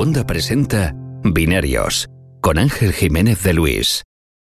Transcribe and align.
Segunda 0.00 0.26
presenta 0.26 0.94
Binarios 1.24 2.08
con 2.40 2.56
Ángel 2.56 2.94
Jiménez 2.94 3.42
de 3.42 3.52
Luis. 3.52 4.02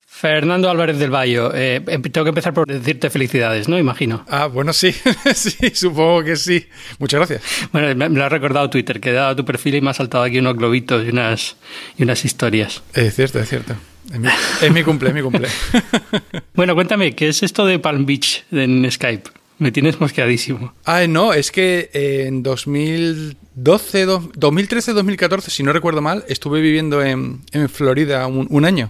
Fernando 0.07 0.69
Álvarez 0.69 0.97
del 0.97 1.13
Valle, 1.13 1.41
eh, 1.53 1.83
em, 1.87 2.01
tengo 2.03 2.23
que 2.23 2.29
empezar 2.29 2.53
por 2.53 2.65
decirte 2.65 3.09
felicidades, 3.09 3.67
¿no? 3.67 3.77
Imagino. 3.77 4.23
Ah, 4.29 4.45
bueno, 4.45 4.71
sí, 4.71 4.95
sí, 5.35 5.71
supongo 5.73 6.23
que 6.23 6.37
sí. 6.37 6.65
Muchas 6.99 7.17
gracias. 7.17 7.69
Bueno, 7.73 7.93
me, 7.93 8.07
lo 8.17 8.23
ha 8.23 8.29
recordado 8.29 8.69
Twitter, 8.69 9.01
que 9.01 9.09
he 9.09 9.11
dado 9.11 9.35
tu 9.35 9.43
perfil 9.43 9.75
y 9.75 9.81
me 9.81 9.89
ha 9.89 9.93
saltado 9.93 10.23
aquí 10.23 10.39
unos 10.39 10.55
globitos 10.55 11.05
y 11.05 11.09
unas, 11.09 11.57
y 11.97 12.03
unas 12.03 12.23
historias. 12.23 12.81
Es 12.93 13.13
cierto, 13.13 13.37
es 13.39 13.49
cierto. 13.49 13.75
Es 14.09 14.19
mi, 14.21 14.29
es 14.61 14.71
mi 14.71 14.83
cumple, 14.83 15.09
es 15.09 15.15
mi 15.15 15.21
cumple. 15.21 15.49
bueno, 16.53 16.75
cuéntame, 16.75 17.13
¿qué 17.13 17.27
es 17.27 17.43
esto 17.43 17.65
de 17.65 17.77
Palm 17.77 18.05
Beach 18.05 18.45
en 18.53 18.89
Skype? 18.89 19.29
Me 19.61 19.71
tienes 19.71 20.01
mosqueadísimo. 20.01 20.73
Ah, 20.85 21.05
no, 21.07 21.33
es 21.33 21.51
que 21.51 21.91
en 21.93 22.41
2012, 22.41 24.05
2013, 24.33 24.93
2014, 24.93 25.51
si 25.51 25.61
no 25.61 25.71
recuerdo 25.71 26.01
mal, 26.01 26.25
estuve 26.27 26.61
viviendo 26.61 27.03
en, 27.03 27.41
en 27.51 27.69
Florida 27.69 28.25
un, 28.25 28.47
un 28.49 28.65
año. 28.65 28.89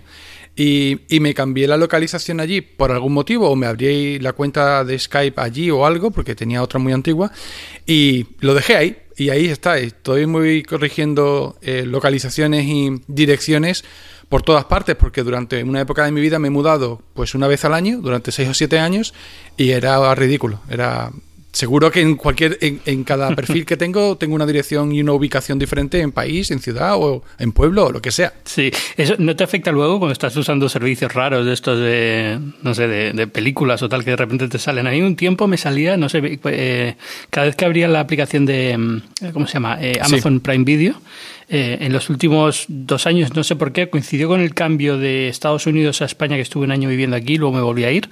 Y, 0.56 0.98
me 1.20 1.34
cambié 1.34 1.68
la 1.68 1.76
localización 1.76 2.40
allí 2.40 2.62
por 2.62 2.94
algún 2.94 3.12
motivo, 3.12 3.50
o 3.50 3.56
me 3.58 3.68
abrí 3.68 4.18
la 4.20 4.32
cuenta 4.32 4.86
de 4.86 4.98
Skype 4.98 5.42
allí 5.42 5.70
o 5.72 5.86
algo, 5.86 6.12
porque 6.12 6.36
tenía 6.36 6.64
otra 6.64 6.80
muy 6.80 6.94
antigua, 6.94 7.34
y 7.86 8.28
lo 8.40 8.54
dejé 8.54 8.78
ahí. 8.78 8.98
Y 9.18 9.30
ahí 9.30 9.48
está, 9.48 9.78
estoy 9.78 10.26
muy 10.26 10.64
corrigiendo 10.64 11.58
eh, 11.62 11.84
localizaciones 11.86 12.66
y 12.66 12.92
direcciones 13.08 13.84
por 14.32 14.44
todas 14.44 14.64
partes, 14.64 14.96
porque 14.96 15.24
durante 15.24 15.62
una 15.62 15.82
época 15.82 16.06
de 16.06 16.12
mi 16.14 16.22
vida 16.22 16.40
me 16.40 16.48
he 16.48 16.52
mudado 16.52 17.02
pues 17.14 17.36
una 17.36 17.48
vez 17.48 17.66
al 17.66 17.74
año, 17.74 17.98
durante 17.98 18.32
seis 18.32 18.48
o 18.48 18.54
siete 18.54 18.80
años, 18.80 19.14
y 19.58 19.72
era 19.72 20.16
ridículo, 20.16 20.62
era 20.70 21.12
Seguro 21.52 21.92
que 21.92 22.00
en 22.00 22.16
cualquier, 22.16 22.58
en, 22.62 23.04
cada 23.04 23.36
perfil 23.36 23.66
que 23.66 23.76
tengo, 23.76 24.16
tengo 24.16 24.36
una 24.36 24.46
dirección 24.46 24.94
y 24.94 25.02
una 25.02 25.12
ubicación 25.12 25.60
diferente 25.60 26.00
en 26.00 26.14
país, 26.14 26.50
en 26.50 26.60
ciudad 26.60 26.96
o 26.96 27.24
en 27.40 27.52
pueblo 27.52 27.88
o 27.88 27.92
lo 27.92 28.02
que 28.02 28.12
sea. 28.12 28.34
Sí, 28.46 28.72
eso 28.96 29.16
no 29.18 29.36
te 29.36 29.44
afecta 29.44 29.72
luego 29.72 30.00
cuando 30.00 30.14
estás 30.14 30.36
usando 30.38 30.70
servicios 30.70 31.14
raros 31.14 31.46
de 31.46 31.54
estos 31.54 31.78
de, 31.78 32.40
no 32.64 32.74
sé, 32.74 32.88
de, 32.88 33.28
películas 33.28 33.84
o 33.84 33.90
tal 33.90 34.06
que 34.06 34.12
de 34.12 34.16
repente 34.16 34.48
te 34.48 34.60
salen. 34.60 34.88
A 34.88 34.92
mí 34.92 35.02
un 35.02 35.18
tiempo 35.18 35.46
me 35.48 35.58
salía, 35.58 35.98
no 35.98 36.08
sé, 36.08 36.40
eh, 36.46 36.96
cada 37.30 37.48
vez 37.48 37.56
que 37.58 37.66
abría 37.66 37.90
la 37.90 38.00
aplicación 38.00 38.46
de, 38.46 38.78
mm, 38.78 39.32
¿cómo 39.34 39.46
se 39.46 39.54
llama? 39.54 39.78
Eh, 39.82 40.00
Amazon 40.02 40.40
Prime 40.40 40.64
Video, 40.64 40.96
eh, 41.54 41.80
en 41.82 41.92
los 41.92 42.10
últimos 42.10 42.64
dos 42.70 43.06
años, 43.08 43.36
no 43.36 43.44
sé 43.44 43.58
por 43.58 43.74
qué, 43.74 43.90
coincidió 43.90 44.30
con 44.30 44.40
el 44.40 44.54
cambio 44.54 44.98
de 44.98 45.28
Estados 45.28 45.68
Unidos 45.68 46.02
a 46.02 46.06
España, 46.06 46.38
que 46.38 46.44
estuve 46.44 46.64
un 46.64 46.72
año 46.72 46.88
viviendo 46.88 47.18
aquí, 47.18 47.38
luego 47.38 47.54
me 47.54 47.62
volví 47.62 47.84
a 47.84 47.92
ir. 47.92 48.08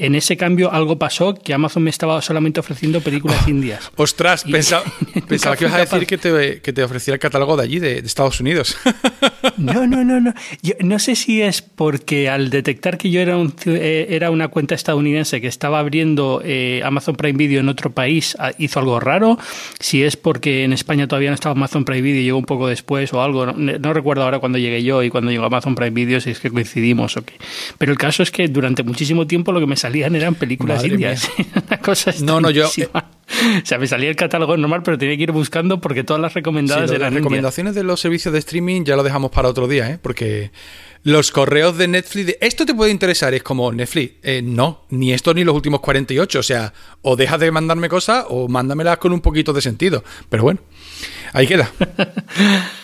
En 0.00 0.16
ese 0.16 0.36
cambio 0.36 0.72
algo 0.72 0.98
pasó 0.98 1.34
que 1.34 1.54
Amazon 1.54 1.84
me 1.84 1.90
estaba 1.90 2.20
solamente 2.20 2.58
ofreciendo 2.58 3.00
películas 3.00 3.44
oh, 3.46 3.50
indias. 3.50 3.92
Ostras, 3.94 4.42
pensaba, 4.42 4.82
pensaba 5.28 5.56
que 5.56 5.66
ibas 5.66 5.76
a 5.76 5.78
decir 5.78 6.04
que 6.04 6.18
te, 6.18 6.60
que 6.62 6.72
te, 6.72 6.82
ofrecía 6.82 7.14
el 7.14 7.20
catálogo 7.20 7.56
de 7.56 7.62
allí, 7.62 7.78
de, 7.78 7.98
Estados 7.98 8.40
Unidos. 8.40 8.76
No, 9.56 9.86
no, 9.86 10.04
no, 10.04 10.20
no. 10.20 10.32
Yo 10.62 10.74
no 10.80 10.98
sé 10.98 11.16
si 11.16 11.42
es 11.42 11.62
porque 11.62 12.28
al 12.28 12.50
detectar 12.50 12.98
que 12.98 13.10
yo 13.10 13.20
era, 13.20 13.36
un, 13.36 13.54
eh, 13.66 14.06
era 14.10 14.30
una 14.30 14.48
cuenta 14.48 14.74
estadounidense 14.74 15.40
que 15.40 15.48
estaba 15.48 15.78
abriendo 15.78 16.42
eh, 16.44 16.82
Amazon 16.84 17.16
Prime 17.16 17.36
Video 17.36 17.60
en 17.60 17.68
otro 17.68 17.90
país, 17.90 18.36
ah, 18.38 18.52
hizo 18.58 18.80
algo 18.80 19.00
raro. 19.00 19.38
Si 19.78 20.02
es 20.02 20.16
porque 20.16 20.64
en 20.64 20.72
España 20.72 21.08
todavía 21.08 21.30
no 21.30 21.34
estaba 21.34 21.52
Amazon 21.52 21.84
Prime 21.84 22.02
Video 22.02 22.20
y 22.20 22.24
llegó 22.24 22.38
un 22.38 22.44
poco 22.44 22.68
de 22.68 22.79
después 22.80 23.12
o 23.12 23.22
algo. 23.22 23.46
No, 23.46 23.92
recuerdo 23.92 24.24
ahora 24.24 24.38
cuando 24.38 24.58
llegué 24.58 24.82
yo 24.82 25.02
y 25.02 25.10
cuando 25.10 25.30
llegó 25.30 25.44
Amazon 25.44 25.74
Prime 25.74 25.90
Video 25.90 26.20
si 26.20 26.30
es 26.30 26.40
que 26.40 26.50
coincidimos 26.50 27.16
o 27.16 27.24
qué. 27.24 27.34
Pero 27.78 27.92
el 27.92 27.98
caso 27.98 28.22
es 28.22 28.30
que 28.30 28.48
durante 28.48 28.82
muchísimo 28.82 29.26
tiempo 29.26 29.52
lo 29.52 29.60
que 29.60 29.66
me 29.66 29.76
salían 29.76 30.16
eran 30.16 30.34
películas 30.34 30.84
indias. 30.84 31.30
Una 31.68 31.78
cosa 31.78 32.12
No, 32.22 32.40
no, 32.40 32.50
yo. 32.50 32.68
O 32.68 33.66
sea, 33.66 33.78
me 33.78 33.86
salía 33.86 34.08
el 34.08 34.16
catálogo 34.16 34.56
normal, 34.56 34.82
pero 34.82 34.98
tenía 34.98 35.16
que 35.16 35.22
ir 35.22 35.32
buscando 35.32 35.80
porque 35.80 36.02
todas 36.02 36.20
las 36.20 36.34
recomendadas 36.34 36.90
eran. 36.90 37.02
Las 37.02 37.14
recomendaciones 37.14 37.74
de 37.74 37.84
los 37.84 38.00
servicios 38.00 38.32
de 38.32 38.40
streaming 38.40 38.84
ya 38.84 38.96
lo 38.96 39.02
dejamos 39.02 39.30
para 39.30 39.48
otro 39.48 39.68
día, 39.68 39.88
¿eh? 39.88 39.98
Porque 40.00 40.50
los 41.02 41.30
correos 41.30 41.78
de 41.78 41.88
Netflix 41.88 42.26
de 42.26 42.38
esto 42.40 42.66
te 42.66 42.74
puede 42.74 42.90
interesar, 42.90 43.32
es 43.32 43.42
como 43.42 43.72
Netflix, 43.72 44.14
eh, 44.22 44.42
no, 44.42 44.82
ni 44.90 45.12
esto 45.12 45.32
ni 45.32 45.44
los 45.44 45.54
últimos 45.54 45.80
48, 45.80 46.38
o 46.38 46.42
sea, 46.42 46.74
o 47.02 47.16
dejas 47.16 47.40
de 47.40 47.50
mandarme 47.50 47.88
cosas 47.88 48.26
o 48.28 48.48
mándamelas 48.48 48.98
con 48.98 49.12
un 49.12 49.20
poquito 49.20 49.52
de 49.52 49.62
sentido. 49.62 50.04
Pero 50.28 50.42
bueno, 50.42 50.60
ahí 51.32 51.46
queda. 51.46 51.70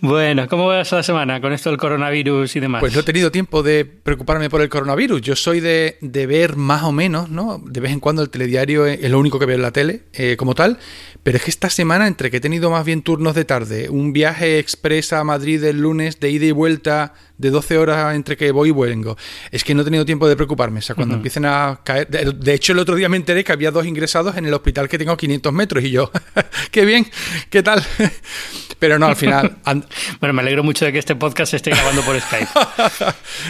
Bueno, 0.00 0.46
¿cómo 0.48 0.66
vas 0.66 0.92
la 0.92 1.02
semana 1.02 1.40
con 1.40 1.52
esto 1.52 1.70
del 1.70 1.78
coronavirus 1.78 2.56
y 2.56 2.60
demás? 2.60 2.80
Pues 2.80 2.94
no 2.94 3.00
he 3.00 3.02
tenido 3.02 3.30
tiempo 3.30 3.62
de 3.62 3.84
preocuparme 3.84 4.50
por 4.50 4.60
el 4.60 4.68
coronavirus. 4.68 5.20
Yo 5.22 5.36
soy 5.36 5.60
de, 5.60 5.96
ver 6.00 6.56
más 6.56 6.82
o 6.82 6.92
menos, 6.92 7.30
¿no? 7.30 7.60
De 7.64 7.80
vez 7.80 7.92
en 7.92 8.00
cuando 8.00 8.22
el 8.22 8.30
telediario 8.30 8.86
es, 8.86 9.10
lo 9.10 9.18
único 9.18 9.38
que 9.38 9.46
veo 9.46 9.56
en 9.56 9.62
la 9.62 9.72
tele 9.72 10.02
eh, 10.12 10.36
como 10.36 10.54
tal. 10.54 10.78
Pero 11.22 11.38
es 11.38 11.44
que 11.44 11.50
esta 11.50 11.70
semana, 11.70 12.06
entre 12.06 12.30
que 12.30 12.36
he 12.36 12.40
tenido 12.40 12.70
más 12.70 12.84
bien 12.84 13.02
turnos 13.02 13.34
de 13.34 13.44
tarde, 13.44 13.88
un 13.88 14.12
viaje 14.12 14.58
express 14.58 15.12
a 15.12 15.24
Madrid 15.24 15.62
el 15.64 15.80
lunes 15.80 16.20
de 16.20 16.30
ida 16.30 16.46
y 16.46 16.52
vuelta 16.52 17.14
de 17.38 17.50
12 17.50 17.78
horas 17.78 18.14
entre 18.14 18.36
que 18.36 18.50
voy 18.50 18.68
y 18.68 18.72
vuelvo, 18.72 19.16
es 19.50 19.64
que 19.64 19.74
no 19.74 19.82
he 19.82 19.84
tenido 19.84 20.04
tiempo 20.04 20.28
de 20.28 20.36
preocuparme. 20.36 20.78
O 20.78 20.82
sea, 20.82 20.94
cuando 20.94 21.14
empiecen 21.16 21.44
a 21.44 21.80
caer. 21.82 22.08
De, 22.08 22.54
hecho, 22.54 22.72
el 22.72 22.78
otro 22.78 22.94
día 22.94 23.08
me 23.08 23.16
enteré 23.16 23.44
que 23.44 23.52
había 23.52 23.70
dos 23.70 23.86
ingresados 23.86 24.36
en 24.36 24.46
el 24.46 24.54
hospital 24.54 24.88
que 24.88 24.98
tengo 24.98 25.12
a 25.12 25.16
500 25.16 25.52
metros 25.52 25.84
y 25.84 25.90
yo, 25.90 26.10
qué 26.70 26.84
bien, 26.84 27.06
qué 27.50 27.62
tal. 27.62 27.82
Pero 28.78 28.98
no, 28.98 29.06
al 29.06 29.16
final. 29.16 29.56
bueno, 30.20 30.34
me 30.34 30.42
alegro 30.42 30.62
mucho 30.62 30.84
de 30.84 30.92
que 30.92 30.98
este 30.98 31.16
podcast 31.16 31.50
se 31.50 31.56
esté 31.56 31.70
grabando 31.70 32.02
por 32.02 32.20
Skype. 32.20 32.48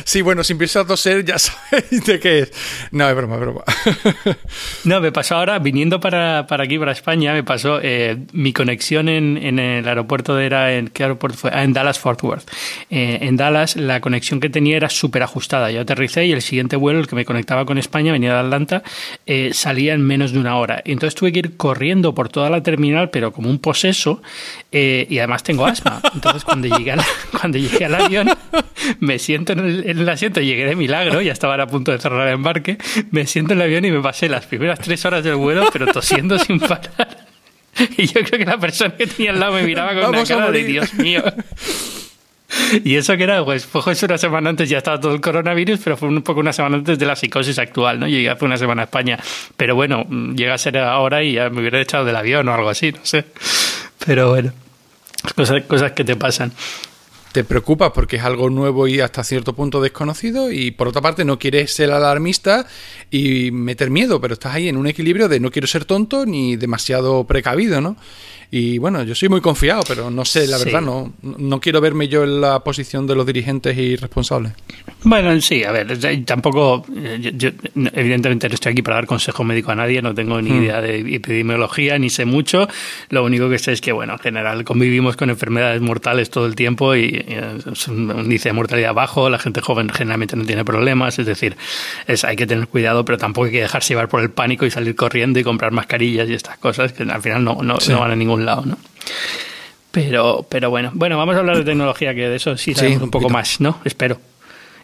sí, 0.04 0.22
bueno, 0.22 0.44
si 0.44 0.52
empiezas 0.52 0.84
a 0.84 0.86
toser, 0.86 1.24
ya 1.24 1.38
sabéis 1.38 2.04
de 2.04 2.20
qué 2.20 2.38
es. 2.40 2.52
No, 2.92 3.08
es 3.08 3.16
broma, 3.16 3.34
es 3.34 3.40
broma. 3.40 3.64
no, 4.84 5.00
me 5.00 5.10
pasó 5.10 5.36
ahora, 5.36 5.58
viniendo 5.58 5.98
para, 5.98 6.46
para 6.46 6.64
aquí, 6.64 6.78
para 6.78 6.92
España, 6.92 7.32
me 7.32 7.42
pasó 7.42 7.80
eh, 7.82 8.18
mi 8.32 8.52
conexión 8.52 9.08
en, 9.08 9.36
en, 9.36 9.58
el 9.58 9.88
aeropuerto 9.88 10.36
de 10.36 10.46
era. 10.46 10.74
¿En 10.74 10.88
qué 10.88 11.02
aeropuerto 11.02 11.38
fue? 11.38 11.50
Ah, 11.52 11.64
en 11.64 11.72
Dallas 11.72 11.98
Fort 11.98 12.22
Worth. 12.22 12.48
Eh, 12.90 13.18
en 13.22 13.36
Dallas, 13.36 13.75
la 13.76 14.00
conexión 14.00 14.40
que 14.40 14.50
tenía 14.50 14.76
era 14.76 14.90
súper 14.90 15.22
ajustada. 15.22 15.70
Yo 15.70 15.82
aterricé 15.82 16.26
y 16.26 16.32
el 16.32 16.42
siguiente 16.42 16.76
vuelo, 16.76 17.00
el 17.00 17.06
que 17.06 17.14
me 17.14 17.24
conectaba 17.24 17.64
con 17.64 17.78
España, 17.78 18.12
venía 18.12 18.32
de 18.32 18.40
Atlanta, 18.40 18.82
eh, 19.26 19.50
salía 19.52 19.94
en 19.94 20.02
menos 20.02 20.32
de 20.32 20.38
una 20.38 20.56
hora. 20.56 20.82
Y 20.84 20.92
entonces 20.92 21.14
tuve 21.14 21.32
que 21.32 21.40
ir 21.40 21.56
corriendo 21.56 22.14
por 22.14 22.28
toda 22.28 22.50
la 22.50 22.62
terminal, 22.62 23.10
pero 23.10 23.32
como 23.32 23.50
un 23.50 23.58
poseso. 23.58 24.22
Eh, 24.72 25.06
y 25.08 25.18
además 25.18 25.42
tengo 25.42 25.66
asma. 25.66 26.00
Entonces 26.14 26.44
cuando 26.44 26.68
llegué, 26.68 26.94
cuando 27.40 27.58
llegué 27.58 27.84
al 27.84 27.94
avión, 27.94 28.30
me 29.00 29.18
siento 29.18 29.52
en 29.52 29.60
el, 29.60 30.08
asiento, 30.08 30.40
llegué 30.40 30.66
de 30.66 30.76
milagro, 30.76 31.20
ya 31.20 31.32
estaba 31.32 31.54
a 31.62 31.66
punto 31.66 31.92
de 31.92 31.98
cerrar 31.98 32.28
el 32.28 32.34
embarque, 32.34 32.78
me 33.10 33.26
siento 33.26 33.52
en 33.52 33.60
el 33.60 33.64
avión 33.64 33.84
y 33.84 33.90
me 33.90 34.00
pasé 34.00 34.28
las 34.28 34.46
primeras 34.46 34.78
tres 34.80 35.04
horas 35.04 35.24
del 35.24 35.36
vuelo, 35.36 35.68
pero 35.72 35.86
tosiendo 35.86 36.38
sin 36.38 36.60
parar. 36.60 37.26
Y 37.96 38.06
yo 38.06 38.22
creo 38.22 38.38
que 38.38 38.44
la 38.44 38.58
persona 38.58 38.96
que 38.96 39.06
tenía 39.06 39.32
al 39.32 39.40
lado 39.40 39.52
me 39.54 39.62
miraba 39.62 39.94
con 39.94 40.10
una 40.10 40.24
cara 40.24 40.50
de 40.50 40.64
Dios 40.64 40.94
mío. 40.94 41.22
Y 42.84 42.96
eso 42.96 43.16
que 43.16 43.24
era, 43.24 43.44
pues, 43.44 43.66
fue 43.66 43.94
una 44.02 44.18
semana 44.18 44.50
antes, 44.50 44.68
ya 44.68 44.78
estaba 44.78 45.00
todo 45.00 45.14
el 45.14 45.20
coronavirus, 45.20 45.80
pero 45.82 45.96
fue 45.96 46.08
un 46.08 46.22
poco 46.22 46.40
una 46.40 46.52
semana 46.52 46.76
antes 46.76 46.98
de 46.98 47.06
la 47.06 47.16
psicosis 47.16 47.58
actual, 47.58 48.00
¿no? 48.00 48.06
Llegué 48.06 48.30
hace 48.30 48.44
una 48.44 48.56
semana 48.56 48.82
a 48.82 48.84
España. 48.84 49.18
Pero 49.56 49.74
bueno, 49.74 50.06
llega 50.34 50.54
a 50.54 50.58
ser 50.58 50.78
ahora 50.78 51.22
y 51.22 51.34
ya 51.34 51.50
me 51.50 51.60
hubiera 51.60 51.80
echado 51.80 52.04
del 52.04 52.16
avión 52.16 52.48
o 52.48 52.54
algo 52.54 52.68
así, 52.68 52.92
no 52.92 53.00
sé. 53.02 53.24
Pero 54.04 54.30
bueno. 54.30 54.52
Cosas, 55.34 55.64
cosas 55.64 55.92
que 55.92 56.04
te 56.04 56.14
pasan. 56.14 56.52
Te 57.32 57.44
preocupas 57.44 57.92
porque 57.92 58.16
es 58.16 58.22
algo 58.22 58.48
nuevo 58.48 58.88
y 58.88 59.00
hasta 59.00 59.22
cierto 59.22 59.54
punto 59.54 59.82
desconocido 59.82 60.50
y 60.50 60.70
por 60.70 60.88
otra 60.88 61.02
parte 61.02 61.24
no 61.24 61.38
quieres 61.38 61.70
ser 61.74 61.90
alarmista 61.90 62.66
y 63.10 63.50
meter 63.50 63.90
miedo, 63.90 64.20
pero 64.22 64.34
estás 64.34 64.54
ahí 64.54 64.68
en 64.68 64.76
un 64.78 64.86
equilibrio 64.86 65.28
de 65.28 65.38
no 65.38 65.50
quiero 65.50 65.66
ser 65.66 65.84
tonto 65.84 66.24
ni 66.24 66.56
demasiado 66.56 67.24
precavido, 67.24 67.82
¿no? 67.82 67.96
Y 68.50 68.78
bueno, 68.78 69.02
yo 69.02 69.14
soy 69.14 69.28
muy 69.28 69.40
confiado, 69.40 69.82
pero 69.86 70.10
no 70.10 70.24
sé, 70.24 70.46
la 70.46 70.58
verdad, 70.58 70.80
no, 70.80 71.12
no 71.22 71.60
quiero 71.60 71.80
verme 71.80 72.08
yo 72.08 72.24
en 72.24 72.40
la 72.40 72.60
posición 72.60 73.06
de 73.06 73.14
los 73.14 73.26
dirigentes 73.26 73.76
y 73.76 73.96
responsables. 73.96 74.52
Bueno, 75.02 75.40
sí, 75.40 75.64
a 75.64 75.72
ver, 75.72 75.98
tampoco, 76.24 76.84
eh, 76.96 77.32
yo, 77.34 77.50
evidentemente 77.92 78.48
no 78.48 78.54
estoy 78.54 78.72
aquí 78.72 78.82
para 78.82 78.96
dar 78.96 79.06
consejo 79.06 79.44
médico 79.44 79.72
a 79.72 79.74
nadie, 79.74 80.00
no 80.00 80.14
tengo 80.14 80.40
ni 80.40 80.50
hmm. 80.50 80.62
idea 80.62 80.80
de 80.80 81.14
epidemiología, 81.14 81.98
ni 81.98 82.10
sé 82.10 82.24
mucho. 82.24 82.68
Lo 83.10 83.24
único 83.24 83.48
que 83.48 83.58
sé 83.58 83.72
es 83.72 83.80
que, 83.80 83.92
bueno, 83.92 84.14
en 84.14 84.18
general 84.18 84.64
convivimos 84.64 85.16
con 85.16 85.30
enfermedades 85.30 85.80
mortales 85.80 86.30
todo 86.30 86.46
el 86.46 86.54
tiempo 86.54 86.94
y, 86.94 87.24
es 87.26 87.88
un 87.88 88.10
índice 88.18 88.48
de 88.48 88.52
mortalidad 88.52 88.94
bajo, 88.94 89.28
la 89.28 89.38
gente 89.38 89.60
joven 89.60 89.88
generalmente 89.88 90.36
no 90.36 90.44
tiene 90.44 90.64
problemas, 90.64 91.18
es 91.18 91.26
decir, 91.26 91.56
es, 92.06 92.24
hay 92.24 92.36
que 92.36 92.46
tener 92.46 92.68
cuidado, 92.68 93.04
pero 93.04 93.18
tampoco 93.18 93.46
hay 93.46 93.52
que 93.52 93.60
dejarse 93.60 93.94
llevar 93.94 94.08
por 94.08 94.22
el 94.22 94.30
pánico 94.30 94.66
y 94.66 94.70
salir 94.70 94.94
corriendo 94.94 95.38
y 95.38 95.44
comprar 95.44 95.72
mascarillas 95.72 96.28
y 96.28 96.34
estas 96.34 96.58
cosas 96.58 96.92
que 96.92 97.02
al 97.02 97.22
final 97.22 97.44
no, 97.44 97.62
no, 97.62 97.78
no 97.88 98.00
van 98.00 98.10
a 98.10 98.16
ningún 98.16 98.35
lado, 98.44 98.66
¿no? 98.66 98.78
Pero, 99.90 100.46
pero 100.48 100.68
bueno, 100.68 100.90
bueno, 100.94 101.16
vamos 101.16 101.36
a 101.36 101.38
hablar 101.38 101.56
de 101.56 101.64
tecnología, 101.64 102.14
que 102.14 102.28
de 102.28 102.36
eso 102.36 102.56
sí 102.58 102.74
sabemos 102.74 103.02
un 103.02 103.10
poco 103.10 103.30
más, 103.30 103.60
¿no? 103.60 103.80
Espero. 103.84 104.20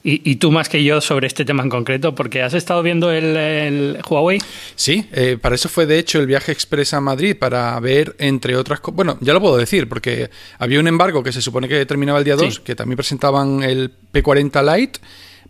Y, 0.05 0.35
tú 0.37 0.51
más 0.51 0.69
que 0.69 0.83
yo 0.83 1.01
sobre 1.01 1.29
este 1.29 1.45
tema 1.45 1.63
en 1.63 1.69
concreto, 1.69 2.13
porque 2.13 2.43
has 2.43 2.55
estado 2.55 2.83
viendo 2.83 3.13
el, 3.13 3.99
Huawei. 4.09 4.41
Sí, 4.75 5.07
eh, 5.13 5.39
para 5.41 5.55
eso 5.55 5.69
fue 5.69 5.87
de 5.87 5.97
hecho 5.97 6.19
el 6.19 6.27
viaje 6.27 6.51
express 6.51 6.93
a 6.95 7.01
Madrid, 7.01 7.37
para 7.39 7.79
ver, 7.79 8.17
entre 8.19 8.57
otras 8.57 8.81
cosas, 8.81 8.97
bueno, 8.97 9.19
ya 9.21 9.33
lo 9.33 9.41
puedo 9.41 9.57
decir, 9.57 9.89
porque 9.89 10.29
había 10.59 10.81
un 10.81 10.89
embargo 10.89 11.23
que 11.23 11.31
se 11.31 11.41
supone 11.41 11.69
que 11.69 11.87
terminaba 11.87 12.19
el 12.19 12.25
día 12.25 12.35
2, 12.35 12.59
que 12.61 12.75
también 12.75 12.97
presentaban 12.97 13.63
el 13.63 13.93
P40 14.13 14.77
Lite, 14.77 14.99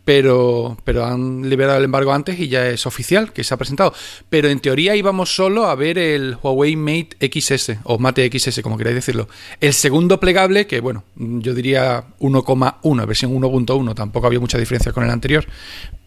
pero, 0.04 0.76
pero 0.84 1.04
han 1.04 1.48
liberado 1.48 1.78
el 1.78 1.84
embargo 1.84 2.12
antes 2.12 2.38
y 2.38 2.48
ya 2.48 2.68
es 2.68 2.86
oficial 2.86 3.32
que 3.32 3.44
se 3.44 3.54
ha 3.54 3.56
presentado. 3.56 3.94
Pero 4.28 4.48
en 4.48 4.60
teoría 4.60 4.96
íbamos 4.96 5.34
solo 5.34 5.66
a 5.66 5.74
ver 5.74 5.98
el 5.98 6.36
Huawei 6.42 6.76
Mate 6.76 7.16
XS 7.20 7.78
o 7.84 7.98
Mate 7.98 8.30
XS, 8.30 8.62
como 8.62 8.76
queráis 8.76 8.96
decirlo. 8.96 9.28
El 9.60 9.72
segundo 9.72 10.18
plegable, 10.18 10.66
que 10.66 10.80
bueno, 10.80 11.04
yo 11.16 11.54
diría 11.54 12.04
1,1, 12.20 13.06
versión 13.06 13.32
1.1, 13.32 13.94
tampoco 13.94 14.26
había 14.26 14.40
mucha 14.40 14.58
diferencia 14.58 14.92
con 14.92 15.04
el 15.04 15.10
anterior, 15.10 15.46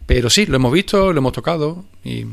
pero 0.06 0.30
sí, 0.30 0.46
lo 0.46 0.57
hemos 0.57 0.72
visto, 0.72 1.12
lo 1.12 1.19
hemos 1.19 1.34
tocado. 1.34 1.84
Y, 2.04 2.25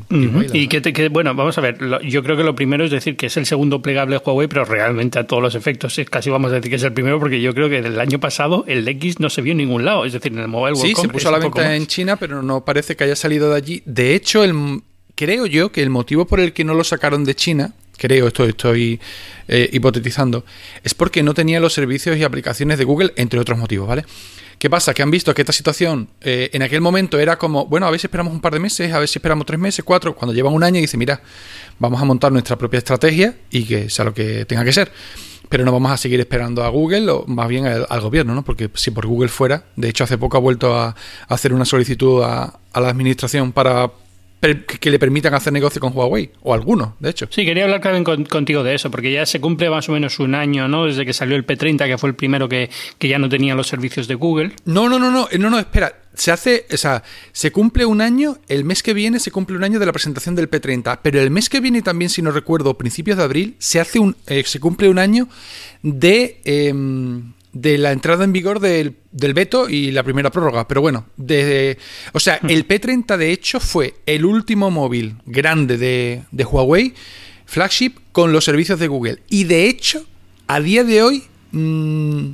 y, 0.53 0.67
que, 0.67 1.09
bueno, 1.09 1.33
vamos 1.33 1.57
a 1.57 1.61
ver, 1.61 1.79
yo 2.03 2.21
creo 2.21 2.37
que 2.37 2.43
lo 2.43 2.53
primero 2.53 2.85
es 2.85 2.91
decir 2.91 3.17
que 3.17 3.25
es 3.25 3.37
el 3.37 3.47
segundo 3.47 3.81
plegable 3.81 4.17
de 4.17 4.21
Huawei, 4.23 4.47
pero 4.47 4.65
realmente 4.65 5.17
a 5.17 5.25
todos 5.25 5.41
los 5.41 5.55
efectos 5.55 5.97
es 5.97 6.07
casi 6.07 6.29
vamos 6.29 6.51
a 6.51 6.55
decir 6.55 6.69
que 6.69 6.75
es 6.75 6.83
el 6.83 6.93
primero, 6.93 7.19
porque 7.19 7.41
yo 7.41 7.55
creo 7.55 7.69
que 7.69 7.79
el 7.79 7.99
año 7.99 8.19
pasado 8.19 8.63
el 8.67 8.87
X 8.87 9.19
no 9.19 9.31
se 9.31 9.41
vio 9.41 9.53
en 9.53 9.57
ningún 9.57 9.85
lado, 9.85 10.05
es 10.05 10.13
decir, 10.13 10.31
en 10.31 10.39
el 10.39 10.47
Mobile 10.47 10.75
World 10.75 10.95
Sí, 10.95 11.01
se 11.01 11.07
puso 11.07 11.29
a 11.29 11.31
la 11.31 11.39
venta 11.39 11.75
en 11.75 11.87
China, 11.87 12.17
pero 12.17 12.43
no 12.43 12.63
parece 12.63 12.95
que 12.95 13.05
haya 13.05 13.15
salido 13.15 13.49
de 13.49 13.57
allí. 13.57 13.81
De 13.85 14.13
hecho, 14.13 14.43
el, 14.43 14.83
creo 15.15 15.45
yo 15.45 15.71
que 15.71 15.83
el 15.83 15.89
motivo 15.89 16.25
por 16.25 16.39
el 16.39 16.53
que 16.53 16.63
no 16.63 16.73
lo 16.73 16.83
sacaron 16.83 17.23
de 17.23 17.35
China 17.35 17.73
creo, 17.97 18.27
esto 18.27 18.45
estoy 18.45 18.99
eh, 19.47 19.69
hipotetizando, 19.71 20.45
es 20.83 20.93
porque 20.93 21.23
no 21.23 21.33
tenía 21.33 21.59
los 21.59 21.73
servicios 21.73 22.17
y 22.17 22.23
aplicaciones 22.23 22.77
de 22.77 22.83
Google, 22.83 23.13
entre 23.15 23.39
otros 23.39 23.57
motivos, 23.57 23.87
¿vale? 23.87 24.05
¿Qué 24.57 24.69
pasa? 24.69 24.93
Que 24.93 25.03
han 25.03 25.11
visto 25.11 25.33
que 25.33 25.41
esta 25.41 25.51
situación 25.51 26.09
eh, 26.21 26.49
en 26.53 26.61
aquel 26.61 26.79
momento 26.79 27.19
era 27.19 27.37
como, 27.37 27.65
bueno, 27.65 27.87
a 27.87 27.97
si 27.97 28.07
esperamos 28.07 28.33
un 28.33 28.39
par 28.39 28.53
de 28.53 28.59
meses, 28.59 28.93
a 28.93 29.05
si 29.07 29.19
esperamos 29.19 29.45
tres 29.45 29.59
meses, 29.59 29.83
cuatro, 29.83 30.15
cuando 30.15 30.33
llevan 30.33 30.53
un 30.53 30.63
año 30.63 30.77
y 30.77 30.81
dicen, 30.81 30.99
mira, 30.99 31.21
vamos 31.79 32.01
a 32.01 32.05
montar 32.05 32.31
nuestra 32.31 32.57
propia 32.57 32.77
estrategia 32.77 33.35
y 33.49 33.65
que 33.65 33.89
sea 33.89 34.05
lo 34.05 34.13
que 34.13 34.45
tenga 34.45 34.63
que 34.63 34.71
ser. 34.71 34.91
Pero 35.49 35.65
no 35.65 35.71
vamos 35.71 35.91
a 35.91 35.97
seguir 35.97 36.19
esperando 36.19 36.63
a 36.63 36.69
Google 36.69 37.09
o 37.11 37.25
más 37.27 37.47
bien 37.49 37.65
al, 37.65 38.01
gobierno, 38.01 38.33
¿no? 38.33 38.43
Porque 38.43 38.69
si 38.73 38.91
por 38.91 39.05
Google 39.05 39.27
fuera, 39.29 39.65
de 39.75 39.89
hecho 39.89 40.05
hace 40.05 40.17
poco 40.17 40.37
ha 40.37 40.39
vuelto 40.39 40.75
a, 40.75 40.95
hacer 41.27 41.53
una 41.53 41.65
solicitud 41.65 42.23
a 42.23 42.59
la 42.73 42.89
administración 42.89 43.51
para 43.51 43.91
que 44.79 44.91
le 44.91 44.99
permitan 44.99 45.33
hacer 45.33 45.53
negocio 45.53 45.79
con 45.79 45.95
Huawei, 45.95 46.31
o 46.41 46.53
algunos, 46.53 46.91
de 46.99 47.09
hecho. 47.09 47.27
Sí, 47.29 47.45
quería 47.45 47.63
hablar 47.63 47.81
también 47.81 48.03
contigo 48.25 48.63
de 48.63 48.75
eso, 48.75 48.91
porque 48.91 49.11
ya 49.11 49.25
se 49.25 49.39
cumple 49.39 49.69
más 49.69 49.87
o 49.87 49.93
menos 49.93 50.19
un 50.19 50.35
año, 50.35 50.67
¿no? 50.67 50.85
Desde 50.85 51.05
que 51.05 51.13
salió 51.13 51.35
el 51.35 51.45
P30, 51.45 51.87
que 51.87 51.97
fue 51.97 52.09
el 52.09 52.15
primero 52.15 52.49
que, 52.49 52.69
ya 52.99 53.19
no 53.19 53.29
tenía 53.29 53.55
los 53.55 53.67
servicios 53.67 54.07
de 54.07 54.15
Google. 54.15 54.51
No, 54.65 54.89
no, 54.89 54.99
no, 54.99 55.11
no, 55.11 55.27
no, 55.31 55.49
no, 55.49 55.59
espera. 55.59 55.93
Se 56.13 56.31
hace, 56.31 56.65
o 56.71 56.77
sea, 56.77 57.03
se 57.31 57.51
cumple 57.51 57.85
un 57.85 58.01
año, 58.01 58.37
el 58.47 58.65
mes 58.65 58.83
que 58.83 58.93
viene 58.93 59.19
se 59.19 59.31
cumple 59.31 59.55
un 59.55 59.63
año 59.63 59.79
de 59.79 59.85
la 59.85 59.91
presentación 59.91 60.35
del 60.35 60.49
P30, 60.49 60.99
pero 61.01 61.19
el 61.19 61.31
mes 61.31 61.49
que 61.49 61.59
viene 61.59 61.81
también, 61.81 62.09
si 62.09 62.21
no 62.21 62.31
recuerdo, 62.31 62.77
principios 62.77 63.17
de 63.17 63.23
abril, 63.23 63.55
se 63.57 63.79
hace 63.79 63.97
un, 63.97 64.15
eh, 64.27 64.43
se 64.45 64.59
cumple 64.59 64.89
un 64.89 64.99
año 64.99 65.27
de 65.81 66.39
em, 66.45 67.33
de 67.53 67.77
la 67.77 67.91
entrada 67.91 68.23
en 68.23 68.33
vigor 68.33 68.59
del, 68.59 68.97
del, 69.11 69.33
veto 69.33 69.69
y 69.69 69.91
la 69.91 70.03
primera 70.03 70.31
prórroga. 70.31 70.67
Pero 70.67 70.81
bueno, 70.81 71.05
desde, 71.15 71.77
o 72.11 72.19
sea, 72.19 72.39
el 72.49 72.67
P30 72.67 73.15
de 73.17 73.31
hecho 73.31 73.59
fue 73.59 73.95
el 74.05 74.25
último 74.25 74.71
móvil 74.71 75.15
grande 75.25 75.77
de, 75.77 76.23
de 76.31 76.43
Huawei, 76.43 76.93
flagship, 77.45 77.93
con 78.11 78.33
los 78.33 78.43
servicios 78.43 78.79
de 78.79 78.87
Google. 78.87 79.19
Y 79.29 79.43
de 79.45 79.67
hecho, 79.67 80.03
a 80.47 80.59
día 80.59 80.83
de 80.83 81.03
hoy, 81.03 81.23
mm, 81.51 82.31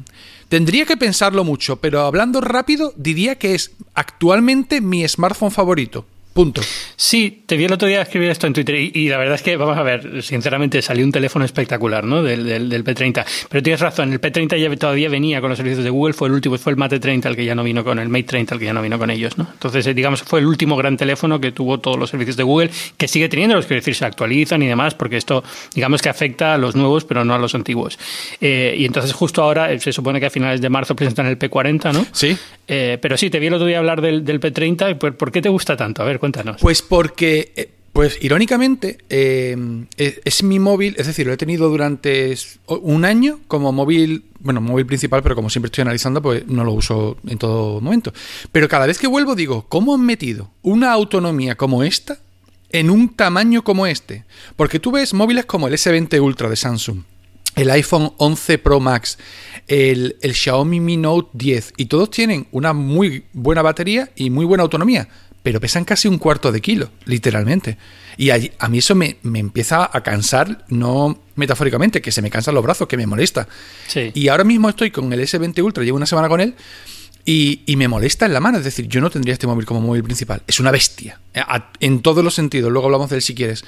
tendría 0.48 0.86
que 0.86 0.98
pensarlo 0.98 1.44
mucho, 1.44 1.76
pero 1.78 2.02
hablando 2.02 2.40
rápido, 2.42 2.94
diría 2.96 3.36
que 3.36 3.56
es 3.56 3.72
actualmente 3.94 4.82
mi 4.82 5.08
smartphone 5.08 5.52
favorito. 5.52 6.06
Punto. 6.34 6.62
Sí, 6.96 7.44
te 7.46 7.58
vi 7.58 7.66
el 7.66 7.74
otro 7.74 7.88
día 7.88 8.02
escribir 8.02 8.30
esto 8.30 8.46
en 8.46 8.54
Twitter 8.54 8.76
y, 8.76 9.10
la 9.10 9.18
verdad 9.18 9.36
es 9.36 9.42
que, 9.42 9.58
vamos 9.58 9.78
a 9.78 9.84
ver, 9.84 10.22
sinceramente 10.22 10.82
salió 10.82 11.04
un 11.04 11.12
teléfono 11.12 11.44
espectacular, 11.44 12.04
¿no? 12.04 12.22
Del, 12.22 12.70
del, 12.70 12.84
P30. 12.84 13.26
Pero 13.50 13.64
tienes 13.64 13.80
razón, 13.80 14.14
el 14.14 14.22
P30 14.22 14.58
ya 14.58 14.74
todavía 14.76 15.10
venía 15.10 15.42
con 15.42 15.50
los 15.50 15.58
servicios 15.58 15.84
de 15.84 15.90
Google, 15.90 16.14
fue 16.14 16.28
el 16.28 16.36
último, 16.36 16.58
fue 16.58 16.72
el 16.72 16.78
Mate 16.78 17.00
30 17.00 17.30
el 17.30 17.36
que 17.36 17.46
ya 17.46 17.56
no 17.56 17.64
vino 17.64 17.84
con 17.84 18.00
el 18.00 18.10
Mate 18.10 18.26
30 18.26 18.54
el 18.54 18.60
que 18.60 18.66
ya 18.66 18.74
no 18.74 18.82
vino 18.82 19.00
con 19.00 19.10
ellos, 19.10 19.38
¿no? 19.38 19.48
Entonces, 19.52 19.88
eh, 19.88 19.94
digamos, 19.94 20.22
fue 20.22 20.40
el 20.40 20.46
último 20.46 20.78
gran 20.78 20.98
teléfono 20.98 21.42
que 21.42 21.52
tuvo 21.52 21.80
todos 21.80 21.98
los 21.98 22.10
servicios 22.10 22.38
de 22.38 22.44
Google, 22.44 22.70
que 22.96 23.08
sigue 23.08 23.28
teniendo, 23.28 23.56
los 23.56 23.66
quiero 23.66 23.82
decir, 23.82 23.96
se 23.96 24.06
actualizan 24.06 24.62
y 24.62 24.68
demás, 24.68 24.94
porque 24.94 25.18
esto, 25.18 25.44
digamos 25.74 26.02
que 26.02 26.10
afecta 26.10 26.54
a 26.54 26.58
los 26.58 26.76
nuevos, 26.76 27.06
pero 27.06 27.26
no 27.26 27.34
a 27.34 27.40
los 27.40 27.56
antiguos. 27.56 27.98
Eh, 28.40 28.76
y 28.78 28.86
entonces, 28.86 29.14
justo 29.14 29.42
ahora, 29.42 29.72
eh, 29.72 29.80
se 29.80 29.92
supone 29.92 30.20
que 30.20 30.28
a 30.28 30.30
finales 30.30 30.62
de 30.62 30.70
marzo 30.70 30.96
presentan 30.96 31.26
el 31.26 31.40
P40, 31.40 31.92
¿no? 31.92 32.06
Sí. 32.12 32.38
pero 32.68 33.18
sí, 33.18 33.30
te 33.30 33.40
vi 33.40 33.48
el 33.48 33.54
otro 33.56 33.66
día 33.66 33.80
hablar 33.80 34.00
del, 34.00 34.24
del 34.24 34.40
P30, 34.40 34.98
¿por 34.98 35.32
qué 35.32 35.42
te 35.42 35.50
gusta 35.50 35.76
tanto? 35.76 36.04
A 36.04 36.06
ver, 36.06 36.19
cuéntanos. 36.20 36.62
Pues 36.62 36.82
por 36.82 37.10
porque, 37.10 37.54
eh, 37.56 37.72
pues 37.94 38.18
irónicamente, 38.22 38.98
eh, 39.10 39.58
es, 39.98 40.44
mi 40.44 40.60
móvil, 40.60 40.96
es 40.98 41.08
decir, 41.08 41.26
lo 41.26 41.32
he 41.32 41.38
tenido 41.38 41.70
durante 41.70 42.36
un 42.68 43.06
año 43.06 43.40
como 43.48 43.72
móvil, 43.72 44.26
bueno, 44.42 44.60
móvil 44.60 44.86
principal, 44.86 45.24
pero 45.24 45.34
como 45.34 45.50
siempre 45.50 45.68
estoy 45.68 45.84
analizando, 45.84 46.22
pues 46.22 46.46
no 46.46 46.66
lo 46.66 46.74
uso 46.74 47.18
en 47.26 47.38
todo 47.38 47.80
momento. 47.82 48.14
Pero 48.52 48.68
cada 48.68 48.86
vez 48.86 49.00
que 49.00 49.08
vuelvo 49.08 49.34
digo, 49.34 49.66
¿cómo 49.70 49.96
han 49.96 50.06
metido 50.06 50.52
una 50.62 50.92
autonomía 50.92 51.56
como 51.56 51.84
esta 51.84 52.20
en 52.70 52.90
un 52.90 53.16
tamaño 53.16 53.64
como 53.64 53.88
este? 53.88 54.26
Porque 54.58 54.80
tú 54.80 54.92
ves 54.92 55.14
móviles 55.14 55.46
como 55.46 55.68
el 55.68 55.74
S20 55.74 56.22
Ultra 56.22 56.50
de 56.50 56.58
Samsung, 56.58 57.04
el 57.56 57.72
iPhone 57.72 58.12
11 58.18 58.58
Pro 58.58 58.80
Max, 58.80 59.18
el, 59.68 60.18
el, 60.22 60.36
Xiaomi 60.36 60.80
Mi 60.80 60.98
Note 60.98 61.30
10, 61.34 61.74
y 61.78 61.86
todos 61.86 62.12
tienen 62.12 62.48
una 62.52 62.74
muy 62.74 63.24
buena 63.34 63.62
batería 63.62 64.12
y 64.16 64.30
muy 64.30 64.46
buena 64.46 64.64
autonomía 64.64 65.08
pero 65.44 65.60
pesan 65.60 65.86
casi 65.86 66.08
un 66.08 66.18
cuarto 66.18 66.52
de 66.52 66.62
kilo, 66.62 66.92
literalmente. 67.06 67.78
Y 68.18 68.32
a, 68.32 68.68
mí 68.70 68.80
eso 68.80 68.96
me, 68.96 69.18
empieza 69.24 69.90
a 69.92 70.04
cansar, 70.04 70.66
no 70.68 71.22
metafóricamente, 71.36 72.02
que 72.02 72.12
se 72.12 72.22
me 72.22 72.30
cansan 72.30 72.56
los 72.56 72.64
brazos, 72.64 72.88
que 72.88 72.98
me 72.98 73.08
molesta. 73.08 73.48
Y 74.14 74.28
ahora 74.28 74.44
mismo 74.44 74.68
estoy 74.68 74.92
con 74.92 75.12
el 75.14 75.22
S20 75.22 75.64
Ultra, 75.64 75.84
llevo 75.84 75.98
una 75.98 76.06
semana 76.06 76.28
con 76.28 76.42
él, 76.42 76.56
y, 77.26 77.62
me 77.78 77.88
molesta 77.88 78.26
en 78.26 78.34
la 78.34 78.40
mano. 78.40 78.58
Es 78.58 78.66
decir, 78.66 78.88
yo 78.88 79.00
no 79.02 79.10
tendría 79.10 79.34
este 79.34 79.48
móvil 79.48 79.66
como 79.66 79.82
móvil 79.82 80.04
principal. 80.04 80.42
Es 80.48 80.60
una 80.60 80.72
bestia, 80.72 81.20
en 81.80 82.02
todos 82.02 82.24
los 82.24 82.34
sentidos, 82.34 82.72
luego 82.72 82.88
hablamos 82.88 83.10
de 83.10 83.18
él 83.18 83.22
si 83.22 83.36
quieres. 83.36 83.64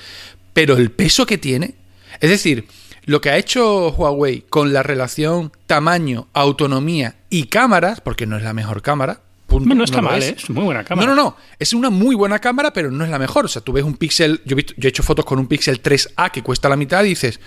Pero 0.54 0.76
el 0.76 0.92
peso 0.92 1.26
que 1.26 1.38
tiene, 1.38 1.76
es 2.20 2.30
decir, 2.30 2.68
lo 3.06 3.22
que 3.22 3.30
ha 3.30 3.38
hecho 3.38 3.90
Huawei 3.92 4.42
con 4.50 4.74
la 4.74 4.84
relación 4.84 5.52
tamaño, 5.66 6.28
autonomía 6.34 7.16
y 7.30 7.46
cámaras, 7.46 8.02
porque 8.02 8.26
no 8.26 8.36
es 8.36 8.44
la 8.44 8.54
mejor 8.54 8.82
cámara, 8.82 9.22
no 9.60 9.84
está 9.84 10.02
mal, 10.02 10.22
¿eh? 10.22 10.36
es. 10.38 10.50
muy 10.50 10.64
buena 10.64 10.84
cámara. 10.84 11.08
No, 11.08 11.16
no, 11.16 11.24
no. 11.24 11.38
Es 11.60 11.74
una 11.74 11.90
muy 11.90 12.16
buena 12.16 12.40
cámara, 12.40 12.72
pero 12.74 12.92
no 12.92 13.04
es 13.04 13.10
la 13.10 13.20
mejor. 13.20 13.46
O 13.46 13.48
sea, 13.48 13.62
tú 13.62 13.74
ves 13.74 13.84
un 13.84 13.96
Pixel. 13.96 14.42
Yo 14.46 14.58
he, 14.58 14.66
yo 14.78 14.88
he 14.88 14.90
hecho 14.90 15.04
fotos 15.04 15.26
con 15.26 15.40
un 15.40 15.48
Pixel 15.48 15.82
3A 15.82 16.32
que 16.32 16.42
cuesta 16.44 16.70
la 16.70 16.76
mitad 16.76 17.04
y 17.04 17.10
dices. 17.10 17.40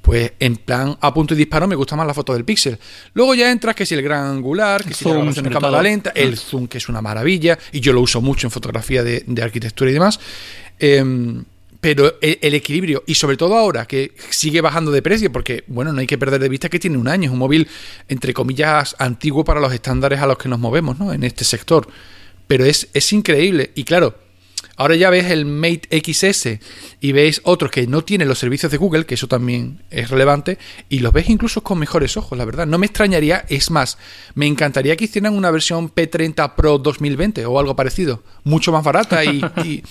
Pues 0.00 0.32
en 0.38 0.56
plan 0.56 0.96
a 1.02 1.12
punto 1.12 1.34
y 1.34 1.36
disparo 1.36 1.66
me 1.66 1.74
gusta 1.74 1.94
más 1.94 2.06
la 2.06 2.14
foto 2.14 2.32
del 2.32 2.44
Pixel. 2.44 2.78
Luego 3.12 3.34
ya 3.34 3.50
entras 3.50 3.74
que 3.74 3.84
si 3.84 3.94
el 3.94 4.00
gran 4.00 4.26
angular, 4.26 4.82
que 4.82 4.94
si 4.94 5.04
la 5.04 5.18
en 5.18 5.50
cámara 5.50 5.82
lenta, 5.82 6.12
el 6.14 6.38
zoom 6.38 6.66
que 6.66 6.78
es 6.78 6.88
una 6.88 7.02
maravilla 7.02 7.58
y 7.72 7.80
yo 7.80 7.92
lo 7.92 8.00
uso 8.00 8.22
mucho 8.22 8.46
en 8.46 8.50
fotografía 8.50 9.02
de, 9.02 9.24
de 9.26 9.42
arquitectura 9.42 9.90
y 9.90 9.94
demás. 9.94 10.18
Eh, 10.78 11.04
pero 11.80 12.14
el, 12.20 12.54
equilibrio, 12.54 13.04
y 13.06 13.14
sobre 13.14 13.36
todo 13.36 13.56
ahora 13.56 13.86
que 13.86 14.12
sigue 14.30 14.60
bajando 14.60 14.90
de 14.90 15.00
precio, 15.00 15.30
porque, 15.30 15.62
bueno, 15.68 15.92
no 15.92 16.00
hay 16.00 16.08
que 16.08 16.18
perder 16.18 16.40
de 16.40 16.48
vista 16.48 16.68
que 16.68 16.80
tiene 16.80 16.98
un 16.98 17.06
año, 17.06 17.26
es 17.26 17.32
un 17.32 17.38
móvil, 17.38 17.68
entre 18.08 18.34
comillas, 18.34 18.96
antiguo 18.98 19.44
para 19.44 19.60
los 19.60 19.72
estándares 19.72 20.20
a 20.20 20.26
los 20.26 20.38
que 20.38 20.48
nos 20.48 20.58
movemos, 20.58 20.98
¿no? 20.98 21.12
En 21.12 21.22
este 21.22 21.44
sector. 21.44 21.86
Pero 22.48 22.64
es, 22.64 22.88
es 22.94 23.12
increíble. 23.12 23.70
Y 23.76 23.84
claro, 23.84 24.16
Ahora 24.78 24.96
ya 24.96 25.10
ves 25.10 25.30
el 25.30 25.44
Mate 25.44 25.88
XS 25.90 26.58
y 27.00 27.12
veis 27.12 27.42
otros 27.44 27.70
que 27.70 27.86
no 27.86 28.02
tienen 28.02 28.28
los 28.28 28.38
servicios 28.38 28.72
de 28.72 28.78
Google, 28.78 29.04
que 29.04 29.14
eso 29.14 29.28
también 29.28 29.82
es 29.90 30.08
relevante, 30.08 30.56
y 30.88 31.00
los 31.00 31.12
ves 31.12 31.28
incluso 31.28 31.62
con 31.62 31.78
mejores 31.78 32.16
ojos, 32.16 32.38
la 32.38 32.44
verdad. 32.44 32.66
No 32.66 32.78
me 32.78 32.86
extrañaría, 32.86 33.44
es 33.48 33.70
más, 33.70 33.98
me 34.34 34.46
encantaría 34.46 34.96
que 34.96 35.04
hicieran 35.04 35.36
una 35.36 35.50
versión 35.50 35.92
P30 35.92 36.54
Pro 36.54 36.78
2020 36.78 37.44
o 37.44 37.58
algo 37.58 37.76
parecido, 37.76 38.22
mucho 38.44 38.72
más 38.72 38.84
barata 38.84 39.24
y, 39.24 39.42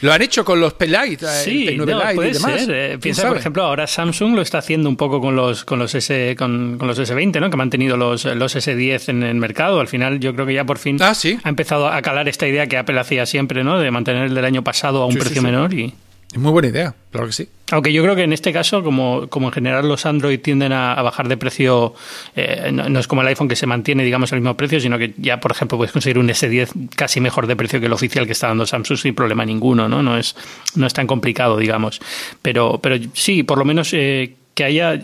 lo 0.00 0.12
han 0.12 0.22
hecho 0.22 0.44
con 0.44 0.60
los 0.60 0.74
eh, 0.80 1.42
sí, 1.44 1.68
y 1.68 1.76
demás. 1.76 2.66
Eh, 2.68 2.98
piensa, 3.00 3.28
por 3.28 3.36
ejemplo, 3.36 3.62
ahora 3.62 3.86
Samsung 3.86 4.34
lo 4.34 4.42
está 4.42 4.58
haciendo 4.58 4.88
un 4.88 4.96
poco 4.96 5.20
con 5.20 5.36
los 5.36 5.64
con 5.64 5.78
los 5.78 5.94
S 5.94 6.34
con, 6.36 6.78
los 6.78 6.98
S20, 6.98 7.40
¿no? 7.40 7.50
Que 7.50 7.54
han 7.54 7.58
mantenido 7.58 7.96
los, 7.96 8.24
los 8.24 8.56
S10 8.56 9.10
en 9.10 9.22
el 9.22 9.34
mercado. 9.36 9.80
Al 9.80 9.88
final, 9.88 10.20
yo 10.20 10.34
creo 10.34 10.46
que 10.46 10.54
ya 10.54 10.64
por 10.64 10.78
fin 10.78 10.96
ah, 11.00 11.12
ha 11.42 11.48
empezado 11.48 11.88
a 11.88 12.00
calar 12.02 12.28
esta 12.28 12.48
idea 12.48 12.66
que 12.66 12.78
Apple 12.78 12.98
hacía 12.98 13.26
siempre, 13.26 13.62
¿no? 13.62 13.78
De 13.78 13.90
mantener 13.90 14.29
del 14.34 14.44
año 14.44 14.62
pasado 14.64 15.02
a 15.02 15.06
un 15.06 15.14
precio 15.14 15.42
menor 15.42 15.74
y... 15.74 15.94
Es 16.32 16.38
muy 16.38 16.52
buena 16.52 16.68
idea, 16.68 16.94
claro 17.10 17.26
que 17.26 17.32
sí. 17.32 17.48
Aunque 17.72 17.92
yo 17.92 18.04
creo 18.04 18.14
que 18.14 18.22
en 18.22 18.32
este 18.32 18.52
caso, 18.52 18.84
como, 18.84 19.28
como 19.28 19.48
en 19.48 19.52
general 19.52 19.88
los 19.88 20.06
Android 20.06 20.38
tienden 20.38 20.72
a, 20.72 21.00
bajar 21.02 21.26
de 21.26 21.36
precio, 21.36 21.94
eh, 22.36 22.70
no, 22.72 23.00
es 23.00 23.08
como 23.08 23.22
el 23.22 23.28
iPhone 23.28 23.48
que 23.48 23.56
se 23.56 23.66
mantiene, 23.66 24.04
digamos, 24.04 24.32
al 24.32 24.40
mismo 24.40 24.56
precio, 24.56 24.78
sino 24.78 24.96
que 24.96 25.12
ya, 25.16 25.40
por 25.40 25.50
ejemplo, 25.50 25.76
puedes 25.76 25.90
conseguir 25.90 26.18
un 26.18 26.28
S10 26.28 26.90
casi 26.94 27.20
mejor 27.20 27.48
de 27.48 27.56
precio 27.56 27.80
que 27.80 27.86
el 27.86 27.92
oficial 27.92 28.26
que 28.26 28.32
está 28.32 28.46
dando 28.46 28.64
Samsung 28.64 28.96
sin 28.96 29.14
problema 29.14 29.44
ninguno, 29.44 29.88
¿no? 29.88 30.04
No 30.04 30.16
es, 30.16 30.36
no 30.76 30.86
es 30.86 30.94
tan 30.94 31.08
complicado, 31.08 31.56
digamos. 31.56 32.00
Pero, 32.42 32.78
pero 32.80 32.96
sí, 33.12 33.42
por 33.42 33.58
lo 33.58 33.64
menos... 33.64 33.92
Eh, 33.92 34.36
que 34.54 34.64
haya. 34.64 34.94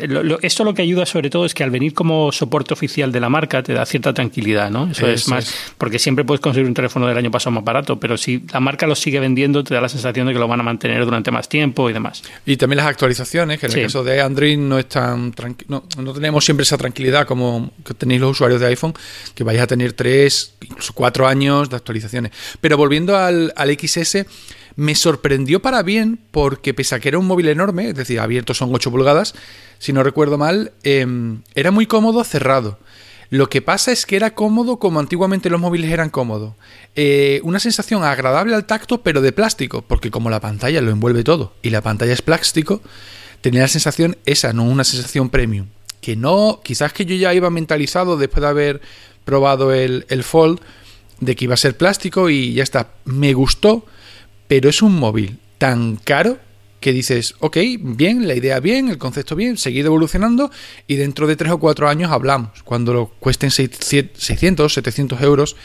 esto 0.43 0.65
lo 0.65 0.75
que 0.75 0.83
ayuda 0.83 1.07
sobre 1.07 1.31
todo 1.31 1.47
es 1.47 1.55
que 1.55 1.63
al 1.63 1.71
venir 1.71 1.95
como 1.95 2.33
soporte 2.33 2.75
oficial 2.75 3.13
de 3.13 3.21
la 3.21 3.29
marca 3.29 3.63
te 3.63 3.73
da 3.73 3.87
cierta 3.87 4.13
tranquilidad, 4.13 4.71
¿no? 4.71 4.91
Eso, 4.91 5.07
es 5.07 5.29
más. 5.29 5.55
Porque 5.79 5.99
siempre 5.99 6.25
puedes 6.25 6.41
conseguir 6.41 6.67
un 6.69 6.75
teléfono 6.75 7.07
del 7.07 7.17
año 7.17 7.31
pasado 7.31 7.53
más 7.53 7.65
barato, 7.65 7.99
pero 7.99 8.17
si 8.17 8.43
la 8.53 8.61
marca 8.61 8.87
lo 8.87 8.95
sigue 8.95 9.21
vendiendo, 9.21 9.63
te 9.65 9.75
da 9.75 9.81
la 9.81 9.89
sensación 9.89 10.27
de 10.27 10.33
que 10.33 10.39
lo 10.39 10.49
van 10.49 10.61
a 10.61 10.63
mantener 10.63 11.05
durante 11.05 11.31
más 11.31 11.49
tiempo 11.49 11.89
y 11.89 11.93
demás. 11.93 12.23
Y 12.45 12.57
también 12.57 12.79
las 12.79 12.87
actualizaciones, 12.87 13.59
que 13.59 13.67
en 13.67 13.73
el 13.73 13.83
caso 13.85 14.03
de 14.05 14.21
Android 14.21 14.59
no 14.59 14.79
están 14.79 15.33
no, 15.69 15.85
no 15.99 16.13
tenemos 16.13 16.45
siempre 16.45 16.65
esa 16.65 16.77
tranquilidad 16.77 17.27
como 17.27 17.71
que 17.85 17.95
tenéis 17.95 18.21
los 18.21 18.33
usuarios 18.33 18.61
de 18.61 18.67
iPhone, 18.67 18.95
que 19.35 19.45
vais 19.45 19.61
a 19.61 19.67
tener 19.67 19.93
tres, 19.93 20.55
incluso 20.63 20.93
cuatro 20.93 21.27
años 21.27 21.71
de 21.71 21.77
actualizaciones. 21.77 22.33
Pero 22.61 22.77
volviendo 22.77 23.17
al, 23.17 23.53
al 23.57 23.71
XS 23.71 24.27
me 24.77 24.95
sorprendió 24.95 25.61
para 25.61 25.83
bien 25.83 26.21
porque 26.31 26.75
pese 26.75 26.95
a 26.95 27.01
que 27.01 27.09
era 27.09 27.19
un 27.19 27.27
móvil 27.27 27.49
enorme, 27.49 27.89
es 27.89 27.95
decir, 27.95 28.21
abierto 28.21 28.55
son 28.55 28.75
8 28.75 28.91
pulgadas, 28.91 29.35
si 29.79 29.93
no 29.93 30.03
recuerdo 30.03 30.39
mal, 30.39 30.73
em, 30.83 31.41
era 31.55 31.71
muy 31.71 31.87
cómodo 31.87 32.23
cerrado. 32.25 32.79
Lo 33.29 33.49
que 33.49 33.61
pasa 33.61 33.91
es 33.91 34.07
que 34.07 34.15
era 34.15 34.35
cómodo 34.35 34.79
como 34.79 35.01
antiguamente 35.01 35.51
los 35.51 35.61
móviles 35.61 35.91
eran 35.91 36.11
cómodos. 36.11 36.55
Eh, 36.95 37.41
una 37.43 37.59
sensación 37.59 38.05
agradable 38.05 38.55
al 38.55 38.67
tacto, 38.67 39.03
pero 39.03 39.21
de 39.21 39.33
plástico, 39.33 39.83
porque 39.83 40.11
como 40.11 40.31
la 40.31 40.41
pantalla 40.41 40.81
lo 40.81 40.93
envuelve 40.93 41.25
todo 41.25 41.55
y 41.63 41.71
la 41.71 41.81
pantalla 41.81 42.13
es 42.13 42.23
plástico, 42.23 42.83
tenía 43.41 43.63
la 43.63 43.69
sensación 43.69 44.17
esa, 44.27 44.53
no 44.53 44.63
una 44.63 44.85
sensación 44.85 45.31
premium. 45.31 45.67
Que 46.01 46.15
no, 46.15 46.61
quizás 46.63 46.93
que 46.93 47.05
yo 47.05 47.17
ya 47.17 47.35
iba 47.35 47.51
mentalizado 47.51 48.17
después 48.17 48.43
de 48.43 48.49
haber 48.49 48.81
probado 49.25 49.73
el, 49.73 50.07
el 50.09 50.23
Fold, 50.23 50.61
de 51.19 51.35
que 51.35 51.47
iba 51.47 51.55
a 51.55 51.57
ser 51.57 51.77
plástico 51.77 52.31
y 52.31 52.55
ya 52.55 52.63
está. 52.63 52.91
Me 53.05 53.33
gustó, 53.33 53.87
pero 54.49 54.69
es 54.69 54.83
un 54.83 54.99
móvil 54.99 55.39
tan 55.59 55.97
caro 55.97 56.39
que 56.81 56.93
dices, 56.93 57.35
ok, 57.41 57.57
bien, 57.81 58.29
la 58.29 58.35
idea 58.35 58.61
bien, 58.61 58.89
el 58.89 58.99
concepto 58.99 59.35
bien, 59.35 59.57
seguir 59.57 59.87
evolucionando 59.87 60.51
y 60.87 60.97
dentro 60.97 61.27
de 61.27 61.35
tres 61.35 61.53
o 61.53 61.59
cuatro 61.59 61.89
años 61.89 62.13
hablamos, 62.13 62.63
cuando 62.63 62.93
lo 62.93 63.07
cuesten 63.19 63.51
600, 63.51 64.73
700 64.73 65.21
euros 65.23 65.57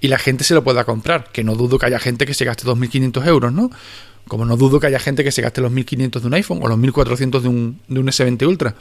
y 0.00 0.08
la 0.08 0.18
gente 0.18 0.44
se 0.44 0.54
lo 0.54 0.64
pueda 0.64 0.84
comprar, 0.84 1.30
que 1.32 1.44
no 1.44 1.54
dudo 1.54 1.78
que 1.78 1.86
haya 1.86 1.98
gente 1.98 2.24
que 2.24 2.34
se 2.34 2.44
gaste 2.44 2.64
2.500 2.64 3.26
euros, 3.26 3.52
¿no? 3.52 3.70
Como 4.26 4.44
no 4.44 4.56
dudo 4.56 4.80
que 4.80 4.86
haya 4.86 5.00
gente 5.00 5.24
que 5.24 5.32
se 5.32 5.42
gaste 5.42 5.60
los 5.60 5.72
1.500 5.72 6.20
de 6.20 6.26
un 6.26 6.34
iPhone 6.34 6.60
o 6.62 6.68
los 6.68 6.78
1.400 6.78 7.40
de 7.40 7.48
un, 7.48 7.80
de 7.88 8.00
un 8.00 8.06
S20 8.06 8.46
Ultra. 8.46 8.74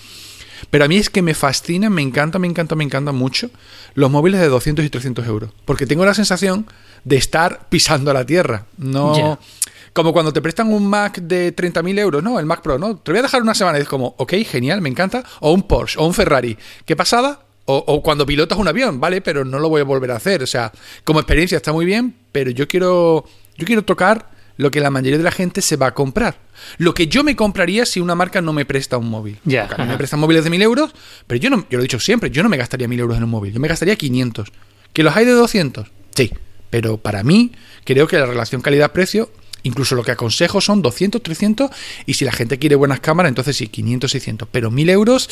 Pero 0.69 0.85
a 0.85 0.87
mí 0.87 0.97
es 0.97 1.09
que 1.09 1.21
me 1.21 1.33
fascina, 1.33 1.89
me 1.89 2.01
encanta, 2.01 2.39
me 2.39 2.47
encanta, 2.47 2.75
me 2.75 2.83
encanta 2.83 3.11
mucho 3.11 3.49
los 3.95 4.11
móviles 4.11 4.39
de 4.41 4.47
200 4.47 4.85
y 4.85 4.89
300 4.89 5.25
euros. 5.27 5.51
Porque 5.65 5.85
tengo 5.85 6.05
la 6.05 6.13
sensación 6.13 6.65
de 7.03 7.17
estar 7.17 7.67
pisando 7.69 8.13
la 8.13 8.25
tierra. 8.25 8.65
No. 8.77 9.39
Como 9.93 10.13
cuando 10.13 10.31
te 10.31 10.41
prestan 10.41 10.71
un 10.71 10.87
Mac 10.87 11.19
de 11.19 11.55
30.000 11.55 11.99
euros, 11.99 12.23
¿no? 12.23 12.39
El 12.39 12.45
Mac 12.45 12.61
Pro, 12.61 12.77
¿no? 12.77 12.97
Te 12.97 13.11
voy 13.11 13.19
a 13.19 13.23
dejar 13.23 13.41
una 13.41 13.55
semana 13.55 13.79
y 13.79 13.81
es 13.81 13.87
como, 13.87 14.13
ok, 14.17 14.33
genial, 14.45 14.81
me 14.81 14.89
encanta. 14.89 15.23
O 15.39 15.51
un 15.51 15.63
Porsche, 15.63 15.99
o 15.99 16.05
un 16.05 16.13
Ferrari. 16.13 16.57
¿Qué 16.85 16.95
pasada? 16.95 17.41
O, 17.65 17.83
o, 17.85 18.01
cuando 18.01 18.25
pilotas 18.25 18.57
un 18.57 18.67
avión, 18.67 18.99
¿vale? 18.99 19.21
Pero 19.21 19.45
no 19.45 19.59
lo 19.59 19.69
voy 19.69 19.81
a 19.81 19.83
volver 19.83 20.11
a 20.11 20.15
hacer. 20.15 20.43
O 20.43 20.47
sea, 20.47 20.71
como 21.03 21.19
experiencia 21.19 21.57
está 21.57 21.71
muy 21.71 21.85
bien, 21.85 22.15
pero 22.31 22.51
yo 22.51 22.67
quiero. 22.67 23.25
Yo 23.57 23.65
quiero 23.65 23.83
tocar 23.83 24.29
lo 24.59 24.71
que 24.71 24.81
la 24.81 24.89
mayoría 24.89 25.17
de 25.17 25.23
la 25.23 25.31
gente 25.31 25.61
se 25.61 25.77
va 25.77 25.87
a 25.87 25.93
comprar. 25.93 26.37
Lo 26.77 26.93
que 26.93 27.07
yo 27.07 27.23
me 27.23 27.33
compraría 27.37 27.85
si 27.85 28.01
una 28.01 28.13
marca 28.13 28.41
no 28.41 28.51
me 28.51 28.65
presta 28.65 28.97
un 28.97 29.09
móvil. 29.09 29.39
Ya. 29.45 29.69
me 29.77 29.97
prestan 29.97 30.19
móviles 30.19 30.43
de 30.43 30.49
1000 30.49 30.61
euros, 30.61 30.93
pero 31.27 31.39
yo 31.39 31.49
no, 31.49 31.65
yo 31.69 31.77
lo 31.77 31.79
he 31.79 31.83
dicho 31.83 31.97
siempre, 31.97 32.29
yo 32.29 32.43
no 32.43 32.49
me 32.49 32.57
gastaría 32.57 32.85
1000 32.85 32.99
euros 32.99 33.17
en 33.17 33.23
un 33.23 33.29
móvil, 33.29 33.53
yo 33.53 33.59
me 33.61 33.69
gastaría 33.69 33.95
500. 33.95 34.51
¿Que 34.91 35.01
los 35.01 35.15
hay 35.15 35.23
de 35.23 35.31
200? 35.31 35.87
Sí. 36.13 36.33
Pero 36.69 36.97
para 36.97 37.23
mí, 37.23 37.51
creo 37.83 38.07
que 38.07 38.17
la 38.17 38.25
relación 38.25 38.61
calidad-precio 38.61 39.31
Incluso 39.63 39.95
lo 39.95 40.03
que 40.03 40.11
aconsejo 40.11 40.61
son 40.61 40.81
200, 40.81 41.21
300 41.21 41.69
y 42.05 42.13
si 42.13 42.25
la 42.25 42.31
gente 42.31 42.59
quiere 42.59 42.75
buenas 42.75 42.99
cámaras, 43.01 43.29
entonces 43.29 43.57
sí, 43.57 43.67
500, 43.67 44.09
600. 44.09 44.47
Pero 44.51 44.71
1000 44.71 44.89
euros 44.89 45.29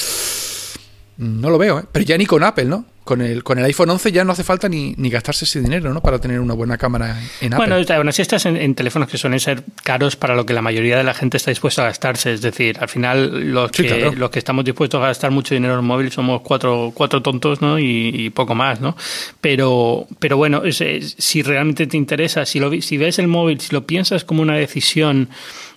no 1.17 1.49
lo 1.49 1.57
veo, 1.57 1.79
¿eh? 1.79 1.83
Pero 1.91 2.05
ya 2.05 2.17
ni 2.17 2.25
con 2.25 2.43
Apple, 2.43 2.65
¿no? 2.65 2.85
Con 3.03 3.21
el, 3.21 3.41
con 3.41 3.57
el 3.57 3.65
iPhone 3.65 3.89
11 3.89 4.11
ya 4.11 4.25
no 4.25 4.33
hace 4.33 4.43
falta 4.43 4.67
ni, 4.67 4.93
ni 4.97 5.09
gastarse 5.09 5.45
ese 5.45 5.61
dinero, 5.61 5.93
¿no? 5.93 6.01
Para 6.01 6.19
tener 6.19 6.41
una 6.41 6.53
buena 6.53 6.77
cámara 6.77 7.17
en 7.39 7.53
Apple. 7.53 7.69
Bueno, 7.69 7.95
aún 7.95 8.09
así 8.09 8.21
estás 8.21 8.45
en, 8.45 8.75
teléfonos 8.75 9.07
que 9.09 9.17
suelen 9.17 9.39
ser 9.39 9.63
caros 9.83 10.17
para 10.17 10.35
lo 10.35 10.45
que 10.45 10.53
la 10.53 10.61
mayoría 10.61 10.97
de 10.97 11.05
la 11.05 11.13
gente 11.13 11.37
está 11.37 11.49
dispuesta 11.49 11.83
a 11.83 11.85
gastarse. 11.85 12.33
Es 12.33 12.41
decir, 12.41 12.77
al 12.79 12.89
final 12.89 13.51
los, 13.51 13.71
que, 13.71 14.11
los 14.11 14.29
que 14.29 14.39
estamos 14.39 14.65
dispuestos 14.65 15.01
a 15.01 15.07
gastar 15.07 15.31
mucho 15.31 15.55
dinero 15.55 15.79
en 15.79 15.85
móvil 15.85 16.11
somos 16.11 16.41
cuatro, 16.41 16.91
cuatro 16.93 17.21
tontos, 17.21 17.61
¿no? 17.61 17.79
Y, 17.79 18.29
poco 18.31 18.53
más, 18.53 18.81
¿no? 18.81 18.95
Pero, 19.39 20.05
pero 20.19 20.35
bueno, 20.37 20.63
si 20.71 21.41
realmente 21.41 21.87
te 21.87 21.97
interesa, 21.97 22.45
si, 22.45 22.59
lo, 22.59 22.79
si 22.81 22.97
ves 22.97 23.19
el 23.19 23.27
móvil, 23.27 23.59
si 23.61 23.73
lo 23.73 23.87
piensas 23.87 24.25
como 24.25 24.41
una 24.41 24.57
decisión 24.57 25.29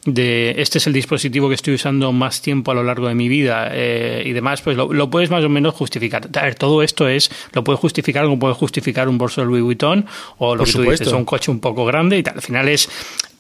de 0.07 0.55
este 0.57 0.79
es 0.79 0.87
el 0.87 0.93
dispositivo 0.93 1.49
que 1.49 1.55
estoy 1.55 1.75
usando 1.75 2.13
más 2.13 2.41
tiempo 2.41 2.71
a 2.71 2.75
lo 2.75 2.83
largo 2.83 3.09
de 3.09 3.15
mi 3.15 3.29
vida 3.29 3.69
eh, 3.73 4.23
y 4.25 4.33
demás, 4.33 4.63
pues 4.63 4.77
lo, 4.77 5.11
puedes 5.11 5.31
más 5.31 5.45
o 5.45 5.49
menos 5.49 5.75
justificar. 5.75 6.29
A 6.35 6.43
ver, 6.43 6.55
todo 6.55 6.83
esto 6.83 7.09
es, 7.09 7.31
lo 7.53 7.65
puedes 7.65 7.81
justificar 7.81 8.25
como 8.25 8.39
puedes 8.39 8.57
justificar 8.57 9.09
un 9.09 9.19
bolso 9.19 9.43
de 9.43 9.47
Louis 9.47 9.63
Vuitton 9.63 10.07
o 10.39 10.57
lo 10.57 10.65
que 10.65 10.73
tú 10.73 10.83
dices, 10.83 11.13
un 11.13 11.25
coche 11.25 11.51
un 11.51 11.61
poco 11.61 11.85
grande 11.85 12.19
y 12.19 12.23
tal. 12.23 12.37
Al 12.37 12.43
final 12.43 12.69
es 12.69 12.89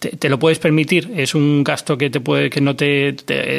te, 0.00 0.28
lo 0.28 0.38
puedes 0.38 0.58
permitir. 0.58 1.12
Es 1.14 1.34
un 1.34 1.62
gasto 1.62 1.98
que 1.98 2.08
te 2.08 2.20
puede, 2.20 2.48
que 2.48 2.60
no 2.60 2.74
te, 2.74 3.14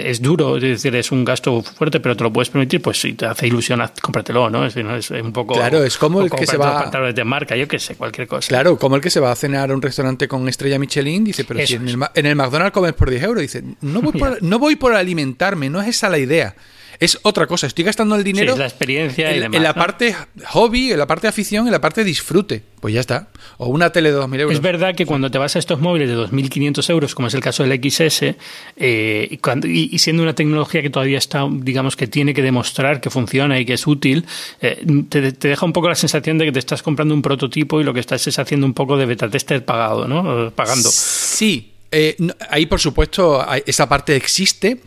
es 0.10 0.21
duro, 0.21 0.57
es 0.57 0.63
decir, 0.63 0.95
es 0.95 1.12
un 1.12 1.24
gasto 1.24 1.62
fuerte, 1.62 2.00
pero 2.00 2.17
te 2.17 2.24
lo 2.24 2.33
puedes 2.33 2.50
permitir. 2.50 2.81
Pues 2.81 3.00
si 3.00 3.13
te 3.13 3.27
hace 3.27 3.48
ilusión, 3.48 3.81
cómpratelo, 4.01 4.50
¿no? 4.50 4.65
Es, 4.65 4.75
es 4.75 5.12
un 5.12 5.31
poco. 5.31 5.53
Claro, 5.53 5.83
es 5.83 5.98
como 5.98 6.21
el 6.21 6.29
que 6.31 6.48
se 6.48 6.57
va. 6.57 6.89
de 7.13 7.24
marca, 7.24 7.55
yo 7.55 7.67
qué 7.67 7.79
sé, 7.79 7.95
cualquier 7.95 8.27
cosa. 8.27 8.48
Claro, 8.48 8.77
como 8.77 8.95
el 8.95 9.01
que 9.01 9.10
se 9.10 9.19
va 9.19 9.31
a 9.31 9.36
cenar 9.36 9.71
a 9.71 9.74
un 9.74 9.81
restaurante 9.81 10.27
con 10.27 10.48
estrella 10.50 10.79
Michelin, 10.79 11.24
dice, 11.24 11.45
pero 11.45 11.65
si 11.65 11.75
en 11.75 11.88
el, 11.88 12.00
en 12.15 12.25
el, 12.25 12.36
McDonald's 12.36 12.74
comes 12.74 12.93
por 12.93 13.10
10 13.10 13.24
euros, 13.24 13.41
dice, 13.41 13.63
no 13.81 14.01
voy 14.01 14.13
por, 14.19 14.41
no 14.41 14.60
voy 14.60 14.75
por 14.75 14.93
alimentarme, 14.93 15.69
no 15.69 15.81
es 15.81 15.89
esa 15.89 16.10
la 16.10 16.17
idea 16.17 16.55
es 17.01 17.17
otra 17.24 17.48
cosa. 17.48 17.65
Estoy 17.65 17.84
gastando 17.84 18.15
el 18.15 18.24
dinero. 18.24 18.53
es 18.53 18.60
la 18.60 18.67
experiencia 18.67 19.31
en, 19.31 19.53
en 19.55 19.63
la 19.63 19.74
parte 19.74 20.15
hobby, 20.50 20.91
en 20.91 21.00
la 21.00 21.08
parte 21.08 21.27
afición, 21.27 21.65
en 21.65 21.72
la 21.72 21.81
parte 21.81 22.03
disfrute. 22.03 22.62
Pues 22.79 22.93
ya 22.93 23.00
está. 23.00 23.29
O 23.58 23.70
una 23.70 23.89
tele 23.89 24.12
de 24.12 24.20
2.000 24.20 24.39
euros. 24.41 24.55
Es 24.55 24.62
verdad 24.62 24.93
que 24.93 25.08
cuando 25.08 25.31
te 25.31 25.39
vas 25.39 25.55
a 25.55 25.60
estos 25.60 25.81
móviles 25.81 26.08
de 26.08 26.15
2.500 26.15 26.89
euros, 26.91 27.15
como 27.15 27.27
es 27.27 27.34
el 27.34 27.41
caso 27.41 27.63
del 27.63 27.81
XS, 27.81 28.36
eh, 28.77 29.27
y, 29.31 29.38
cuando, 29.38 29.67
y, 29.67 29.98
siendo 29.98 30.22
una 30.22 30.36
tecnología 30.36 30.84
que 30.84 30.91
todavía 30.91 31.17
está, 31.17 31.48
digamos, 31.51 31.96
que 31.96 32.05
tiene 32.05 32.36
que 32.36 32.43
demostrar 32.43 33.01
que 33.01 33.10
funciona 33.10 33.60
y 33.60 33.65
que 33.65 33.74
es 33.74 33.88
útil, 33.88 34.25
eh, 34.62 34.86
te, 35.10 35.31
deja 35.31 35.65
un 35.65 35.74
poco 35.74 35.89
la 35.89 35.96
sensación 35.96 36.38
de 36.38 36.46
que 36.46 36.51
te 36.51 36.60
estás 36.60 36.84
comprando 36.84 37.15
un 37.15 37.24
prototipo 37.24 37.81
y 37.81 37.84
lo 37.84 37.96
que 37.96 38.00
estás 38.00 38.27
es 38.27 38.38
haciendo 38.38 38.67
un 38.67 38.75
poco 38.75 38.96
de 38.96 39.08
beta 39.08 39.27
tester 39.27 39.65
pagado, 39.65 40.08
¿no? 40.08 40.51
Pagando. 40.51 40.89
Sí. 40.91 41.72
Eh, 41.91 42.15
ahí, 42.50 42.67
por 42.67 42.79
supuesto, 42.79 43.43
esa 43.65 43.89
parte 43.89 44.15
existe 44.15 44.81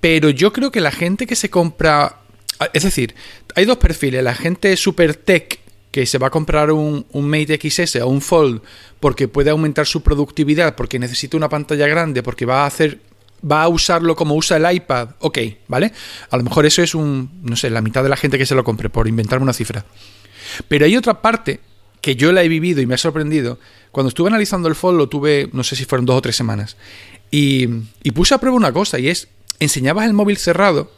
pero 0.00 0.30
yo 0.30 0.52
creo 0.52 0.70
que 0.70 0.80
la 0.80 0.90
gente 0.90 1.26
que 1.26 1.36
se 1.36 1.50
compra. 1.50 2.16
Es 2.72 2.82
decir, 2.82 3.14
hay 3.54 3.64
dos 3.64 3.78
perfiles. 3.78 4.22
La 4.22 4.34
gente 4.34 4.76
super 4.76 5.14
tech 5.14 5.60
que 5.90 6.06
se 6.06 6.18
va 6.18 6.28
a 6.28 6.30
comprar 6.30 6.70
un, 6.70 7.06
un, 7.10 7.28
Mate 7.28 7.58
XS 7.58 7.96
o 7.96 8.08
un 8.08 8.20
Fold 8.20 8.62
porque 9.00 9.28
puede 9.28 9.50
aumentar 9.50 9.86
su 9.86 10.02
productividad, 10.02 10.76
porque 10.76 10.98
necesita 10.98 11.36
una 11.36 11.48
pantalla 11.48 11.86
grande, 11.86 12.22
porque 12.22 12.46
va 12.46 12.62
a 12.62 12.66
hacer. 12.66 13.00
Va 13.50 13.62
a 13.62 13.68
usarlo 13.68 14.14
como 14.16 14.34
usa 14.34 14.58
el 14.58 14.76
iPad, 14.76 15.10
ok, 15.20 15.38
¿vale? 15.66 15.92
A 16.28 16.36
lo 16.36 16.42
mejor 16.42 16.66
eso 16.66 16.82
es 16.82 16.94
un, 16.94 17.40
no 17.42 17.56
sé, 17.56 17.70
la 17.70 17.80
mitad 17.80 18.02
de 18.02 18.10
la 18.10 18.16
gente 18.18 18.36
que 18.36 18.44
se 18.44 18.54
lo 18.54 18.64
compre, 18.64 18.90
por 18.90 19.08
inventarme 19.08 19.44
una 19.44 19.54
cifra. 19.54 19.86
Pero 20.68 20.84
hay 20.84 20.94
otra 20.94 21.22
parte 21.22 21.60
que 22.02 22.16
yo 22.16 22.32
la 22.32 22.42
he 22.42 22.48
vivido 22.48 22.82
y 22.82 22.86
me 22.86 22.94
ha 22.94 22.98
sorprendido. 22.98 23.58
Cuando 23.92 24.08
estuve 24.08 24.28
analizando 24.28 24.68
el 24.68 24.74
Fold 24.74 24.98
lo 24.98 25.08
tuve, 25.08 25.48
no 25.54 25.64
sé 25.64 25.74
si 25.74 25.86
fueron 25.86 26.04
dos 26.04 26.18
o 26.18 26.20
tres 26.20 26.36
semanas. 26.36 26.76
Y, 27.30 27.66
y 28.02 28.10
puse 28.10 28.34
a 28.34 28.38
prueba 28.38 28.58
una 28.58 28.72
cosa, 28.72 28.98
y 28.98 29.08
es 29.08 29.28
enseñabas 29.60 30.06
el 30.06 30.14
móvil 30.14 30.38
cerrado 30.38 30.90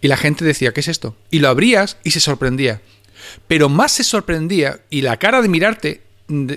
y 0.00 0.08
la 0.08 0.16
gente 0.16 0.44
decía, 0.44 0.72
¿qué 0.72 0.80
es 0.80 0.88
esto? 0.88 1.16
Y 1.30 1.40
lo 1.40 1.48
abrías 1.48 1.96
y 2.04 2.12
se 2.12 2.20
sorprendía. 2.20 2.80
Pero 3.48 3.68
más 3.68 3.92
se 3.92 4.04
sorprendía 4.04 4.80
y 4.90 5.00
la 5.00 5.16
cara 5.16 5.42
de 5.42 5.48
mirarte 5.48 6.02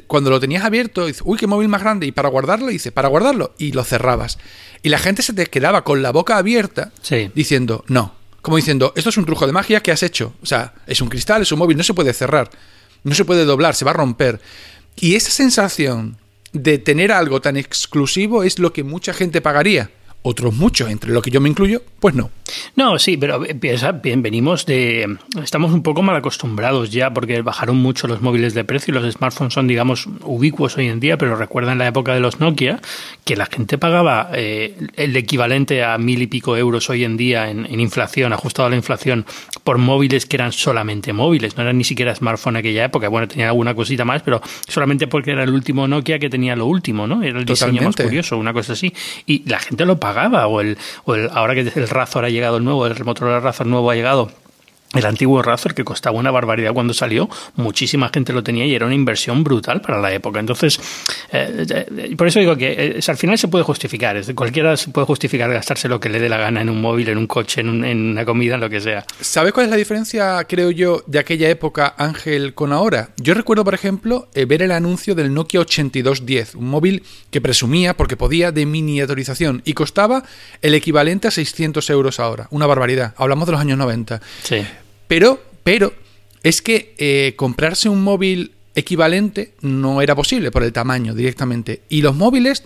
cuando 0.07 0.29
lo 0.29 0.39
tenías 0.39 0.63
abierto, 0.63 1.05
dice, 1.05 1.21
uy, 1.25 1.37
qué 1.37 1.47
móvil 1.47 1.67
más 1.67 1.81
grande. 1.81 2.05
Y 2.05 2.11
para 2.11 2.29
guardarlo, 2.29 2.67
dice, 2.67 2.91
para 2.91 3.07
guardarlo. 3.07 3.53
Y 3.57 3.71
lo 3.71 3.83
cerrabas. 3.83 4.37
Y 4.83 4.89
la 4.89 4.99
gente 4.99 5.21
se 5.21 5.33
te 5.33 5.47
quedaba 5.47 5.83
con 5.83 6.01
la 6.01 6.11
boca 6.11 6.37
abierta 6.37 6.91
diciendo, 7.33 7.83
no. 7.87 8.15
Como 8.41 8.57
diciendo, 8.57 8.93
esto 8.95 9.09
es 9.09 9.17
un 9.17 9.25
truco 9.25 9.47
de 9.47 9.53
magia 9.53 9.81
que 9.81 9.91
has 9.91 10.03
hecho. 10.03 10.33
O 10.41 10.45
sea, 10.45 10.75
es 10.85 11.01
un 11.01 11.09
cristal, 11.09 11.41
es 11.41 11.51
un 11.51 11.59
móvil, 11.59 11.77
no 11.77 11.83
se 11.83 11.93
puede 11.93 12.13
cerrar. 12.13 12.49
No 13.03 13.15
se 13.15 13.25
puede 13.25 13.45
doblar, 13.45 13.75
se 13.75 13.85
va 13.85 13.91
a 13.91 13.95
romper. 13.95 14.39
Y 14.95 15.15
esa 15.15 15.31
sensación 15.31 16.17
de 16.53 16.77
tener 16.77 17.11
algo 17.11 17.41
tan 17.41 17.57
exclusivo 17.57 18.43
es 18.43 18.59
lo 18.59 18.71
que 18.71 18.83
mucha 18.83 19.13
gente 19.13 19.41
pagaría 19.41 19.89
otros 20.25 20.55
muchos, 20.55 20.89
entre 20.89 21.11
los 21.11 21.21
que 21.21 21.29
yo 21.29 21.39
me 21.39 21.49
incluyo, 21.49 21.83
pues 21.99 22.15
no. 22.15 22.31
No, 22.75 22.97
sí, 22.99 23.15
pero 23.15 23.41
piensa, 23.59 23.91
bien, 23.91 24.21
venimos 24.21 24.65
de. 24.65 25.17
Estamos 25.41 25.71
un 25.71 25.83
poco 25.83 26.01
mal 26.01 26.15
acostumbrados 26.15 26.91
ya 26.91 27.11
porque 27.13 27.41
bajaron 27.41 27.77
mucho 27.77 28.07
los 28.07 28.21
móviles 28.21 28.53
de 28.53 28.63
precio 28.63 28.91
y 28.91 28.95
los 28.95 29.13
smartphones 29.13 29.53
son, 29.53 29.67
digamos, 29.67 30.07
ubicuos 30.23 30.77
hoy 30.77 30.87
en 30.87 30.99
día, 30.99 31.17
pero 31.17 31.35
recuerda 31.35 31.71
en 31.71 31.77
la 31.77 31.87
época 31.87 32.13
de 32.13 32.19
los 32.19 32.39
Nokia 32.39 32.79
que 33.23 33.35
la 33.35 33.45
gente 33.45 33.77
pagaba 33.77 34.29
eh, 34.33 34.75
el 34.95 35.15
equivalente 35.15 35.83
a 35.83 35.97
mil 35.97 36.21
y 36.21 36.27
pico 36.27 36.57
euros 36.57 36.89
hoy 36.89 37.03
en 37.03 37.17
día 37.17 37.49
en, 37.49 37.79
inflación, 37.79 38.33
ajustado 38.33 38.67
a 38.67 38.69
la 38.69 38.75
inflación, 38.75 39.25
por 39.63 39.77
móviles 39.77 40.25
que 40.25 40.37
eran 40.37 40.51
solamente 40.51 41.13
móviles, 41.13 41.55
no 41.57 41.63
eran 41.63 41.77
ni 41.77 41.83
siquiera 41.83 42.15
smartphone 42.15 42.57
aquella 42.57 42.85
época. 42.85 43.09
Bueno, 43.09 43.27
tenían 43.27 43.49
alguna 43.49 43.75
cosita 43.75 44.05
más, 44.05 44.21
pero 44.23 44.41
solamente 44.67 45.07
porque 45.07 45.31
era 45.31 45.43
el 45.43 45.51
último 45.51 45.87
Nokia 45.87 46.17
que 46.17 46.29
tenía 46.29 46.55
lo 46.55 46.65
último, 46.65 47.05
¿no? 47.05 47.21
Era 47.21 47.39
el 47.39 47.45
diseño 47.45 47.81
más 47.83 47.95
curioso, 47.95 48.37
una 48.37 48.53
cosa 48.53 48.73
así. 48.73 48.93
Y 49.25 49.47
la 49.47 49.59
gente 49.59 49.85
lo 49.85 49.99
pagaba, 49.99 50.14
o 50.47 50.61
el, 50.61 50.77
o 51.05 51.15
el 51.15 51.29
ahora 51.33 51.53
que 51.53 51.61
el 51.61 51.87
Razor 51.87 52.25
ha 52.25 52.29
llegado 52.29 52.57
el 52.57 52.63
nuevo, 52.63 52.85
el 52.87 53.03
Motorola 53.03 53.39
Razr 53.39 53.65
nuevo 53.65 53.91
ha 53.91 53.95
llegado 53.95 54.31
el 54.95 55.05
antiguo 55.05 55.41
Razor, 55.41 55.73
que 55.73 55.83
costaba 55.83 56.17
una 56.17 56.31
barbaridad 56.31 56.73
cuando 56.73 56.93
salió, 56.93 57.29
muchísima 57.55 58.09
gente 58.13 58.33
lo 58.33 58.43
tenía 58.43 58.65
y 58.65 58.75
era 58.75 58.85
una 58.85 58.95
inversión 58.95 59.43
brutal 59.43 59.81
para 59.81 59.99
la 59.99 60.13
época. 60.13 60.39
Entonces, 60.39 60.79
eh, 61.31 61.65
eh, 61.69 62.15
por 62.15 62.27
eso 62.27 62.39
digo 62.39 62.55
que 62.55 62.97
eh, 62.97 62.99
al 63.07 63.17
final 63.17 63.37
se 63.37 63.47
puede 63.47 63.63
justificar. 63.63 64.21
cualquiera 64.33 64.77
se 64.77 64.89
puede 64.89 65.05
justificar 65.07 65.51
gastarse 65.51 65.87
lo 65.87 65.99
que 65.99 66.09
le 66.09 66.19
dé 66.19 66.29
la 66.29 66.37
gana 66.37 66.61
en 66.61 66.69
un 66.69 66.81
móvil, 66.81 67.09
en 67.09 67.17
un 67.17 67.27
coche, 67.27 67.61
en, 67.61 67.69
una 67.69 68.25
comida, 68.25 68.55
en 68.55 68.61
lo 68.61 68.69
que 68.69 68.81
sea. 68.81 69.05
¿Sabes 69.19 69.53
cuál 69.53 69.65
es 69.65 69.69
la 69.69 69.77
diferencia, 69.77 70.43
creo 70.45 70.71
yo, 70.71 71.03
de 71.07 71.19
aquella 71.19 71.49
época, 71.49 71.95
Ángel, 71.97 72.53
con 72.53 72.73
ahora? 72.73 73.09
Yo 73.17 73.33
recuerdo, 73.33 73.63
por 73.63 73.73
ejemplo, 73.73 74.27
ver 74.33 74.61
el 74.61 74.71
anuncio 74.71 75.15
del 75.15 75.33
Nokia 75.33 75.59
8210, 75.61 76.55
un 76.55 76.69
móvil 76.69 77.03
que 77.31 77.41
presumía, 77.41 77.95
porque 77.95 78.17
podía, 78.17 78.51
de 78.51 78.65
miniaturización 78.65 79.61
y 79.65 79.73
costaba 79.73 80.23
el 80.61 80.73
equivalente 80.73 81.27
a 81.27 81.31
600 81.31 81.89
euros 81.89 82.19
ahora. 82.19 82.47
Una 82.51 82.65
barbaridad. 82.65 83.13
Hablamos 83.17 83.45
de 83.45 83.51
los 83.53 83.61
años 83.61 83.77
90. 83.77 84.21
Sí. 84.43 84.65
Pero, 85.07 85.41
pero, 85.63 85.93
es 86.43 86.61
que 86.61 86.93
eh, 86.97 87.33
comprarse 87.35 87.89
un 87.89 88.03
móvil 88.03 88.53
equivalente 88.75 89.53
no 89.61 90.01
era 90.01 90.15
posible 90.15 90.51
por 90.51 90.63
el 90.63 90.73
tamaño 90.73 91.15
directamente. 91.15 91.81
Y 91.89 92.01
los 92.01 92.15
móviles 92.15 92.63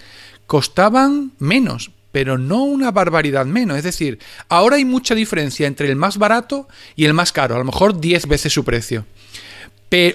costaban 0.48 1.32
menos, 1.38 1.92
pero 2.12 2.38
no 2.38 2.64
una 2.64 2.92
barbaridad 2.92 3.46
menos. 3.46 3.78
Es 3.78 3.84
decir, 3.84 4.20
ahora 4.50 4.78
hay 4.78 4.86
mucha 4.86 5.16
diferencia 5.16 5.68
entre 5.68 5.88
el 5.88 5.96
más 5.96 6.18
barato 6.18 6.68
y 6.96 7.06
el 7.06 7.14
más 7.14 7.32
caro, 7.32 7.56
a 7.56 7.60
lo 7.60 7.66
mejor 7.66 8.00
10 8.00 8.28
veces 8.28 8.52
su 8.52 8.66
precio. 8.66 9.06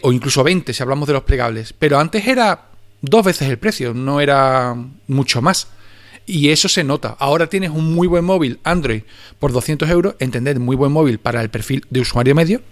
o 0.03 0.13
incluso 0.13 0.45
20 0.45 0.73
si 0.73 0.83
hablamos 0.83 1.07
de 1.07 1.15
los 1.15 1.23
plegables. 1.23 1.73
Pero 1.73 1.99
antes 1.99 2.27
era 2.27 2.67
dos 3.01 3.25
veces 3.25 3.49
el 3.49 3.59
precio, 3.59 3.95
no 3.95 4.21
era 4.21 4.77
mucho 5.07 5.41
más. 5.41 5.69
Y 6.27 6.51
eso 6.51 6.69
se 6.69 6.85
nota. 6.85 7.17
Ahora 7.19 7.49
tienes 7.49 7.71
un 7.71 7.93
muy 7.95 8.07
buen 8.07 8.25
móvil 8.25 8.61
Android 8.65 9.03
por 9.39 9.53
200 9.53 9.89
euros, 9.91 10.15
entended, 10.19 10.59
muy 10.59 10.77
buen 10.77 10.93
móvil 10.93 11.19
para 11.19 11.43
el 11.43 11.51
perfil 11.51 11.85
de 11.91 12.01
usuario 12.01 12.35
medio. 12.35 12.63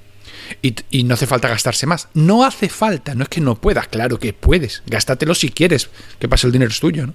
Y, 0.61 1.05
no 1.05 1.15
hace 1.15 1.27
falta 1.27 1.49
gastarse 1.49 1.87
más. 1.87 2.09
No 2.15 2.45
hace 2.45 2.69
falta, 2.69 3.15
no 3.15 3.25
es 3.25 3.29
que 3.29 3.41
no 3.41 3.57
puedas, 3.57 3.89
claro 3.89 4.19
que 4.19 4.33
puedes. 4.33 4.83
Gástatelo 4.87 5.35
si 5.35 5.51
quieres, 5.51 5.91
que 6.19 6.29
pase 6.29 6.47
el 6.47 6.53
dinero 6.53 6.71
es 6.71 6.81
tuyo, 6.81 7.07
¿no? 7.07 7.15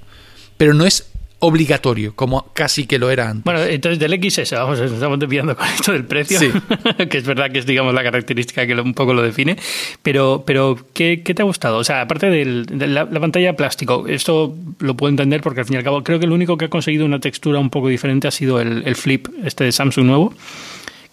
Pero 0.58 0.74
no 0.74 0.86
es 0.86 1.08
obligatorio, 1.39 2.15
como 2.15 2.51
casi 2.53 2.88
que 2.88 2.98
lo 2.98 3.12
era 3.12 3.29
antes. 3.29 3.44
Bueno, 3.44 3.62
entonces 3.63 4.00
del 4.00 4.20
XS, 4.20 4.51
vamos, 4.53 4.79
estamos 4.79 5.20
desviando 5.20 5.56
con 5.56 5.67
esto 5.67 5.91
del 5.91 6.06
precio, 6.06 6.39
sí. 6.39 6.51
que 7.10 7.17
es 7.17 7.25
verdad 7.25 7.51
que 7.51 7.60
es, 7.60 7.65
digamos, 7.65 7.94
la 7.94 8.03
característica 8.03 8.65
que 8.65 8.74
un 8.74 8.94
poco 8.94 9.13
lo 9.13 9.22
define, 9.22 9.56
pero, 10.01 10.44
pero 10.46 10.77
¿qué, 10.94 11.17
te 11.17 11.41
ha 11.41 11.46
gustado? 11.46 11.77
O 11.77 11.84
sea, 11.84 12.01
aparte 12.01 12.29
de 12.29 12.88
la, 12.88 13.08
pantalla 13.08 13.56
plástico, 13.56 14.06
esto 14.08 14.56
lo 14.79 14.96
puedo 14.96 15.10
entender 15.10 15.41
porque 15.41 15.60
al 15.60 15.65
fin 15.65 15.75
y 15.75 15.77
al 15.77 15.84
cabo 15.84 16.03
creo 16.03 16.20
que 16.20 16.25
el 16.25 16.32
único 16.32 16.58
que 16.58 16.65
ha 16.65 16.70
conseguido 16.70 17.06
una 17.06 17.20
textura 17.20 17.60
un 17.60 17.70
poco 17.70 17.88
diferente 17.88 18.27
ha 18.27 18.32
sido 18.32 18.60
el, 18.60 18.96
Flip, 18.96 19.27
este 19.44 19.63
de 19.63 19.72
Samsung 19.72 20.06
nuevo, 20.06 20.34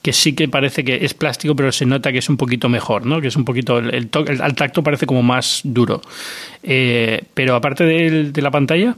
que 0.00 0.14
sí 0.14 0.34
que 0.34 0.48
parece 0.48 0.84
que 0.84 1.04
es 1.04 1.12
plástico, 1.12 1.54
pero 1.54 1.70
se 1.70 1.84
nota 1.84 2.12
que 2.12 2.18
es 2.18 2.28
un 2.30 2.38
poquito 2.38 2.70
mejor, 2.70 3.04
¿no? 3.04 3.20
Que 3.20 3.28
es 3.28 3.36
un 3.36 3.44
poquito, 3.44 3.78
el, 3.78 3.92
el, 3.94 4.40
al 4.40 4.54
tacto 4.54 4.82
parece 4.82 5.06
como 5.06 5.22
más 5.22 5.60
duro. 5.64 6.00
Eh, 6.62 7.24
pero 7.34 7.56
aparte 7.56 7.84
de 7.84 8.42
la 8.42 8.50
pantalla, 8.50 8.96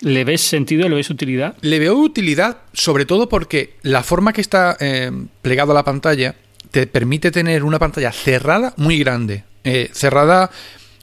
¿Le 0.00 0.24
ves 0.24 0.40
sentido, 0.40 0.88
le 0.88 0.96
ves 0.96 1.10
utilidad? 1.10 1.56
Le 1.60 1.78
veo 1.78 1.94
utilidad, 1.94 2.58
sobre 2.72 3.04
todo 3.04 3.28
porque 3.28 3.74
la 3.82 4.02
forma 4.02 4.32
que 4.32 4.40
está 4.40 4.76
eh, 4.80 5.10
plegado 5.42 5.72
a 5.72 5.74
la 5.74 5.84
pantalla 5.84 6.36
te 6.70 6.86
permite 6.86 7.30
tener 7.30 7.64
una 7.64 7.78
pantalla 7.78 8.12
cerrada 8.12 8.72
muy 8.76 8.98
grande. 8.98 9.44
Eh, 9.64 9.90
cerrada 9.92 10.50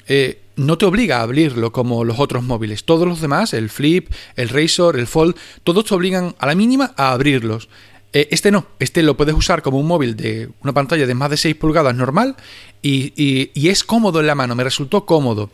eh, 0.08 0.42
no 0.56 0.78
te 0.78 0.86
obliga 0.86 1.20
a 1.20 1.22
abrirlo 1.22 1.72
como 1.72 2.04
los 2.04 2.20
otros 2.20 2.44
móviles. 2.44 2.86
Todos 2.86 3.08
los 3.08 3.22
demás, 3.22 3.54
el 3.54 3.70
Flip, 3.70 4.10
el 4.36 4.50
Razor, 4.50 4.98
el 4.98 5.06
Fold, 5.06 5.36
todos 5.64 5.86
te 5.86 5.94
obligan 5.94 6.36
a 6.40 6.48
la 6.48 6.56
mínima 6.56 6.94
a 6.98 7.12
abrirlos. 7.12 7.70
Eh, 8.14 8.30
este 8.32 8.52
no, 8.52 8.66
este 8.80 9.04
lo 9.04 9.18
puedes 9.18 9.36
usar 9.36 9.62
como 9.62 9.80
un 9.80 9.88
móvil 9.88 10.16
de 10.16 10.50
una 10.64 10.74
pantalla 10.74 11.06
de 11.06 11.14
más 11.14 11.30
de 11.30 11.38
6 11.38 11.56
pulgadas 11.56 11.96
normal 11.96 12.36
y, 12.82 13.52
es 13.68 13.84
cómodo 13.84 14.22
en 14.22 14.28
la 14.28 14.36
mano, 14.36 14.56
me 14.56 14.64
resultó 14.64 15.06
cómodo. 15.06 15.50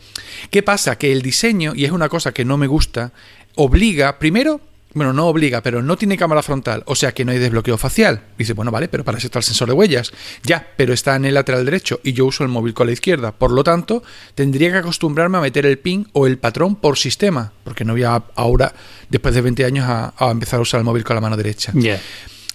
¿Qué 0.52 0.62
pasa? 0.62 0.98
Que 0.98 1.12
el 1.12 1.22
diseño, 1.22 1.74
y 1.76 1.86
es 1.86 1.92
una 1.92 2.10
cosa 2.10 2.32
que 2.32 2.46
no 2.46 2.58
me 2.58 2.68
gusta, 2.68 3.12
obliga, 3.56 4.20
primero, 4.20 4.62
bueno, 4.94 5.14
no 5.14 5.26
obliga, 5.26 5.62
pero 5.64 5.82
no 5.82 5.98
tiene 5.98 6.16
cámara 6.16 6.44
frontal, 6.44 6.84
o 6.86 6.94
sea 6.94 7.12
que 7.14 7.26
no 7.26 7.32
hay 7.32 7.40
desbloqueo 7.40 7.80
facial. 7.80 8.22
Dice, 8.38 8.54
bueno, 8.54 8.70
vale, 8.70 8.88
pero 8.88 9.04
para 9.04 9.18
eso 9.18 9.26
está 9.26 9.40
el 9.40 9.44
sensor 9.44 9.68
de 9.70 9.74
huellas. 9.74 10.12
Ya, 10.44 10.68
pero 10.78 10.94
está 10.94 11.16
en 11.16 11.26
el 11.26 11.34
lateral 11.34 11.66
derecho 11.66 12.00
y 12.04 12.14
yo 12.14 12.28
uso 12.28 12.44
el 12.44 12.50
móvil 12.50 12.76
con 12.76 12.86
la 12.86 12.94
izquierda. 12.94 13.32
Por 13.32 13.52
lo 13.52 13.64
tanto, 13.64 14.04
tendría 14.36 14.72
que 14.72 14.78
acostumbrarme 14.78 15.40
a 15.40 15.42
meter 15.42 15.66
el 15.66 15.80
pin 15.80 16.08
o 16.14 16.28
el 16.28 16.38
patrón 16.38 16.76
por 16.76 17.00
sistema, 17.00 17.54
porque 17.64 17.84
no 17.84 17.94
voy 17.94 18.04
a 18.04 18.24
ahora, 18.36 18.74
después 19.10 19.34
de 19.34 19.42
20 19.42 19.66
años, 19.66 19.86
a, 19.90 20.14
empezar 20.30 20.60
a 20.60 20.62
usar 20.62 20.80
el 20.80 20.84
móvil 20.84 21.04
con 21.04 21.16
la 21.16 21.22
mano 21.22 21.36
derecha. 21.36 21.74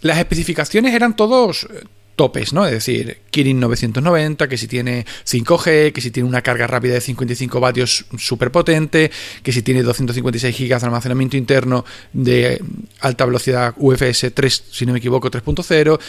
Las 0.03 0.19
especificaciones 0.19 0.95
eran 0.95 1.17
todos 1.17 1.65
eh, 1.65 1.85
topes, 2.19 2.53
¿no? 2.53 2.67
Es 2.67 2.73
decir, 2.73 3.19
Kirin 3.31 3.61
990, 3.61 4.49
que 4.49 4.59
si 4.59 4.67
tiene 4.67 5.07
5G, 5.25 5.93
que 5.93 6.01
si 6.01 6.11
tiene 6.11 6.29
una 6.29 6.43
carga 6.43 6.67
rápida 6.67 6.95
de 6.95 7.01
55 7.01 7.61
vatios 7.61 8.07
súper 8.19 8.51
potente, 8.51 9.11
que 9.43 9.53
si 9.53 9.63
tiene 9.63 9.85
256 9.85 10.55
gigas 10.55 10.83
de 10.83 10.89
almacenamiento 10.89 11.37
interno 11.37 11.85
de 12.13 12.61
alta 13.01 13.25
velocidad 13.25 13.73
UFS 13.77 14.35
3, 14.35 14.65
si 14.71 14.85
no 14.85 14.93
me 14.93 14.99
equivoco, 14.99 15.31
3.0. 15.31 16.01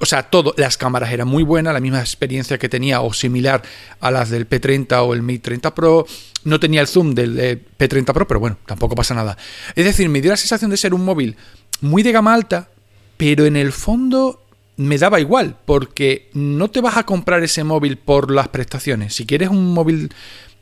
O 0.00 0.06
sea, 0.06 0.22
todo, 0.22 0.54
las 0.56 0.78
cámaras 0.78 1.12
eran 1.12 1.26
muy 1.26 1.42
buenas, 1.42 1.74
la 1.74 1.80
misma 1.80 1.98
experiencia 1.98 2.58
que 2.58 2.68
tenía 2.68 3.00
o 3.00 3.12
similar 3.12 3.62
a 3.98 4.10
las 4.12 4.30
del 4.30 4.48
P30 4.48 5.04
o 5.04 5.14
el 5.14 5.22
Mate 5.22 5.40
30 5.40 5.74
Pro. 5.74 6.06
No 6.44 6.60
tenía 6.60 6.80
el 6.80 6.86
zoom 6.86 7.12
del 7.12 7.38
eh, 7.40 7.60
P30 7.76 8.12
Pro, 8.12 8.28
pero 8.28 8.38
bueno, 8.38 8.56
tampoco 8.66 8.94
pasa 8.94 9.14
nada. 9.14 9.36
Es 9.74 9.84
decir, 9.84 10.08
me 10.08 10.20
dio 10.20 10.30
la 10.30 10.36
sensación 10.36 10.70
de 10.70 10.76
ser 10.76 10.94
un 10.94 11.04
móvil 11.04 11.36
muy 11.80 12.04
de 12.04 12.12
gama 12.12 12.32
alta, 12.32 12.70
pero 13.16 13.46
en 13.46 13.56
el 13.56 13.72
fondo 13.72 14.42
me 14.76 14.98
daba 14.98 15.20
igual, 15.20 15.56
porque 15.64 16.28
no 16.34 16.70
te 16.70 16.80
vas 16.80 16.96
a 16.96 17.04
comprar 17.04 17.42
ese 17.42 17.64
móvil 17.64 17.96
por 17.96 18.30
las 18.30 18.48
prestaciones. 18.48 19.14
Si 19.14 19.24
quieres 19.26 19.48
un 19.48 19.72
móvil 19.72 20.12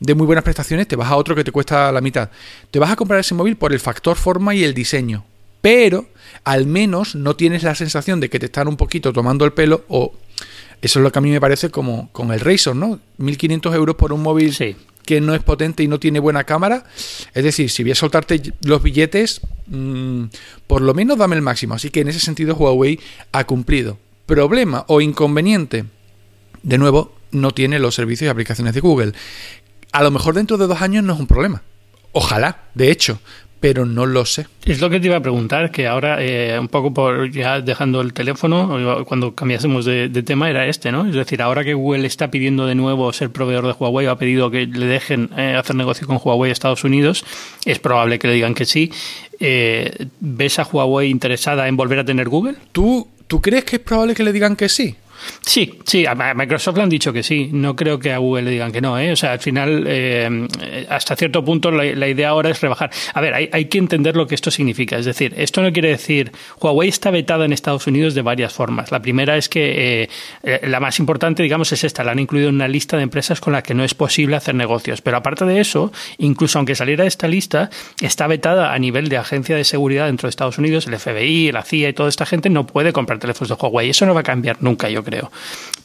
de 0.01 0.15
muy 0.15 0.27
buenas 0.27 0.45
prestaciones, 0.45 0.87
te 0.87 0.97
vas 0.97 1.11
a 1.11 1.17
otro 1.17 1.35
que 1.35 1.45
te 1.45 1.53
cuesta 1.53 1.91
la 1.91 2.01
mitad. 2.01 2.31
Te 2.71 2.79
vas 2.79 2.91
a 2.91 2.97
comprar 2.97 3.21
ese 3.21 3.35
móvil 3.35 3.57
por 3.57 3.73
el 3.73 3.81
factor 3.81 4.17
forma 4.17 4.55
y 4.55 4.63
el 4.63 4.75
diseño. 4.75 5.25
Pero 5.61 6.07
al 6.45 6.67
menos 6.67 7.15
no 7.15 7.37
tienes 7.37 7.63
la 7.63 7.75
sensación 7.75 8.21
de 8.21 8.29
que 8.29 8.39
te 8.39 8.47
están 8.47 8.69
un 8.69 8.77
poquito 8.77 9.13
tomando 9.13 9.45
el 9.45 9.53
pelo 9.53 9.85
o... 9.89 10.13
Eso 10.83 10.99
es 10.99 11.03
lo 11.03 11.11
que 11.11 11.19
a 11.19 11.23
mí 11.23 11.31
me 11.31 11.41
parece 11.41 11.71
como 11.71 12.11
con 12.13 12.31
el 12.31 12.41
Razor, 12.41 12.77
¿no? 12.77 13.01
1.500 13.19 13.75
euros 13.75 13.97
por 13.97 14.13
un 14.13 14.23
móvil 14.23 14.53
sí 14.53 14.77
que 15.05 15.21
no 15.21 15.35
es 15.35 15.43
potente 15.43 15.83
y 15.83 15.89
no 15.89 16.01
tiene 16.01 16.19
buena 16.19 16.45
cámara. 16.45 16.85
Es 17.35 17.45
decir, 17.45 17.71
si 17.71 17.83
voy 17.83 17.93
a 17.93 17.95
soltarte 17.97 18.41
los 18.63 18.83
billetes, 18.83 19.41
mm, 19.67 20.25
por 20.67 20.83
lo 20.83 20.95
menos 20.95 21.19
dame 21.19 21.37
el 21.37 21.43
máximo. 21.43 21.75
Así 21.75 21.91
que 21.91 22.01
en 22.01 22.09
ese 22.09 22.21
sentido 22.21 22.55
Huawei 22.55 22.99
ha 23.33 23.45
cumplido. 23.45 23.99
Problema 24.27 24.85
o 24.89 25.01
inconveniente, 25.01 25.85
de 26.63 26.79
nuevo, 26.79 27.15
no 27.31 27.51
tiene 27.51 27.79
los 27.79 27.95
servicios 27.95 28.27
y 28.27 28.31
aplicaciones 28.31 28.75
de 28.75 28.81
Google. 28.81 29.13
A 29.93 30.03
lo 30.03 30.11
mejor 30.11 30.35
dentro 30.35 30.57
de 30.57 30.67
dos 30.67 30.81
años 30.81 31.05
no 31.05 31.13
es 31.13 31.21
un 31.21 31.27
problema. 31.27 31.63
Ojalá, 32.13 32.63
de 32.75 32.91
hecho, 32.91 33.19
pero 33.65 33.87
no 33.87 34.05
lo 34.05 34.27
sé. 34.27 34.47
Es 34.67 34.83
lo 34.83 34.91
que 34.91 35.01
te 35.01 35.07
iba 35.07 35.17
a 35.17 35.21
preguntar, 35.21 35.71
que 35.71 35.87
ahora, 35.87 36.23
eh, 36.23 36.59
un 36.59 36.69
poco 36.69 36.93
por 36.93 37.31
ya 37.31 37.63
dejando 37.63 38.03
el 38.03 38.13
teléfono, 38.13 39.07
cuando 39.07 39.35
cambiásemos 39.35 39.87
de, 39.87 40.11
tema, 40.23 40.51
era 40.51 40.67
este, 40.67 40.93
¿no? 40.93 41.07
Es 41.07 41.15
decir, 41.15 41.41
ahora 41.41 41.65
que 41.65 41.73
Google 41.73 42.07
está 42.07 42.31
pidiendo 42.31 42.67
de 42.67 42.75
nuevo 42.75 43.11
ser 43.15 43.31
proveedor 43.31 43.67
de 43.67 43.73
Huawei, 43.73 44.07
ha 44.07 44.17
pedido 44.17 44.51
que 44.51 44.67
le 44.67 44.85
dejen 44.85 45.31
eh, 45.39 45.57
hacer 45.59 45.77
negocio 45.77 46.07
con 46.07 46.21
Huawei 46.23 46.53
Estados 46.53 46.85
Unidos, 46.85 47.25
es 47.65 47.79
probable 47.79 48.19
que 48.19 48.29
le 48.29 48.35
digan 48.35 48.53
que 48.53 48.67
sí. 48.67 48.93
Eh, 49.41 50.09
¿Ves 50.21 50.59
a 50.59 50.65
Huawei 50.65 51.09
interesada 51.09 51.67
en 51.67 51.79
volver 51.79 52.01
a 52.01 52.05
tener 52.05 52.29
Google? 52.29 52.57
¿Tú, 52.73 53.09
¿Tú 53.29 53.41
crees 53.41 53.65
que 53.65 53.77
es 53.77 53.83
probable 53.83 54.15
que 54.15 54.25
le 54.25 54.35
digan 54.35 54.57
que 54.57 54.69
sí? 54.69 54.95
Sí, 55.41 55.79
sí, 55.85 56.07
a 56.07 56.15
Microsoft 56.15 56.77
le 56.77 56.83
han 56.83 56.89
dicho 56.89 57.13
que 57.13 57.23
sí. 57.23 57.51
No 57.53 57.77
creo 57.77 57.99
que 57.99 58.13
a 58.13 58.19
Google 58.19 58.43
le 58.43 58.51
digan 58.51 58.73
que 58.73 58.81
no. 58.81 58.99
¿eh? 58.99 59.13
O 59.13 59.17
sea, 59.17 59.33
al 59.33 59.41
final, 59.41 59.85
eh, 59.87 60.47
hasta 60.89 61.17
cierto 61.17 61.45
punto, 61.45 61.71
la, 61.71 62.09
idea 62.09 62.31
ahora 62.31 62.51
es 62.51 62.61
rebajar. 62.61 62.91
A 63.13 63.21
ver, 63.21 63.35
hay, 63.35 63.65
que 63.67 63.79
entender 63.79 64.17
lo 64.17 64.27
que 64.27 64.35
esto 64.35 64.51
significa. 64.51 64.97
Es 64.97 65.05
decir, 65.05 65.35
esto 65.37 65.63
no 65.63 65.73
quiere 65.73 65.89
decir. 65.91 66.33
Huawei 66.61 66.89
está 66.89 67.11
vetada 67.11 67.45
en 67.45 67.53
Estados 67.53 67.87
Unidos 67.87 68.15
de 68.15 68.23
varias 68.23 68.53
formas. 68.53 68.91
La 68.91 69.01
primera 69.01 69.37
es 69.37 69.49
que 69.49 70.09
eh, 70.43 70.61
la 70.67 70.81
más 70.81 70.99
importante, 70.99 71.43
digamos, 71.43 71.73
es 71.73 71.85
esta. 71.85 72.05
La 72.05 72.13
han 72.13 72.19
incluido 72.19 72.49
en 72.49 72.57
una 72.57 72.69
lista 72.69 72.97
de 72.97 73.03
empresas 73.03 73.41
con 73.41 73.53
las 73.53 73.63
que 73.63 73.75
no 73.75 73.85
es 73.85 73.95
posible 73.95 74.37
hacer 74.37 74.55
negocios. 74.55 75.03
Pero 75.03 75.17
aparte 75.17 75.45
de 75.45 75.61
eso, 75.61 75.93
incluso 76.19 76.59
aunque 76.59 76.75
saliera 76.75 77.05
de 77.05 77.09
esta 77.09 77.29
lista, 77.29 77.71
está 78.01 78.27
vetada 78.27 78.73
a 78.73 78.79
nivel 78.79 79.09
de 79.09 79.19
agencia 79.19 79.57
de 79.57 79.65
seguridad 79.65 80.07
dentro 80.07 80.27
de 80.27 80.31
Estados 80.31 80.59
Unidos, 80.59 80.87
el 80.87 80.99
FBI, 80.99 81.53
la 81.53 81.63
CIA 81.63 81.91
y 81.91 81.93
toda 81.93 82.09
esta 82.09 82.27
gente 82.27 82.51
no 82.51 82.67
puede 82.67 82.93
comprar 82.93 83.19
teléfonos 83.19 83.49
de 83.49 83.55
Huawei. 83.55 83.91
Eso 83.91 84.07
no 84.07 84.15
va 84.15 84.21
a 84.21 84.25
cambiar 84.25 84.59
nunca, 84.61 84.89
yo 84.89 85.05
creo. 85.05 85.14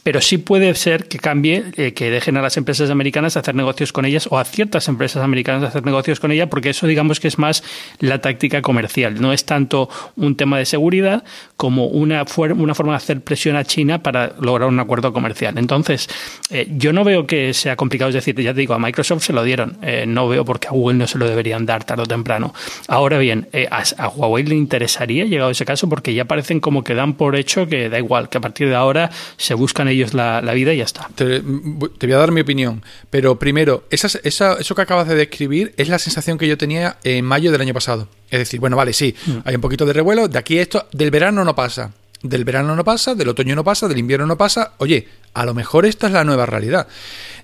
Pero 0.02 0.20
sí 0.20 0.38
puede 0.38 0.74
ser 0.74 1.08
que 1.08 1.18
cambie, 1.18 1.64
eh, 1.76 1.92
que 1.92 2.10
dejen 2.10 2.36
a 2.36 2.42
las 2.42 2.56
empresas 2.56 2.90
americanas 2.90 3.36
hacer 3.36 3.54
negocios 3.54 3.92
con 3.92 4.04
ellas 4.04 4.28
o 4.30 4.38
a 4.38 4.44
ciertas 4.44 4.88
empresas 4.88 5.22
americanas 5.22 5.62
hacer 5.64 5.84
negocios 5.84 6.20
con 6.20 6.32
ellas, 6.32 6.48
porque 6.48 6.70
eso 6.70 6.86
digamos 6.86 7.20
que 7.20 7.28
es 7.28 7.38
más 7.38 7.62
la 7.98 8.20
táctica 8.20 8.62
comercial. 8.62 9.20
No 9.20 9.32
es 9.32 9.44
tanto 9.44 9.88
un 10.16 10.36
tema 10.36 10.58
de 10.58 10.64
seguridad 10.64 11.24
como 11.56 11.86
una, 11.86 12.24
una 12.56 12.74
forma 12.74 12.92
de 12.92 12.96
hacer 12.96 13.20
presión 13.20 13.56
a 13.56 13.64
China 13.64 14.02
para 14.02 14.34
lograr 14.40 14.68
un 14.68 14.80
acuerdo 14.80 15.12
comercial. 15.12 15.58
Entonces, 15.58 16.08
eh, 16.50 16.66
yo 16.70 16.92
no 16.92 17.04
veo 17.04 17.26
que 17.26 17.52
sea 17.52 17.76
complicado, 17.76 18.08
es 18.08 18.14
decir, 18.14 18.34
ya 18.40 18.54
te 18.54 18.60
digo, 18.60 18.74
a 18.74 18.78
Microsoft 18.78 19.24
se 19.24 19.32
lo 19.32 19.44
dieron, 19.44 19.76
eh, 19.82 20.04
no 20.06 20.28
veo 20.28 20.44
por 20.44 20.60
qué 20.60 20.68
a 20.68 20.70
Google 20.70 20.98
no 20.98 21.06
se 21.06 21.18
lo 21.18 21.28
deberían 21.28 21.66
dar 21.66 21.84
tarde 21.84 22.02
o 22.02 22.06
temprano. 22.06 22.54
Ahora 22.88 23.18
bien, 23.18 23.48
a, 23.70 23.82
a, 23.98 24.08
Huawei 24.08 24.44
le 24.44 24.54
interesaría, 24.54 25.26
llegado 25.26 25.50
ese 25.50 25.66
caso, 25.66 25.88
porque 25.88 26.14
ya 26.14 26.24
parecen 26.24 26.60
como 26.60 26.82
que 26.82 26.94
dan 26.94 27.14
por 27.14 27.36
hecho 27.36 27.66
que 27.66 27.90
da 27.90 27.98
igual, 27.98 28.28
que 28.28 28.38
a 28.38 28.40
partir 28.40 28.68
de 28.68 28.74
ahora 28.74 29.10
se 29.36 29.54
buscan 29.54 29.88
ellos 29.88 30.14
la, 30.14 30.40
vida 30.52 30.72
y 30.72 30.78
ya 30.78 30.84
está. 30.84 31.08
Te, 31.14 31.40
voy 31.40 32.12
a 32.12 32.18
dar 32.18 32.32
mi 32.32 32.40
opinión, 32.40 32.82
pero 33.10 33.38
primero, 33.38 33.84
eso 33.90 34.74
que 34.74 34.82
acabas 34.82 35.08
de 35.08 35.14
describir 35.14 35.74
es 35.76 35.88
la 35.88 35.98
sensación 35.98 36.38
que 36.38 36.46
yo 36.46 36.58
tenía 36.58 36.98
en 37.04 37.24
mayo 37.24 37.52
del 37.52 37.60
año 37.60 37.74
pasado. 37.74 38.08
Es 38.30 38.38
decir, 38.38 38.60
bueno, 38.60 38.76
vale, 38.76 38.92
sí, 38.92 39.14
mm. 39.26 39.38
hay 39.44 39.54
un 39.54 39.60
poquito 39.60 39.86
de 39.86 39.92
revuelo, 39.92 40.28
de 40.28 40.38
aquí 40.38 40.58
esto, 40.58 40.86
del 40.92 41.10
verano 41.10 41.44
no 41.44 41.54
pasa, 41.54 41.92
del 42.22 42.44
verano 42.44 42.76
no 42.76 42.84
pasa, 42.84 43.14
del 43.14 43.28
otoño 43.28 43.54
no 43.54 43.64
pasa, 43.64 43.88
del 43.88 43.98
invierno 43.98 44.26
no 44.26 44.36
pasa. 44.36 44.74
Oye, 44.78 45.08
a 45.34 45.44
lo 45.44 45.54
mejor 45.54 45.86
esta 45.86 46.06
es 46.06 46.12
la 46.12 46.24
nueva 46.24 46.46
realidad. 46.46 46.86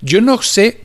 Yo 0.00 0.20
no 0.20 0.42
sé 0.42 0.80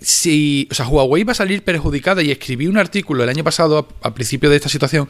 si, 0.00 0.68
o 0.70 0.74
sea, 0.74 0.86
Huawei 0.86 1.24
va 1.24 1.32
a 1.32 1.36
salir 1.36 1.64
perjudicada 1.64 2.22
y 2.22 2.30
escribí 2.30 2.66
un 2.66 2.78
artículo 2.78 3.24
el 3.24 3.28
año 3.28 3.42
pasado, 3.42 3.88
al 4.02 4.14
principio 4.14 4.50
de 4.50 4.56
esta 4.56 4.68
situación, 4.68 5.08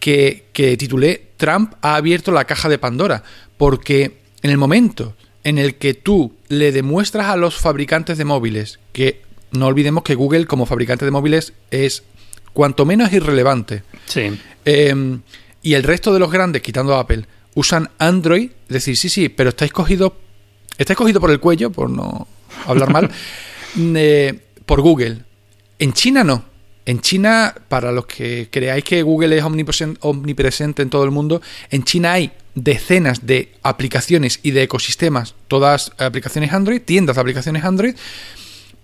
que, 0.00 0.46
que 0.52 0.76
titulé 0.76 1.28
Trump 1.36 1.74
ha 1.82 1.96
abierto 1.96 2.32
la 2.32 2.44
caja 2.44 2.68
de 2.68 2.78
Pandora, 2.78 3.22
porque 3.56 4.18
en 4.42 4.50
el 4.50 4.58
momento 4.58 5.14
en 5.44 5.58
el 5.58 5.76
que 5.76 5.94
tú 5.94 6.34
le 6.48 6.72
demuestras 6.72 7.26
a 7.26 7.36
los 7.36 7.56
fabricantes 7.56 8.18
de 8.18 8.24
móviles 8.24 8.78
que 8.92 9.22
no 9.50 9.66
olvidemos 9.66 10.02
que 10.02 10.14
Google 10.14 10.46
como 10.46 10.66
fabricante 10.66 11.04
de 11.04 11.10
móviles 11.10 11.52
es 11.70 12.02
cuanto 12.52 12.84
menos 12.84 13.12
irrelevante. 13.12 13.82
Sí. 14.06 14.38
Em, 14.64 15.20
y 15.62 15.74
el 15.74 15.82
resto 15.82 16.12
de 16.12 16.18
los 16.20 16.30
grandes, 16.30 16.62
quitando 16.62 16.96
Apple, 16.96 17.24
usan 17.54 17.90
Android. 17.98 18.50
Es 18.68 18.74
decir, 18.74 18.96
sí, 18.96 19.08
sí, 19.08 19.28
pero 19.28 19.50
estáis 19.50 19.72
cogido, 19.72 20.16
estáis 20.76 20.96
cogido 20.96 21.20
por 21.20 21.30
el 21.30 21.40
cuello, 21.40 21.70
por 21.70 21.88
no 21.88 22.26
hablar 22.66 22.90
mal, 22.90 23.10
eh, 23.78 24.38
por 24.66 24.80
Google. 24.80 25.18
En 25.78 25.92
China 25.92 26.24
no. 26.24 26.44
En 26.88 27.02
China, 27.02 27.54
para 27.68 27.92
los 27.92 28.06
que 28.06 28.48
creáis 28.50 28.82
que 28.82 29.02
Google 29.02 29.36
es 29.36 29.44
omnipresente 29.44 30.80
en 30.80 30.88
todo 30.88 31.04
el 31.04 31.10
mundo, 31.10 31.42
en 31.68 31.84
China 31.84 32.14
hay 32.14 32.32
decenas 32.54 33.26
de 33.26 33.52
aplicaciones 33.62 34.40
y 34.42 34.52
de 34.52 34.62
ecosistemas, 34.62 35.34
todas 35.48 35.92
aplicaciones 35.98 36.50
Android, 36.50 36.80
tiendas 36.80 37.16
de 37.16 37.20
aplicaciones 37.20 37.62
Android, 37.62 37.94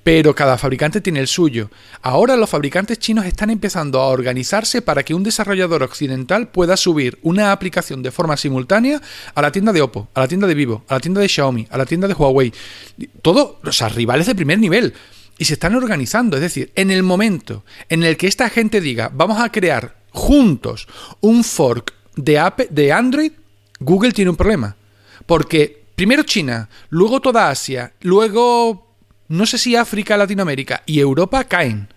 pero 0.02 0.34
cada 0.34 0.58
fabricante 0.58 1.00
tiene 1.00 1.20
el 1.20 1.28
suyo. 1.28 1.70
Ahora 2.02 2.36
los 2.36 2.50
fabricantes 2.50 2.98
chinos 2.98 3.24
están 3.24 3.48
empezando 3.48 4.00
a 4.00 4.08
organizarse 4.08 4.82
para 4.82 5.02
que 5.02 5.14
un 5.14 5.22
desarrollador 5.22 5.82
occidental 5.82 6.48
pueda 6.48 6.76
subir 6.76 7.18
una 7.22 7.52
aplicación 7.52 8.02
de 8.02 8.10
forma 8.10 8.36
simultánea 8.36 9.00
a 9.34 9.40
la 9.40 9.50
tienda 9.50 9.72
de 9.72 9.80
Oppo, 9.80 10.08
a 10.12 10.20
la 10.20 10.28
tienda 10.28 10.46
de 10.46 10.54
Vivo, 10.54 10.84
a 10.88 10.94
la 10.94 11.00
tienda 11.00 11.22
de 11.22 11.28
Xiaomi, 11.30 11.68
a 11.70 11.78
la 11.78 11.86
tienda 11.86 12.06
de 12.06 12.12
Huawei. 12.12 12.52
Todo, 13.22 13.60
o 13.64 13.72
sea, 13.72 13.88
rivales 13.88 14.26
de 14.26 14.34
primer 14.34 14.58
nivel 14.58 14.92
y 15.38 15.44
se 15.44 15.54
están 15.54 15.74
organizando. 15.74 16.36
Es 16.36 16.42
decir, 16.42 16.72
en 16.74 16.90
el 16.90 17.02
momento 17.02 17.64
en 17.88 18.02
el 18.02 18.16
que 18.16 18.26
esta 18.26 18.50
gente 18.50 18.80
diga, 18.80 19.10
vamos 19.12 19.40
a 19.40 19.50
crear 19.50 19.96
juntos 20.10 20.86
un 21.20 21.44
fork 21.44 21.92
de, 22.16 22.40
de 22.70 22.92
Android, 22.92 23.32
Google 23.80 24.12
tiene 24.12 24.30
un 24.30 24.36
problema. 24.36 24.76
Porque 25.26 25.84
primero 25.94 26.22
China, 26.22 26.68
luego 26.90 27.20
toda 27.20 27.50
Asia, 27.50 27.92
luego 28.00 28.96
no 29.28 29.46
sé 29.46 29.58
si 29.58 29.76
África, 29.76 30.16
Latinoamérica 30.16 30.82
y 30.86 31.00
Europa 31.00 31.44
caen. 31.44 31.88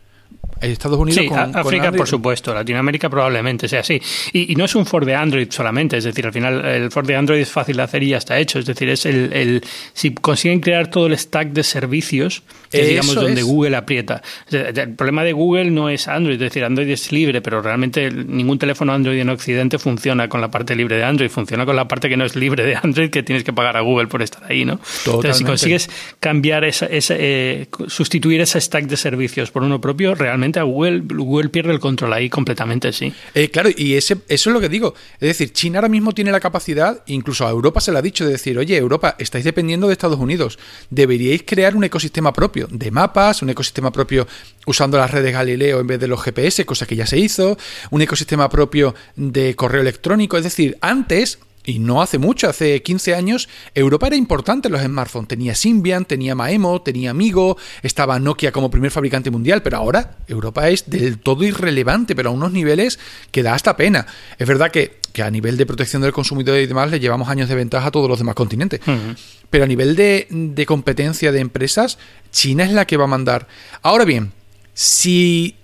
Estados 0.62 0.97
Unidos 0.97 1.25
sí, 1.25 1.29
África, 1.53 1.91
por 1.91 2.07
supuesto, 2.07 2.53
Latinoamérica 2.53 3.10
probablemente 3.10 3.67
sea 3.67 3.81
así. 3.81 4.01
Y, 4.33 4.55
no 4.55 4.65
es 4.65 4.75
un 4.75 4.86
for 4.86 5.05
de 5.05 5.15
Android 5.15 5.47
solamente, 5.51 5.97
es 5.97 6.03
decir, 6.03 6.25
al 6.25 6.33
final 6.33 6.65
el 6.65 6.91
for 6.91 7.05
de 7.05 7.15
Android 7.15 7.39
es 7.39 7.51
fácil 7.51 7.77
de 7.77 7.83
hacer 7.83 8.03
y 8.03 8.10
ya 8.10 8.17
está 8.17 8.39
hecho. 8.39 8.60
Es 8.60 8.65
decir, 8.65 8.89
es 8.89 9.05
el, 9.05 9.63
si 9.93 10.13
consiguen 10.13 10.60
crear 10.60 10.88
todo 10.88 11.07
el 11.07 11.17
stack 11.17 11.49
de 11.49 11.63
servicios, 11.63 12.43
es 12.71 12.89
digamos 12.89 13.15
donde 13.15 13.41
Google 13.43 13.75
aprieta. 13.75 14.21
El 14.49 14.95
problema 14.95 15.23
de 15.23 15.33
Google 15.33 15.69
no 15.71 15.89
es 15.89 16.07
Android, 16.07 16.36
es 16.36 16.41
decir, 16.41 16.63
Android 16.63 16.89
es 16.89 17.12
libre, 17.12 17.41
pero 17.41 17.62
realmente 17.62 18.10
ningún 18.10 18.57
teléfono 18.57 18.93
Android 18.93 19.19
en 19.19 19.29
Occidente 19.29 19.77
funciona 19.77 20.27
con 20.27 20.41
la 20.41 20.49
parte 20.49 20.75
libre 20.75 20.97
de 20.97 21.03
Android, 21.03 21.29
funciona 21.29 21.65
con 21.65 21.75
la 21.75 21.88
parte 21.88 22.10
que 22.10 22.17
no 22.17 22.25
es 22.25 22.36
libre 22.36 22.63
de 22.63 22.75
Android, 22.75 23.10
que 23.10 23.23
tienes 23.23 23.43
que 23.43 23.53
pagar 23.53 23.77
a 23.77 23.81
Google 23.81 24.07
por 24.07 24.21
estar 24.21 24.43
ahí, 24.49 24.65
¿no? 24.65 24.79
Entonces, 25.05 25.38
si 25.38 25.43
consigues 25.43 25.89
cambiar 26.19 26.63
esa, 26.63 26.88
eh, 26.89 27.67
sustituir 27.88 28.41
ese 28.41 28.60
stack 28.60 28.86
de 28.86 28.97
servicios 28.97 29.51
por 29.51 29.63
uno 29.63 29.79
propio, 29.79 30.15
realmente 30.15 30.37
a 30.56 30.63
Google, 30.63 31.02
Google 31.02 31.50
pierde 31.50 31.71
el 31.71 31.80
control 31.80 32.13
ahí 32.13 32.30
completamente, 32.30 32.93
sí. 32.93 33.13
Eh, 33.34 33.50
claro, 33.50 33.69
y 33.76 33.95
ese, 33.95 34.17
eso 34.28 34.50
es 34.50 34.54
lo 34.54 34.60
que 34.60 34.69
digo. 34.69 34.93
Es 35.19 35.28
decir, 35.28 35.52
China 35.52 35.80
ahora 35.80 35.89
mismo 35.89 36.13
tiene 36.13 36.32
la 36.32 36.39
capacidad, 36.39 37.04
incluso 37.08 37.45
a 37.45 37.50
Europa 37.50 37.82
se 37.82 37.91
le 37.91 38.00
ha 38.00 38.02
dicho, 38.02 38.26
de 38.26 38.32
decir, 38.32 38.58
oye, 38.58 38.78
Europa, 38.78 39.15
estáis 39.19 39.43
dependiendo 39.43 39.88
de 39.88 39.93
Estados 39.93 40.19
Unidos. 40.19 40.58
Deberíais 40.89 41.43
crear 41.45 41.76
un 41.76 41.84
ecosistema 41.84 42.34
propio 42.34 42.67
de 42.69 42.91
mapas, 42.91 43.41
un 43.41 43.50
ecosistema 43.50 43.91
propio 43.91 44.28
usando 44.65 44.97
las 44.97 45.12
redes 45.12 45.34
Galileo 45.34 45.80
en 45.80 45.88
vez 45.88 46.00
de 46.00 46.08
los 46.08 46.21
GPS, 46.21 46.65
cosa 46.65 46.86
que 46.86 46.95
ya 46.95 47.06
se 47.06 47.17
hizo, 47.17 47.58
un 47.89 48.02
ecosistema 48.02 48.50
propio 48.50 48.95
de 49.15 49.56
correo 49.56 49.82
electrónico. 49.82 50.38
Es 50.38 50.43
decir, 50.43 50.78
antes 50.82 51.39
y 51.67 51.80
no 51.80 52.01
hace 52.01 52.17
mucho, 52.17 52.47
hace 52.47 52.82
15 52.82 53.13
años, 53.13 53.49
Europa 53.75 54.08
era 54.08 54.15
importante 54.15 54.69
en 54.69 54.71
los 54.71 54.82
smartphones. 54.82 55.27
Tenía 55.27 55.53
Symbian, 55.53 56.06
tenía 56.06 56.34
Maemo, 56.34 56.82
tenía 56.82 57.12
Amigo, 57.12 57.58
estaba 57.84 58.17
Nokia 58.19 58.53
como 58.53 58.71
primer 58.71 58.89
fabricante 58.89 59.30
mundial, 59.32 59.62
pero 59.62 59.75
ahora 59.75 60.15
Europa 60.30 60.69
es 60.69 60.89
del 60.89 61.19
todo 61.19 61.43
irrelevante, 61.43 62.15
pero 62.15 62.30
a 62.30 62.32
unos 62.32 62.53
niveles 62.53 62.99
que 63.32 63.43
da 63.43 63.53
hasta 63.53 63.75
pena. 63.75 64.08
Es 64.39 64.47
verdad 64.47 64.71
que, 64.71 64.99
a 65.21 65.30
nivel 65.30 65.58
de 65.58 65.65
protección 65.65 66.03
del 66.03 66.13
consumidor 66.13 66.58
y 66.60 66.67
demás 66.67 66.89
le 66.89 66.99
llevamos 67.01 67.27
años 67.27 67.49
de 67.49 67.56
ventaja 67.56 67.88
a 67.88 67.91
todos 67.91 68.08
los 68.08 68.19
demás 68.19 68.36
continentes. 68.36 68.80
Pero 69.49 69.63
a 69.65 69.67
nivel 69.67 69.97
de, 69.97 70.27
de 70.30 70.65
competencia 70.65 71.34
de 71.34 71.39
empresas, 71.41 71.97
China 72.32 72.63
es 72.63 72.71
la 72.71 72.86
que 72.88 72.95
va 72.95 73.06
a 73.06 73.08
mandar. 73.08 73.47
Ahora 73.82 74.06
bien, 74.06 74.32
si 74.73 75.56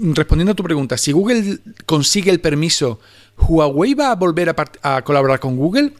respondiendo 0.00 0.52
a 0.52 0.56
tu 0.56 0.62
pregunta, 0.62 0.96
si 0.96 1.12
Google 1.12 1.58
consigue 1.86 2.30
el 2.30 2.40
permiso 2.40 3.00
¿Huawei 3.48 3.94
va 3.94 4.10
a 4.10 4.14
volver 4.14 4.54
a, 4.82 5.02
colaborar 5.02 5.40
con 5.40 5.56
Google? 5.56 5.92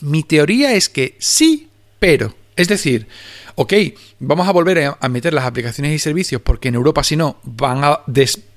Mi 0.00 0.22
teoría 0.22 0.74
es 0.74 0.88
que 0.88 1.16
sí, 1.18 1.68
pero. 1.98 2.34
Es 2.56 2.66
decir, 2.68 3.06
ok, 3.54 3.72
vamos 4.18 4.48
a 4.48 4.52
volver 4.52 4.96
a, 5.00 5.08
meter 5.08 5.32
las 5.32 5.44
aplicaciones 5.44 5.92
y 5.92 5.98
servicios 5.98 6.42
porque 6.42 6.68
en 6.68 6.74
Europa 6.74 7.04
si 7.04 7.16
no 7.16 7.36
van 7.44 7.84
a 7.84 8.00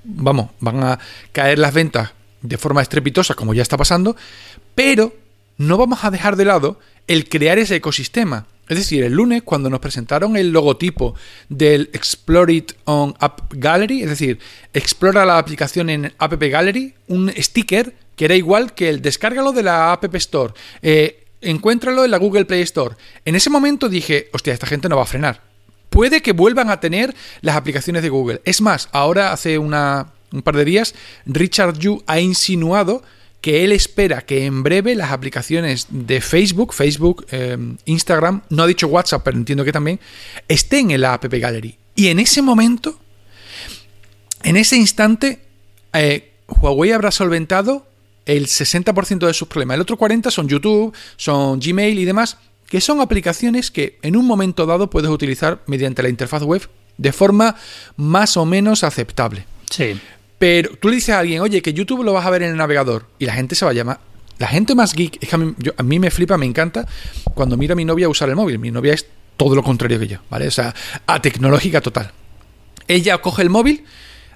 vamos, 0.04 0.50
van 0.60 0.84
a 0.84 1.00
caer 1.32 1.60
las 1.60 1.74
ventas 1.74 2.12
de 2.42 2.58
forma 2.58 2.82
estrepitosa 2.82 3.36
como 3.36 3.54
ya 3.54 3.62
está 3.62 3.78
pasando, 3.78 4.16
pero 4.74 5.14
no 5.58 5.78
vamos 5.78 6.04
a 6.04 6.10
dejar 6.10 6.36
de 6.36 6.46
lado 6.46 6.80
el 7.08 7.30
crear 7.30 7.60
ese 7.60 7.76
ecosistema. 7.76 8.48
Es 8.68 8.78
decir, 8.78 9.04
el 9.04 9.14
lunes 9.14 9.44
cuando 9.44 9.70
nos 9.70 9.82
presentaron 9.82 10.38
el 10.38 10.52
logotipo 10.52 11.14
del 11.50 11.90
Explore 11.94 12.54
It 12.54 12.72
on 12.86 13.14
App 13.20 13.52
Gallery, 13.52 14.04
es 14.04 14.10
decir, 14.10 14.40
explora 14.74 15.26
la 15.26 15.38
aplicación 15.38 15.90
en 15.90 16.14
App 16.18 16.42
Gallery, 16.42 16.94
un 17.08 17.32
sticker 17.38 17.94
que 18.22 18.26
era 18.26 18.36
igual 18.36 18.76
que 18.76 18.88
el 18.88 19.02
descárgalo 19.02 19.52
de 19.52 19.64
la 19.64 19.92
App 19.92 20.14
Store, 20.14 20.54
eh, 20.84 21.26
encuéntralo 21.42 22.06
en 22.06 22.12
la 22.12 22.20
Google 22.20 22.46
Play 22.46 22.62
Store. 22.62 22.96
En 23.26 23.34
ese 23.34 23.50
momento 23.50 23.90
dije, 23.90 24.30
hostia, 24.32 24.54
esta 24.54 24.68
gente 24.68 24.88
no 24.88 24.96
va 24.96 25.02
a 25.02 25.08
frenar. 25.08 25.42
Puede 25.90 26.22
que 26.22 26.32
vuelvan 26.32 26.70
a 26.70 26.80
tener 26.80 27.16
las 27.42 27.56
aplicaciones 27.56 28.04
de 28.04 28.10
Google. 28.10 28.40
Es 28.46 28.62
más, 28.62 28.90
ahora 28.92 29.32
hace 29.32 29.58
una, 29.58 30.14
un 30.32 30.44
par 30.44 30.56
de 30.56 30.66
días, 30.66 30.94
Richard 31.26 31.80
Yu 31.80 32.04
ha 32.06 32.20
insinuado 32.20 33.02
que 33.42 33.64
él 33.64 33.72
espera 33.72 34.22
que 34.22 34.46
en 34.46 34.62
breve 34.62 34.94
las 34.94 35.10
aplicaciones 35.10 35.88
de 35.90 36.22
Facebook, 36.22 36.76
Facebook, 36.76 37.26
eh, 37.32 37.58
Instagram, 37.86 38.44
no 38.50 38.62
ha 38.62 38.68
dicho 38.68 38.86
WhatsApp, 38.86 39.24
pero 39.24 39.36
entiendo 39.36 39.66
que 39.66 39.72
también, 39.72 40.00
estén 40.48 40.92
en 40.92 41.02
la 41.02 41.16
App 41.16 41.26
Gallery. 41.26 41.76
Y 41.96 42.10
en 42.10 42.20
ese 42.20 42.44
momento, 42.44 43.00
en 44.44 44.58
ese 44.58 44.76
instante, 44.76 45.40
eh, 45.94 46.34
Huawei 46.46 46.92
habrá 46.92 47.10
solventado 47.10 47.88
el 48.26 48.48
60% 48.48 49.26
de 49.26 49.34
sus 49.34 49.48
problemas. 49.48 49.76
El 49.76 49.82
otro 49.82 49.98
40% 49.98 50.32
son 50.32 50.48
YouTube, 50.48 50.94
son 51.18 51.60
Gmail 51.60 52.00
y 52.00 52.06
demás, 52.06 52.38
que 52.68 52.82
son 52.82 53.02
aplicaciones 53.02 53.72
que 53.72 54.00
en 54.02 54.16
un 54.16 54.26
momento 54.26 54.66
dado 54.66 54.90
puedes 54.90 55.10
utilizar 55.10 55.62
mediante 55.68 56.02
la 56.04 56.10
interfaz 56.10 56.44
web 56.44 56.68
de 56.98 57.12
forma 57.12 57.56
más 57.98 58.38
o 58.38 58.46
menos 58.46 58.84
aceptable. 58.84 59.46
Sí. 59.70 60.00
Pero 60.38 60.76
tú 60.78 60.90
le 60.90 60.96
dices 60.96 61.14
a 61.14 61.20
alguien, 61.20 61.42
oye, 61.42 61.62
que 61.62 61.74
YouTube 61.74 62.04
lo 62.04 62.14
vas 62.14 62.26
a 62.26 62.30
ver 62.30 62.44
en 62.44 62.52
el 62.52 62.58
navegador 62.58 63.08
y 63.20 63.26
la 63.26 63.34
gente 63.34 63.56
se 63.56 63.66
va 63.66 63.72
a 63.72 63.74
llamar. 63.74 64.00
La 64.40 64.48
gente 64.48 64.74
más 64.74 64.94
geek, 64.94 65.22
es 65.22 65.30
que 65.30 65.36
a 65.36 65.84
mí, 65.84 66.00
me 66.00 66.10
flipa, 66.10 66.36
me 66.38 66.48
encanta 66.48 66.88
cuando 67.36 67.58
miro 67.58 67.74
a 67.74 67.76
mi 67.76 67.86
novia 67.86 68.10
usar 68.10 68.28
el 68.28 68.36
móvil. 68.36 68.58
Mi 68.58 68.72
novia 68.72 68.94
es 68.94 69.06
todo 69.38 69.54
lo 69.54 69.62
contrario 69.62 70.00
que 70.00 70.08
yo, 70.08 70.18
¿vale? 70.30 70.48
O 70.48 70.52
sea, 70.52 70.74
a 71.06 71.22
tecnológica 71.22 71.82
total. 71.82 72.12
Ella 72.88 73.20
coge 73.20 73.44
el 73.44 73.52
móvil, 73.52 73.86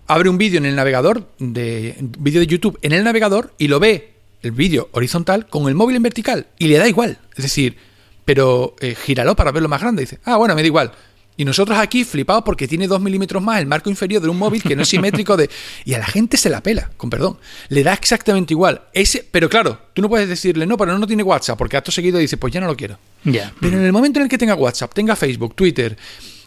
abre 0.07 0.29
un 0.29 0.37
vídeo 0.37 0.57
en 0.57 0.65
el 0.65 0.75
navegador, 0.75 1.29
de 1.39 1.95
vídeo 2.19 2.39
de 2.39 2.47
YouTube 2.47 2.77
en 2.81 2.91
el 2.91 3.03
navegador 3.03 3.53
y 3.57 3.67
lo 3.67 3.79
ve 3.79 4.13
el 4.41 4.51
vídeo 4.51 4.89
horizontal 4.91 5.47
con 5.47 5.67
el 5.67 5.75
móvil 5.75 5.95
en 5.95 6.03
vertical 6.03 6.47
y 6.57 6.67
le 6.67 6.77
da 6.77 6.87
igual. 6.87 7.17
Es 7.35 7.43
decir, 7.43 7.77
pero 8.23 8.75
eh, 8.79 8.95
gíralo 8.95 9.35
para 9.35 9.51
verlo 9.51 9.69
más 9.69 9.81
grande. 9.81 10.01
dice, 10.01 10.19
ah, 10.25 10.37
bueno, 10.37 10.55
me 10.55 10.61
da 10.61 10.67
igual. 10.67 10.91
Y 11.37 11.43
nosotros 11.43 11.77
aquí 11.77 12.05
flipados 12.05 12.43
porque 12.43 12.67
tiene 12.67 12.87
dos 12.87 13.01
milímetros 13.01 13.43
más 13.43 13.59
el 13.59 13.65
marco 13.65 13.89
inferior 13.89 14.21
de 14.21 14.29
un 14.29 14.37
móvil 14.37 14.63
que 14.63 14.75
no 14.75 14.83
es 14.83 14.87
simétrico 14.89 15.35
de... 15.35 15.49
Y 15.83 15.93
a 15.93 15.99
la 15.99 16.05
gente 16.05 16.37
se 16.37 16.49
la 16.49 16.61
pela, 16.61 16.91
con 16.95 17.09
perdón. 17.09 17.37
Le 17.67 17.83
da 17.83 17.93
exactamente 17.93 18.53
igual. 18.53 18.83
Ese, 18.93 19.25
pero 19.29 19.49
claro, 19.49 19.77
tú 19.93 20.01
no 20.01 20.07
puedes 20.07 20.29
decirle, 20.29 20.65
no, 20.65 20.77
pero 20.77 20.97
no 20.97 21.05
tiene 21.05 21.23
WhatsApp, 21.23 21.57
porque 21.57 21.75
acto 21.75 21.91
seguido 21.91 22.19
dice, 22.19 22.37
pues 22.37 22.53
ya 22.53 22.61
no 22.61 22.67
lo 22.67 22.77
quiero. 22.77 22.97
Ya. 23.25 23.53
Pero 23.59 23.77
en 23.77 23.83
el 23.83 23.91
momento 23.91 24.19
en 24.19 24.23
el 24.23 24.29
que 24.29 24.37
tenga 24.37 24.55
WhatsApp, 24.55 24.93
tenga 24.93 25.15
Facebook, 25.17 25.55
Twitter, 25.55 25.97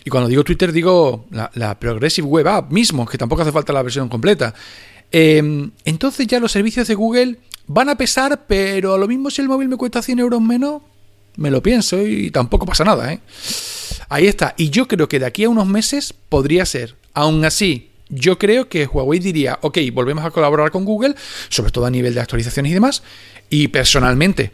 y 0.05 0.11
cuando 0.11 0.29
digo 0.29 0.45
Twitter 0.45 0.73
digo 0.73 1.27
la, 1.31 1.79
Progressive 1.79 2.27
Web 2.27 2.49
App 2.49 2.71
mismo, 2.71 3.07
que 3.07 3.19
tampoco 3.19 3.43
hace 3.43 3.53
falta 3.53 3.73
la 3.73 3.83
versión 3.83 4.09
completa, 4.09 4.55
eh, 5.11 5.71
entonces 5.85 6.27
ya 6.27 6.41
los 6.41 6.53
servicios 6.53 6.89
de 6.89 6.95
Google 6.95 7.39
van 7.67 7.89
a 7.89 7.97
pesar, 7.97 8.45
pero 8.47 8.95
a 8.95 8.99
lo 8.99 9.07
mismo 9.07 9.31
si 9.31 9.43
el 9.43 9.49
móvil 9.49 9.69
me 9.69 9.77
cuesta 9.77 10.03
100 10.03 10.19
euros 10.19 10.41
menos, 10.41 10.83
me 11.37 11.51
lo 11.51 11.63
pienso 11.63 12.05
y 12.05 12.31
tampoco 12.31 12.67
pasa 12.67 12.85
nada, 12.85 13.13
¿eh? 13.13 13.21
Ahí 14.09 14.27
está. 14.27 14.55
Y 14.57 14.71
yo 14.71 14.89
creo 14.89 15.09
que 15.09 15.19
de 15.19 15.27
aquí 15.27 15.45
a 15.45 15.49
unos 15.49 15.67
meses 15.67 16.13
podría 16.13 16.67
ser. 16.67 16.97
Aún 17.15 17.45
así, 17.45 17.91
yo 18.09 18.39
creo 18.39 18.69
que 18.69 18.87
Huawei 18.87 19.21
diría, 19.21 19.59
ok, 19.63 19.79
volvemos 19.93 20.25
a 20.25 20.31
colaborar 20.31 20.71
con 20.71 20.85
Google, 20.85 21.15
sobre 21.49 21.71
todo 21.71 21.87
a 21.87 21.91
nivel 21.91 22.15
de 22.15 22.21
actualizaciones 22.21 22.71
y 22.71 22.75
demás. 22.75 23.03
Y 23.51 23.69
personalmente, 23.69 24.53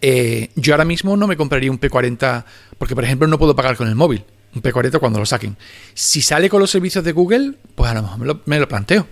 eh, 0.00 0.50
yo 0.54 0.74
ahora 0.74 0.84
mismo 0.84 1.16
no 1.16 1.26
me 1.26 1.36
compraría 1.36 1.70
un 1.70 1.80
P40 1.80 2.44
porque, 2.78 2.94
por 2.94 3.04
ejemplo, 3.04 3.26
no 3.26 3.38
puedo 3.38 3.56
pagar 3.56 3.76
con 3.76 3.88
el 3.88 3.94
móvil. 3.94 4.24
Un 4.56 4.62
P40 4.62 4.98
cuando 4.98 5.18
lo 5.18 5.26
saquen. 5.26 5.56
Si 5.92 6.22
sale 6.22 6.48
con 6.48 6.60
los 6.60 6.70
servicios 6.70 7.04
de 7.04 7.12
Google, 7.12 7.52
pues 7.74 7.90
a 7.90 7.94
lo 7.94 8.02
mejor 8.02 8.18
me 8.18 8.26
lo, 8.26 8.40
me 8.46 8.58
lo 8.58 8.66
planteo. 8.66 9.06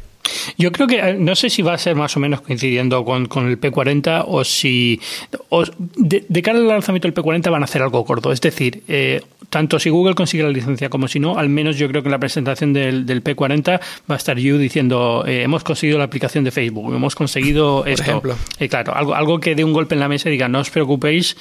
Yo 0.56 0.72
creo 0.72 0.86
que 0.86 0.98
eh, 0.98 1.14
no 1.18 1.34
sé 1.34 1.50
si 1.50 1.62
va 1.62 1.74
a 1.74 1.78
ser 1.78 1.94
más 1.94 2.16
o 2.16 2.20
menos 2.20 2.40
coincidiendo 2.40 3.04
con, 3.04 3.26
con 3.26 3.48
el 3.48 3.60
P40 3.60 4.24
o 4.26 4.44
si 4.44 5.00
o 5.48 5.64
de, 5.96 6.24
de, 6.28 6.42
cara 6.42 6.58
al 6.58 6.68
lanzamiento 6.68 7.08
del 7.08 7.14
P40 7.14 7.50
van 7.50 7.62
a 7.62 7.64
hacer 7.64 7.82
algo 7.82 8.04
corto. 8.04 8.32
Es 8.32 8.40
decir, 8.40 8.82
eh, 8.88 9.22
tanto 9.50 9.78
si 9.78 9.90
Google 9.90 10.14
consigue 10.14 10.42
la 10.42 10.50
licencia 10.50 10.88
como 10.88 11.08
si 11.08 11.20
no, 11.20 11.38
al 11.38 11.48
menos 11.48 11.76
yo 11.76 11.88
creo 11.88 12.02
que 12.02 12.08
en 12.08 12.12
la 12.12 12.18
presentación 12.18 12.72
del, 12.72 13.06
del 13.06 13.22
P40 13.22 13.80
va 14.10 14.14
a 14.14 14.16
estar 14.16 14.38
you 14.38 14.58
diciendo 14.58 15.24
eh, 15.26 15.42
hemos 15.42 15.64
conseguido 15.64 15.98
la 15.98 16.04
aplicación 16.04 16.44
de 16.44 16.50
Facebook, 16.50 16.94
hemos 16.94 17.14
conseguido 17.14 17.80
Por 17.80 17.88
esto. 17.88 18.02
ejemplo. 18.02 18.36
Eh, 18.58 18.68
claro, 18.68 18.94
algo, 18.94 19.14
algo 19.14 19.40
que 19.40 19.54
dé 19.54 19.64
un 19.64 19.72
golpe 19.72 19.94
en 19.94 20.00
la 20.00 20.08
mesa 20.08 20.28
y 20.28 20.32
diga 20.32 20.48
no 20.48 20.60
os 20.60 20.70
preocupéis, 20.70 21.36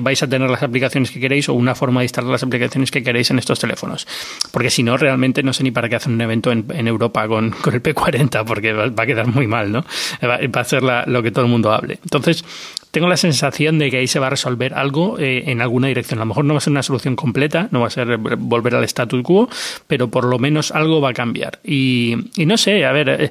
vais 0.00 0.22
a 0.22 0.28
tener 0.28 0.48
las 0.48 0.62
aplicaciones 0.62 1.10
que 1.10 1.20
queréis 1.20 1.48
o 1.48 1.54
una 1.54 1.74
forma 1.74 2.00
de 2.00 2.06
instalar 2.06 2.30
las 2.30 2.42
aplicaciones 2.42 2.90
que 2.90 3.02
queréis 3.02 3.30
en 3.30 3.38
estos 3.38 3.58
teléfonos. 3.58 4.06
Porque 4.50 4.70
si 4.70 4.82
no, 4.82 4.96
realmente 4.96 5.42
no 5.42 5.52
sé 5.52 5.62
ni 5.62 5.70
para 5.70 5.88
qué 5.88 5.96
hacen 5.96 6.14
un 6.14 6.20
evento 6.20 6.52
en, 6.52 6.64
en 6.70 6.88
Europa 6.88 7.26
con, 7.28 7.50
con 7.50 7.74
el 7.74 7.82
P40 7.82 8.23
porque 8.46 8.72
va, 8.72 8.84
a 8.96 9.06
quedar 9.06 9.26
muy 9.26 9.46
mal, 9.46 9.72
¿no? 9.72 9.84
Va, 10.22 10.38
va 10.38 10.60
a 10.60 10.80
la, 10.80 11.04
lo 11.06 11.22
que 11.22 11.30
todo 11.30 11.44
el 11.44 11.50
mundo 11.50 11.72
hable. 11.72 11.98
Entonces, 12.02 12.44
tengo 12.94 13.08
la 13.08 13.16
sensación 13.16 13.80
de 13.80 13.90
que 13.90 13.96
ahí 13.96 14.06
se 14.06 14.20
va 14.20 14.28
a 14.28 14.30
resolver 14.30 14.72
algo 14.72 15.18
eh, 15.18 15.50
en 15.50 15.60
alguna 15.60 15.88
dirección. 15.88 16.20
A 16.20 16.22
lo 16.22 16.26
mejor 16.26 16.44
no 16.44 16.54
va 16.54 16.58
a 16.58 16.60
ser 16.60 16.70
una 16.70 16.84
solución 16.84 17.16
completa, 17.16 17.68
no 17.72 17.80
va 17.80 17.88
a 17.88 17.90
ser 17.90 18.18
volver 18.18 18.76
al 18.76 18.84
status 18.84 19.20
quo, 19.22 19.48
pero 19.88 20.08
por 20.08 20.24
lo 20.24 20.38
menos 20.38 20.70
algo 20.70 21.00
va 21.00 21.10
a 21.10 21.12
cambiar. 21.12 21.58
Y, 21.64 22.14
no 22.36 22.56
sé, 22.56 22.84
a 22.84 22.92
ver. 22.92 23.08
Eh, 23.08 23.30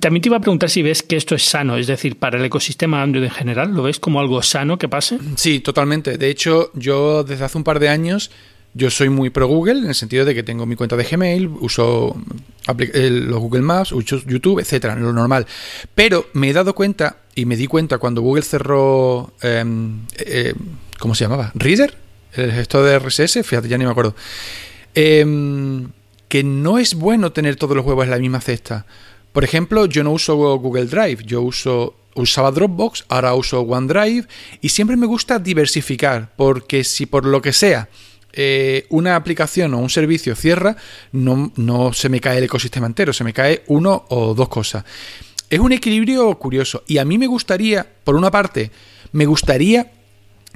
también 0.00 0.20
te 0.20 0.28
iba 0.28 0.36
a 0.36 0.40
preguntar 0.40 0.68
si 0.68 0.82
ves 0.82 1.04
que 1.04 1.14
esto 1.14 1.36
es 1.36 1.44
sano, 1.44 1.76
es 1.76 1.86
decir, 1.86 2.18
para 2.18 2.38
el 2.38 2.44
ecosistema 2.44 3.02
Android 3.02 3.26
en 3.26 3.30
general, 3.30 3.72
¿lo 3.72 3.84
ves 3.84 4.00
como 4.00 4.18
algo 4.18 4.42
sano 4.42 4.78
que 4.78 4.88
pase? 4.88 5.18
Sí, 5.36 5.60
totalmente. 5.60 6.18
De 6.18 6.28
hecho, 6.28 6.72
yo 6.74 7.22
desde 7.22 7.44
hace 7.44 7.56
un 7.56 7.62
par 7.62 7.78
de 7.78 7.88
años 7.88 8.32
yo 8.76 8.90
soy 8.90 9.08
muy 9.08 9.30
pro 9.30 9.46
Google 9.46 9.78
en 9.78 9.86
el 9.86 9.94
sentido 9.94 10.24
de 10.26 10.34
que 10.34 10.42
tengo 10.42 10.66
mi 10.66 10.76
cuenta 10.76 10.96
de 10.96 11.04
Gmail, 11.04 11.48
uso 11.60 12.14
los 12.66 13.40
Google 13.40 13.62
Maps, 13.62 13.92
uso 13.92 14.20
YouTube, 14.26 14.60
etcétera, 14.60 14.94
lo 14.96 15.12
normal. 15.12 15.46
Pero 15.94 16.26
me 16.34 16.50
he 16.50 16.52
dado 16.52 16.74
cuenta 16.74 17.20
y 17.34 17.46
me 17.46 17.56
di 17.56 17.66
cuenta 17.66 17.96
cuando 17.96 18.20
Google 18.20 18.42
cerró, 18.42 19.32
eh, 19.40 19.64
eh, 20.18 20.54
¿cómo 20.98 21.14
se 21.14 21.24
llamaba? 21.24 21.52
Reader, 21.54 21.96
el 22.34 22.52
gestor 22.52 22.84
de 22.84 22.98
RSS, 22.98 23.46
fíjate, 23.46 23.68
ya 23.68 23.78
ni 23.78 23.86
me 23.86 23.90
acuerdo. 23.90 24.14
Eh, 24.94 25.86
que 26.28 26.44
no 26.44 26.78
es 26.78 26.94
bueno 26.94 27.32
tener 27.32 27.56
todos 27.56 27.76
los 27.76 27.86
huevos 27.86 28.04
en 28.04 28.10
la 28.10 28.18
misma 28.18 28.40
cesta. 28.40 28.84
Por 29.32 29.44
ejemplo, 29.44 29.86
yo 29.86 30.04
no 30.04 30.12
uso 30.12 30.36
Google 30.36 30.86
Drive, 30.86 31.24
yo 31.24 31.40
uso 31.40 31.94
usaba 32.14 32.50
Dropbox, 32.50 33.04
ahora 33.08 33.34
uso 33.34 33.60
OneDrive 33.60 34.26
y 34.60 34.70
siempre 34.70 34.96
me 34.96 35.06
gusta 35.06 35.38
diversificar 35.38 36.32
porque 36.34 36.82
si 36.82 37.04
por 37.06 37.26
lo 37.26 37.42
que 37.42 37.52
sea 37.52 37.88
eh, 38.36 38.86
una 38.90 39.16
aplicación 39.16 39.74
o 39.74 39.78
un 39.78 39.90
servicio 39.90 40.36
cierra, 40.36 40.76
no, 41.12 41.52
no 41.56 41.92
se 41.92 42.08
me 42.08 42.20
cae 42.20 42.38
el 42.38 42.44
ecosistema 42.44 42.86
entero, 42.86 43.12
se 43.12 43.24
me 43.24 43.32
cae 43.32 43.64
uno 43.66 44.04
o 44.08 44.34
dos 44.34 44.48
cosas. 44.48 44.84
Es 45.48 45.58
un 45.58 45.72
equilibrio 45.72 46.32
curioso 46.38 46.82
y 46.86 46.98
a 46.98 47.04
mí 47.04 47.18
me 47.18 47.26
gustaría, 47.26 47.86
por 48.04 48.14
una 48.14 48.30
parte, 48.30 48.70
me 49.12 49.26
gustaría 49.26 49.92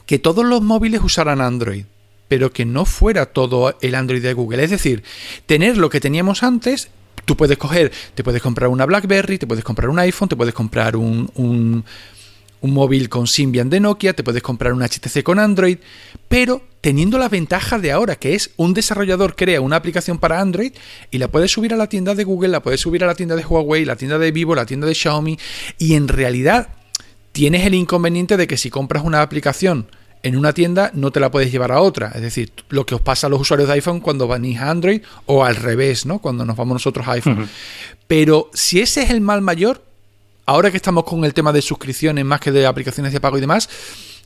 que 0.07 0.19
todos 0.19 0.45
los 0.45 0.63
móviles 0.63 1.01
usaran 1.03 1.41
Android, 1.41 1.85
pero 2.29 2.53
que 2.53 2.65
no 2.65 2.85
fuera 2.85 3.27
todo 3.27 3.77
el 3.81 3.95
Android 3.95 4.23
de 4.23 4.35
Google. 4.35 4.63
Es 4.63 4.71
decir, 4.71 5.03
tener 5.47 5.77
lo 5.77 5.91
que 5.91 6.01
teníamos 6.01 6.43
antes 6.43 6.91
Tú 7.25 7.37
puedes 7.37 7.59
coger, 7.59 7.93
te 8.15 8.25
puedes 8.25 8.43
comprar 8.43 8.71
una 8.71 8.87
BlackBerry, 8.87 9.39
te 9.39 9.47
puedes 9.47 9.65
comprar 9.65 9.89
un 9.89 9.99
iPhone, 9.99 10.29
te 10.29 10.37
puedes 10.37 10.55
comprar 10.55 10.97
un, 10.97 11.31
un, 11.35 11.85
un, 12.61 12.73
móvil 12.73 13.09
con 13.09 13.27
Symbian 13.27 13.71
de 13.71 13.81
Nokia, 13.81 14.15
te 14.15 14.23
puedes 14.23 14.43
comprar 14.43 14.73
un 14.73 14.83
HTC 14.83 15.23
con 15.23 15.39
Android, 15.39 15.79
pero 16.29 16.63
teniendo 16.81 17.19
la 17.19 17.29
ventaja 17.29 17.79
de 17.79 17.93
ahora, 17.93 18.17
que 18.17 18.35
es 18.35 18.51
un 18.57 18.75
desarrollador 18.75 19.37
crea 19.37 19.61
una 19.61 19.77
aplicación 19.77 20.19
para 20.19 20.41
Android 20.41 20.73
y 21.11 21.19
la 21.19 21.29
puedes 21.29 21.53
subir 21.53 21.75
a 21.75 21.77
la 21.77 21.89
tienda 21.89 22.15
de 22.15 22.25
Google, 22.25 22.49
la 22.49 22.63
puedes 22.63 22.81
subir 22.81 23.05
a 23.05 23.07
la 23.07 23.15
tienda 23.15 23.37
de 23.37 23.45
Huawei, 23.45 23.85
la 23.85 23.97
tienda 23.97 24.19
de 24.19 24.33
Vivo, 24.33 24.55
la 24.55 24.67
tienda 24.67 24.87
de 24.87 24.95
Xiaomi, 24.95 25.39
y 25.79 25.95
en 25.95 26.09
realidad 26.09 26.69
tienes 27.33 27.67
el 27.67 27.75
inconveniente 27.75 28.37
de 28.37 28.47
que 28.47 28.57
si 28.57 28.71
compras 28.71 29.05
una 29.05 29.23
aplicación 29.23 29.87
en 30.23 30.37
una 30.37 30.53
tienda 30.53 30.91
no 30.95 31.11
te 31.11 31.21
la 31.21 31.31
puedes 31.31 31.51
llevar 31.51 31.73
a 31.73 31.81
otra. 31.81 32.13
Es 32.15 32.23
decir, 32.23 32.53
lo 32.69 32.85
que 32.85 32.95
os 32.95 33.01
pasa 33.01 33.27
a 33.27 33.31
los 33.31 33.41
usuarios 33.41 33.69
de 33.69 33.75
iPhone 33.75 34.01
cuando 34.01 34.29
venís 34.29 34.59
a 34.59 34.71
Android 34.71 35.03
o 35.27 35.45
al 35.45 35.57
revés, 35.57 36.07
¿no? 36.07 36.19
Cuando 36.19 36.45
nos 36.45 36.57
vamos 36.57 36.75
nosotros 36.75 37.07
a 37.09 37.13
iPhone. 37.13 37.41
Uh 37.41 37.43
-huh. 37.43 37.49
Pero 38.07 38.51
si 38.53 38.81
ese 38.81 39.03
es 39.03 39.11
el 39.11 39.21
mal 39.21 39.41
mayor, 39.41 39.83
ahora 40.51 40.73
que 40.73 40.79
estamos 40.79 41.05
con 41.05 41.25
el 41.25 41.33
tema 41.33 41.53
de 41.53 41.63
suscripciones 41.63 42.25
más 42.25 42.41
que 42.41 42.51
de 42.51 42.67
aplicaciones 42.67 43.13
de 43.13 43.21
pago 43.21 43.39
y 43.39 43.41
demás, 43.41 43.69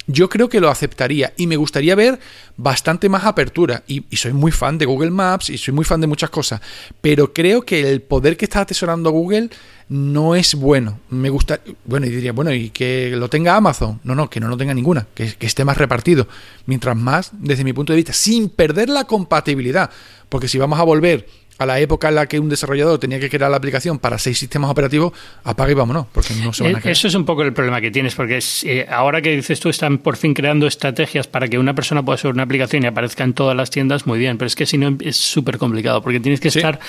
yo 0.06 0.30
creo 0.30 0.48
que 0.48 0.58
lo 0.58 0.70
aceptaría 0.70 1.34
y 1.36 1.46
me 1.46 1.56
gustaría 1.56 1.94
ver 1.94 2.18
bastante 2.56 3.10
más 3.10 3.24
apertura. 3.24 3.82
Y, 3.86 4.04
soy 4.16 4.32
muy 4.32 4.50
fan 4.50 4.78
de 4.78 4.86
Google 4.86 5.10
Maps 5.10 5.50
y 5.50 5.58
soy 5.58 5.74
muy 5.74 5.84
fan 5.84 6.00
de 6.00 6.06
muchas 6.06 6.30
cosas, 6.30 6.62
pero 7.02 7.34
creo 7.34 7.60
que 7.62 7.90
el 7.90 8.00
poder 8.00 8.38
que 8.38 8.46
está 8.46 8.62
atesorando 8.62 9.10
Google 9.10 9.50
no 9.90 10.34
es 10.34 10.54
bueno. 10.54 10.98
Me 11.10 11.28
gusta, 11.28 11.60
bueno, 11.84 12.06
y 12.06 12.10
diría, 12.10 12.32
bueno, 12.32 12.54
y 12.54 12.70
que 12.70 13.10
lo 13.14 13.28
tenga 13.28 13.56
Amazon. 13.56 14.00
No, 14.02 14.14
no, 14.14 14.30
que 14.30 14.40
no 14.40 14.48
lo 14.48 14.56
tenga 14.56 14.72
ninguna, 14.72 15.06
que 15.14 15.36
esté 15.40 15.62
más 15.66 15.76
repartido. 15.76 16.26
Mientras 16.64 16.96
más, 16.96 17.32
desde 17.34 17.64
mi 17.64 17.74
punto 17.74 17.92
de 17.92 17.98
vista, 17.98 18.14
sin 18.14 18.48
perder 18.48 18.88
la 18.88 19.04
compatibilidad. 19.04 19.90
Porque 20.30 20.48
si 20.48 20.58
vamos 20.58 20.80
a 20.80 20.84
volver 20.84 21.28
a 21.58 21.66
la 21.66 21.78
época 21.78 22.08
en 22.08 22.16
la 22.16 22.26
que 22.26 22.38
un 22.38 22.48
desarrollador 22.48 22.98
tenía 22.98 23.20
que 23.20 23.30
crear 23.30 23.50
la 23.50 23.56
aplicación 23.56 23.98
para 23.98 24.18
seis 24.18 24.38
sistemas 24.38 24.70
operativos, 24.70 25.12
apaga 25.44 25.70
y 25.70 25.74
vámonos, 25.74 26.06
porque 26.12 26.34
no 26.34 26.52
se 26.52 26.64
van 26.64 26.76
a 26.76 26.80
crear. 26.80 26.92
Eso 26.92 27.08
es 27.08 27.14
un 27.14 27.24
poco 27.24 27.42
el 27.42 27.52
problema 27.52 27.80
que 27.80 27.90
tienes, 27.90 28.14
porque 28.14 28.38
es, 28.38 28.64
eh, 28.64 28.86
ahora 28.88 29.22
que 29.22 29.34
dices 29.34 29.60
tú, 29.60 29.68
están 29.68 29.98
por 29.98 30.16
fin 30.16 30.34
creando 30.34 30.66
estrategias 30.66 31.26
para 31.28 31.48
que 31.48 31.58
una 31.58 31.74
persona 31.74 32.02
pueda 32.04 32.18
subir 32.18 32.34
una 32.34 32.42
aplicación 32.42 32.82
y 32.82 32.86
aparezca 32.86 33.24
en 33.24 33.34
todas 33.34 33.56
las 33.56 33.70
tiendas, 33.70 34.06
muy 34.06 34.18
bien, 34.18 34.36
pero 34.38 34.46
es 34.46 34.56
que 34.56 34.66
si 34.66 34.78
no 34.78 34.96
es 35.00 35.16
súper 35.16 35.58
complicado, 35.58 36.02
porque 36.02 36.20
tienes 36.20 36.40
que 36.40 36.50
sí. 36.50 36.58
estar 36.58 36.80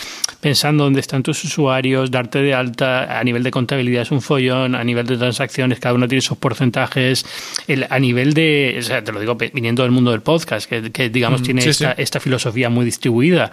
pensando 0.41 0.83
dónde 0.83 0.99
están 0.99 1.21
tus 1.21 1.43
usuarios, 1.43 2.09
darte 2.09 2.39
de 2.39 2.53
alta, 2.53 3.19
a 3.19 3.23
nivel 3.23 3.43
de 3.43 3.51
contabilidad 3.51 4.01
es 4.01 4.11
un 4.11 4.21
follón, 4.21 4.75
a 4.75 4.83
nivel 4.83 5.05
de 5.05 5.17
transacciones, 5.17 5.79
cada 5.79 5.93
uno 5.93 6.07
tiene 6.07 6.21
sus 6.21 6.37
porcentajes, 6.37 7.25
el, 7.67 7.85
a 7.89 7.99
nivel 7.99 8.33
de, 8.33 8.77
o 8.79 8.81
sea, 8.81 9.03
te 9.03 9.11
lo 9.11 9.19
digo 9.19 9.35
viniendo 9.35 9.83
del 9.83 9.91
mundo 9.91 10.11
del 10.11 10.21
podcast, 10.21 10.67
que, 10.67 10.91
que 10.91 11.09
digamos 11.09 11.41
mm, 11.41 11.43
tiene 11.43 11.61
sí, 11.61 11.69
esta, 11.69 11.95
sí. 11.95 12.01
esta, 12.01 12.19
filosofía 12.19 12.69
muy 12.69 12.85
distribuida, 12.85 13.51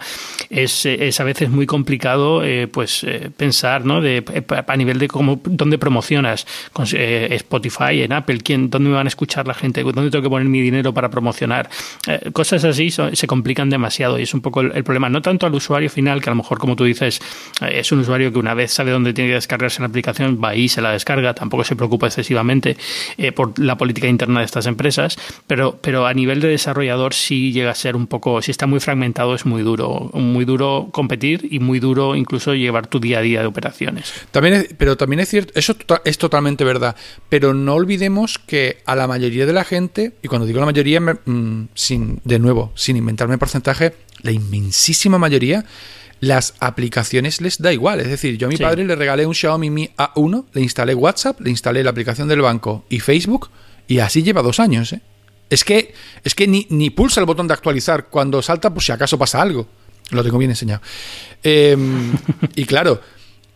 es 0.49 0.85
es 1.07 1.19
a 1.19 1.23
veces 1.23 1.49
muy 1.49 1.65
complicado 1.65 2.43
eh, 2.43 2.67
pues 2.67 3.03
eh, 3.03 3.29
pensar 3.35 3.85
¿no? 3.85 4.01
de, 4.01 4.17
eh, 4.17 4.43
a 4.67 4.77
nivel 4.77 4.99
de 4.99 5.07
cómo 5.07 5.39
dónde 5.43 5.77
promocionas. 5.77 6.45
Con 6.71 6.85
Spotify 6.85 8.01
en 8.01 8.13
Apple 8.13 8.39
quién 8.39 8.69
dónde 8.69 8.89
me 8.89 8.95
van 8.95 9.07
a 9.07 9.09
escuchar 9.09 9.47
la 9.47 9.53
gente 9.53 9.83
dónde 9.83 10.09
tengo 10.09 10.23
que 10.23 10.29
poner 10.29 10.47
mi 10.47 10.61
dinero 10.61 10.93
para 10.93 11.09
promocionar 11.09 11.69
cosas 12.33 12.63
así 12.63 12.91
son, 12.91 13.15
se 13.15 13.27
complican 13.27 13.69
demasiado 13.69 14.19
y 14.19 14.23
es 14.23 14.33
un 14.33 14.41
poco 14.41 14.61
el, 14.61 14.83
problema 14.83 15.09
no 15.09 15.21
tanto 15.21 15.45
al 15.45 15.53
usuario 15.53 15.89
final 15.89 16.21
que 16.21 16.29
a 16.29 16.31
lo 16.31 16.37
mejor 16.37 16.59
como 16.59 16.75
tú 16.75 16.83
dices 16.83 17.21
es 17.61 17.91
un 17.91 17.99
usuario 17.99 18.31
que 18.31 18.39
una 18.39 18.53
vez 18.53 18.71
sabe 18.71 18.91
dónde 18.91 19.13
tiene 19.13 19.29
que 19.29 19.35
descargarse 19.35 19.81
la 19.81 19.87
aplicación 19.87 20.39
va 20.43 20.49
ahí 20.49 20.67
se 20.67 20.81
la 20.81 20.91
descarga 20.91 21.33
tampoco 21.33 21.63
se 21.63 21.75
preocupa 21.75 22.07
excesivamente 22.07 22.77
por 23.35 23.57
la 23.59 23.77
política 23.77 24.07
interna 24.07 24.39
de 24.39 24.45
estas 24.45 24.65
empresas 24.65 25.17
pero 25.47 25.77
pero 25.81 26.05
a 26.05 26.13
nivel 26.13 26.41
de 26.41 26.49
desarrollador 26.49 27.13
sí 27.13 27.51
llega 27.51 27.71
a 27.71 27.75
ser 27.75 27.95
un 27.95 28.07
poco 28.07 28.41
si 28.41 28.51
está 28.51 28.67
muy 28.67 28.79
fragmentado 28.79 29.35
es 29.35 29.45
muy 29.45 29.61
duro 29.61 30.09
muy 30.13 30.45
duro 30.45 30.89
competir 30.93 31.49
y 31.51 31.59
muy 31.59 31.81
duro 31.81 32.15
incluso 32.15 32.53
llevar 32.53 32.87
tu 32.87 33.01
día 33.01 33.19
a 33.19 33.21
día 33.21 33.41
de 33.41 33.47
operaciones. 33.47 34.13
También 34.31 34.53
es, 34.53 34.69
pero 34.77 34.95
también 34.95 35.19
es 35.19 35.27
cierto, 35.27 35.51
eso 35.55 35.75
es 36.05 36.17
totalmente 36.17 36.63
verdad, 36.63 36.95
pero 37.27 37.53
no 37.53 37.73
olvidemos 37.73 38.39
que 38.39 38.77
a 38.85 38.95
la 38.95 39.07
mayoría 39.07 39.45
de 39.45 39.51
la 39.51 39.65
gente, 39.65 40.13
y 40.21 40.29
cuando 40.29 40.47
digo 40.47 40.61
la 40.61 40.65
mayoría, 40.65 41.01
mmm, 41.01 41.65
sin, 41.73 42.21
de 42.23 42.39
nuevo, 42.39 42.71
sin 42.75 42.95
inventarme 42.95 43.37
porcentaje, 43.37 43.93
la 44.21 44.31
inmensísima 44.31 45.17
mayoría 45.17 45.65
las 46.21 46.53
aplicaciones 46.61 47.41
les 47.41 47.61
da 47.61 47.73
igual. 47.73 47.99
Es 47.99 48.07
decir, 48.07 48.37
yo 48.37 48.47
a 48.47 48.49
mi 48.49 48.55
padre 48.55 48.85
le 48.85 48.95
regalé 48.95 49.25
un 49.25 49.35
Xiaomi 49.35 49.69
Mi 49.69 49.89
A1, 49.97 50.45
le 50.53 50.61
instalé 50.61 50.95
WhatsApp, 50.95 51.41
le 51.41 51.49
instalé 51.49 51.83
la 51.83 51.89
aplicación 51.89 52.29
del 52.29 52.39
banco 52.39 52.85
y 52.87 53.01
Facebook, 53.01 53.49
y 53.87 53.99
así 53.99 54.23
lleva 54.23 54.41
dos 54.41 54.61
años. 54.61 54.93
¿eh? 54.93 55.01
Es 55.49 55.65
que, 55.65 55.93
es 56.23 56.33
que 56.33 56.47
ni, 56.47 56.65
ni 56.69 56.91
pulsa 56.91 57.19
el 57.19 57.25
botón 57.25 57.49
de 57.49 57.53
actualizar 57.53 58.07
cuando 58.07 58.41
salta, 58.41 58.73
por 58.73 58.81
si 58.81 58.93
acaso 58.93 59.17
pasa 59.17 59.41
algo. 59.41 59.67
Lo 60.11 60.23
tengo 60.23 60.37
bien 60.37 60.51
enseñado. 60.51 60.81
Em, 61.41 62.13
y 62.55 62.65
claro, 62.65 63.01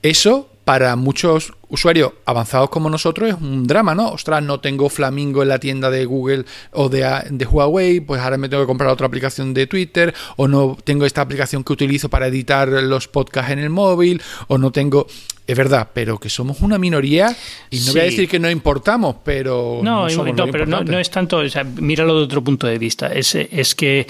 eso 0.02 0.50
para 0.68 0.98
muchos 0.98 1.54
usuarios 1.70 2.12
avanzados 2.26 2.70
como 2.70 2.90
nosotros 2.90 3.30
es 3.30 3.36
un 3.36 3.66
drama, 3.66 3.96
¿no? 3.96 4.10
Ostras, 4.10 4.44
no 4.44 4.60
tengo 4.60 4.90
Flamingo 4.90 5.42
en 5.42 5.48
la 5.48 5.60
tienda 5.60 5.90
de 5.90 6.04
Google 6.04 6.44
o 6.74 6.90
de, 6.90 7.10
de, 7.30 7.46
Huawei, 7.46 8.02
pues 8.02 8.20
ahora 8.20 8.36
me 8.36 8.50
tengo 8.50 8.64
que 8.64 8.68
comprar 8.68 8.90
otra 8.90 9.08
aplicación 9.08 9.54
de 9.54 9.66
Twitter, 9.66 10.14
o 10.36 10.46
no 10.50 10.78
tengo 10.84 11.06
esta 11.06 11.22
aplicación 11.22 11.64
que 11.64 11.72
utilizo 11.72 12.10
para 12.10 12.28
editar 12.28 12.68
los 12.68 13.08
podcasts 13.08 13.54
en 13.54 13.60
el 13.60 13.70
móvil, 13.70 14.22
o 14.48 14.58
no 14.58 14.74
tengo... 14.74 15.08
Es 15.48 15.56
verdad, 15.56 15.88
pero 15.94 16.18
que 16.18 16.28
somos 16.28 16.60
una 16.60 16.78
minoría 16.78 17.34
y 17.70 17.78
no 17.78 17.84
sí. 17.84 17.92
voy 17.92 18.02
a 18.02 18.04
decir 18.04 18.28
que 18.28 18.38
no 18.38 18.52
importamos, 18.52 19.16
pero... 19.24 19.80
No, 19.82 20.10
no, 20.10 20.26
no 20.26 20.48
pero 20.52 20.66
no, 20.66 20.84
no, 20.84 21.00
es 21.00 21.10
tanto, 21.10 21.38
o 21.38 21.48
sea, 21.48 21.64
míralo 21.64 22.18
de 22.18 22.24
otro 22.26 22.44
punto 22.44 22.68
de 22.68 22.78
vista, 22.78 23.08
es, 23.08 23.34
es 23.36 23.74
que 23.74 24.06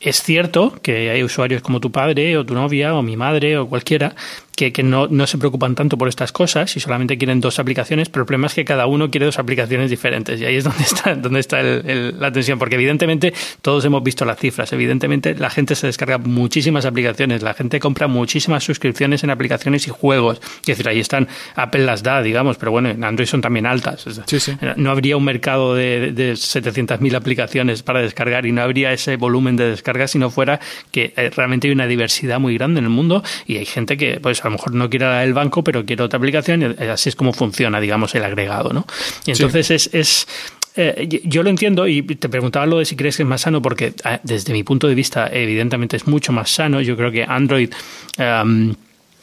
es 0.00 0.22
cierto 0.22 0.72
que 0.82 1.10
hay 1.10 1.22
usuarios 1.22 1.62
como 1.62 1.80
tu 1.80 1.92
padre 1.92 2.36
o 2.36 2.44
tu 2.44 2.54
novia 2.54 2.94
o 2.94 3.02
mi 3.02 3.16
madre 3.16 3.58
o 3.58 3.68
cualquiera 3.68 4.14
que, 4.60 4.74
que 4.74 4.82
no, 4.82 5.06
no, 5.08 5.26
se 5.26 5.38
preocupan 5.38 5.74
tanto 5.74 5.96
por 5.96 6.06
estas 6.06 6.32
cosas 6.32 6.76
y 6.76 6.80
solamente 6.80 7.16
quieren 7.16 7.40
dos 7.40 7.58
aplicaciones, 7.58 8.10
pero 8.10 8.24
el 8.24 8.26
problema 8.26 8.46
es 8.48 8.52
que 8.52 8.66
cada 8.66 8.84
uno 8.84 9.10
quiere 9.10 9.24
dos 9.24 9.38
aplicaciones 9.38 9.88
diferentes 9.88 10.38
y 10.38 10.44
ahí 10.44 10.56
es 10.56 10.64
donde 10.64 10.82
está, 10.82 11.14
donde 11.14 11.40
está 11.40 11.60
el, 11.60 11.82
el, 11.88 12.20
la 12.20 12.30
tensión, 12.30 12.58
porque 12.58 12.74
evidentemente 12.74 13.32
todos 13.62 13.82
hemos 13.86 14.02
visto 14.02 14.26
las 14.26 14.38
cifras, 14.38 14.70
evidentemente 14.74 15.34
la 15.34 15.48
gente 15.48 15.74
se 15.74 15.86
descarga 15.86 16.18
muchísimas 16.18 16.84
aplicaciones, 16.84 17.40
la 17.40 17.54
gente 17.54 17.80
compra 17.80 18.06
muchísimas 18.06 18.62
suscripciones 18.62 19.24
en 19.24 19.30
aplicaciones 19.30 19.86
y 19.86 19.90
juegos, 19.90 20.42
es 20.60 20.66
decir, 20.66 20.86
ahí 20.90 21.00
están, 21.00 21.26
Apple 21.54 21.86
las 21.86 22.02
da, 22.02 22.20
digamos, 22.20 22.58
pero 22.58 22.70
bueno, 22.70 22.90
en 22.90 23.02
Android 23.02 23.28
son 23.28 23.40
también 23.40 23.64
altas. 23.64 24.04
Sí, 24.26 24.40
sí. 24.40 24.58
No 24.76 24.90
habría 24.90 25.16
un 25.16 25.24
mercado 25.24 25.74
de, 25.74 26.12
de 26.12 26.34
700.000 26.34 27.14
aplicaciones 27.16 27.82
para 27.82 28.02
descargar 28.02 28.44
y 28.44 28.52
no 28.52 28.60
habría 28.60 28.92
ese 28.92 29.16
volumen 29.16 29.56
de 29.56 29.70
descarga 29.70 30.06
si 30.06 30.18
no 30.18 30.28
fuera 30.28 30.60
que 30.92 31.14
eh, 31.16 31.30
realmente 31.34 31.68
hay 31.68 31.72
una 31.72 31.86
diversidad 31.86 32.38
muy 32.38 32.58
grande 32.58 32.80
en 32.80 32.84
el 32.84 32.90
mundo 32.90 33.22
y 33.46 33.56
hay 33.56 33.64
gente 33.64 33.96
que, 33.96 34.20
pues, 34.20 34.44
a 34.44 34.49
lo 34.50 34.56
mejor 34.56 34.74
no 34.74 34.90
quiere 34.90 35.22
el 35.22 35.32
banco, 35.32 35.64
pero 35.64 35.84
quiere 35.84 36.02
otra 36.02 36.18
aplicación 36.18 36.76
y 36.78 36.84
así 36.84 37.08
es 37.08 37.16
como 37.16 37.32
funciona, 37.32 37.80
digamos, 37.80 38.14
el 38.14 38.24
agregado, 38.24 38.72
¿no? 38.72 38.86
Y 39.26 39.32
entonces 39.32 39.66
sí. 39.66 39.74
es, 39.74 39.90
es 39.92 40.26
eh, 40.76 41.20
yo 41.24 41.42
lo 41.42 41.50
entiendo 41.50 41.86
y 41.88 42.02
te 42.02 42.28
preguntaba 42.28 42.64
lo 42.66 42.78
de 42.78 42.84
si 42.84 42.96
crees 42.96 43.16
que 43.16 43.24
es 43.24 43.28
más 43.28 43.42
sano, 43.42 43.60
porque 43.60 43.92
eh, 44.04 44.18
desde 44.22 44.52
mi 44.52 44.62
punto 44.62 44.86
de 44.86 44.94
vista, 44.94 45.28
evidentemente 45.32 45.96
es 45.96 46.06
mucho 46.06 46.32
más 46.32 46.50
sano. 46.50 46.80
Yo 46.80 46.96
creo 46.96 47.10
que 47.10 47.24
Android. 47.24 47.70
Um, 48.18 48.74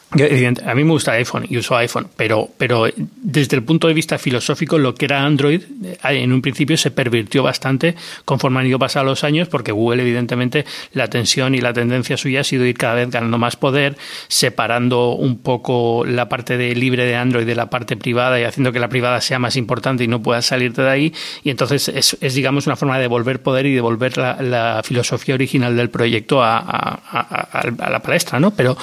a 0.09 0.73
mí 0.73 0.83
me 0.85 0.91
gusta 0.91 1.11
iPhone 1.13 1.45
y 1.49 1.57
uso 1.57 1.75
iPhone, 1.75 2.07
pero, 2.15 2.49
pero 2.57 2.85
desde 2.95 3.57
el 3.57 3.63
punto 3.63 3.89
de 3.89 3.93
vista 3.93 4.17
filosófico, 4.17 4.77
lo 4.77 4.95
que 4.95 5.03
era 5.03 5.23
Android 5.23 5.61
en 6.03 6.31
un 6.31 6.41
principio 6.41 6.77
se 6.77 6.91
pervirtió 6.91 7.43
bastante 7.43 7.95
conforme 8.23 8.61
han 8.61 8.67
ido 8.67 8.79
pasando 8.79 9.11
los 9.11 9.25
años, 9.25 9.49
porque 9.49 9.73
Google, 9.73 10.01
evidentemente, 10.01 10.65
la 10.93 11.09
tensión 11.09 11.55
y 11.55 11.61
la 11.61 11.73
tendencia 11.73 12.15
suya 12.15 12.41
ha 12.41 12.43
sido 12.45 12.65
ir 12.65 12.77
cada 12.77 12.95
vez 12.95 13.09
ganando 13.09 13.37
más 13.37 13.57
poder, 13.57 13.97
separando 14.29 15.11
un 15.11 15.39
poco 15.39 16.05
la 16.05 16.29
parte 16.29 16.57
de 16.57 16.73
libre 16.73 17.05
de 17.05 17.15
Android 17.15 17.45
de 17.45 17.55
la 17.55 17.69
parte 17.69 17.97
privada 17.97 18.39
y 18.39 18.43
haciendo 18.43 18.71
que 18.71 18.79
la 18.79 18.87
privada 18.87 19.19
sea 19.19 19.39
más 19.39 19.57
importante 19.57 20.05
y 20.05 20.07
no 20.07 20.21
pueda 20.21 20.41
salirte 20.41 20.83
de 20.83 20.89
ahí. 20.89 21.13
Y 21.43 21.49
entonces 21.49 21.89
es, 21.89 22.17
es 22.21 22.33
digamos, 22.33 22.65
una 22.65 22.77
forma 22.77 22.95
de 22.95 23.01
devolver 23.01 23.41
poder 23.41 23.65
y 23.65 23.73
devolver 23.75 24.17
la, 24.17 24.41
la 24.41 24.81
filosofía 24.85 25.35
original 25.35 25.75
del 25.75 25.89
proyecto 25.89 26.41
a, 26.41 26.59
a, 26.59 26.99
a, 27.11 27.59
a 27.79 27.89
la 27.89 28.01
palestra, 28.01 28.39
¿no? 28.39 28.51
Pero, 28.51 28.77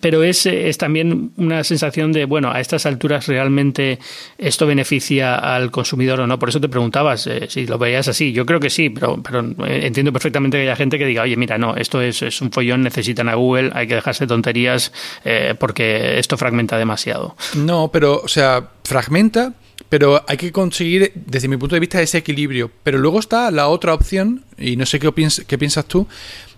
pero 0.00 0.24
es 0.24 0.46
es 0.56 0.78
también 0.78 1.32
una 1.36 1.64
sensación 1.64 2.12
de, 2.12 2.24
bueno, 2.24 2.50
a 2.50 2.60
estas 2.60 2.86
alturas 2.86 3.26
realmente 3.26 3.98
esto 4.38 4.66
beneficia 4.66 5.36
al 5.36 5.70
consumidor 5.70 6.20
o 6.20 6.26
no. 6.26 6.38
Por 6.38 6.48
eso 6.48 6.60
te 6.60 6.68
preguntabas 6.68 7.26
eh, 7.26 7.46
si 7.48 7.66
lo 7.66 7.78
veías 7.78 8.08
así. 8.08 8.32
Yo 8.32 8.46
creo 8.46 8.60
que 8.60 8.70
sí, 8.70 8.90
pero, 8.90 9.22
pero 9.22 9.40
entiendo 9.66 10.12
perfectamente 10.12 10.58
que 10.58 10.62
haya 10.62 10.76
gente 10.76 10.98
que 10.98 11.06
diga, 11.06 11.22
oye, 11.22 11.36
mira, 11.36 11.58
no, 11.58 11.76
esto 11.76 12.00
es, 12.00 12.22
es 12.22 12.40
un 12.40 12.50
follón, 12.50 12.82
necesitan 12.82 13.28
a 13.28 13.34
Google, 13.34 13.70
hay 13.74 13.86
que 13.86 13.94
dejarse 13.94 14.26
tonterías 14.26 14.92
eh, 15.24 15.54
porque 15.58 16.18
esto 16.18 16.36
fragmenta 16.36 16.78
demasiado. 16.78 17.36
No, 17.54 17.90
pero, 17.92 18.20
o 18.22 18.28
sea, 18.28 18.70
fragmenta, 18.84 19.54
pero 19.88 20.24
hay 20.26 20.36
que 20.36 20.52
conseguir, 20.52 21.12
desde 21.14 21.48
mi 21.48 21.56
punto 21.56 21.76
de 21.76 21.80
vista, 21.80 22.00
ese 22.00 22.18
equilibrio. 22.18 22.70
Pero 22.82 22.98
luego 22.98 23.20
está 23.20 23.50
la 23.50 23.68
otra 23.68 23.94
opción, 23.94 24.44
y 24.58 24.76
no 24.76 24.86
sé 24.86 24.98
qué, 24.98 25.12
qué 25.46 25.58
piensas 25.58 25.84
tú, 25.86 26.06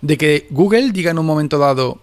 de 0.00 0.16
que 0.16 0.46
Google 0.50 0.90
diga 0.92 1.10
en 1.10 1.18
un 1.18 1.26
momento 1.26 1.58
dado, 1.58 2.00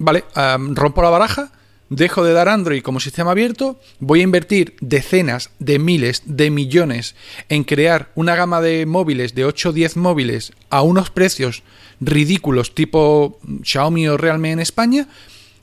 vale, 0.00 0.24
rompo 0.72 1.02
la 1.02 1.10
baraja, 1.10 1.52
dejo 1.90 2.24
de 2.24 2.32
dar 2.32 2.48
Android 2.48 2.82
como 2.82 3.00
sistema 3.00 3.32
abierto, 3.32 3.78
voy 3.98 4.20
a 4.20 4.24
invertir 4.24 4.74
decenas 4.80 5.50
de 5.58 5.78
miles 5.78 6.22
de 6.24 6.50
millones 6.50 7.14
en 7.48 7.64
crear 7.64 8.10
una 8.14 8.34
gama 8.34 8.60
de 8.60 8.86
móviles, 8.86 9.34
de 9.34 9.44
8 9.44 9.68
o 9.68 9.72
10 9.72 9.96
móviles, 9.96 10.52
a 10.70 10.82
unos 10.82 11.10
precios 11.10 11.62
ridículos 12.00 12.74
tipo 12.74 13.38
Xiaomi 13.62 14.08
o 14.08 14.16
Realme 14.16 14.52
en 14.52 14.60
España, 14.60 15.08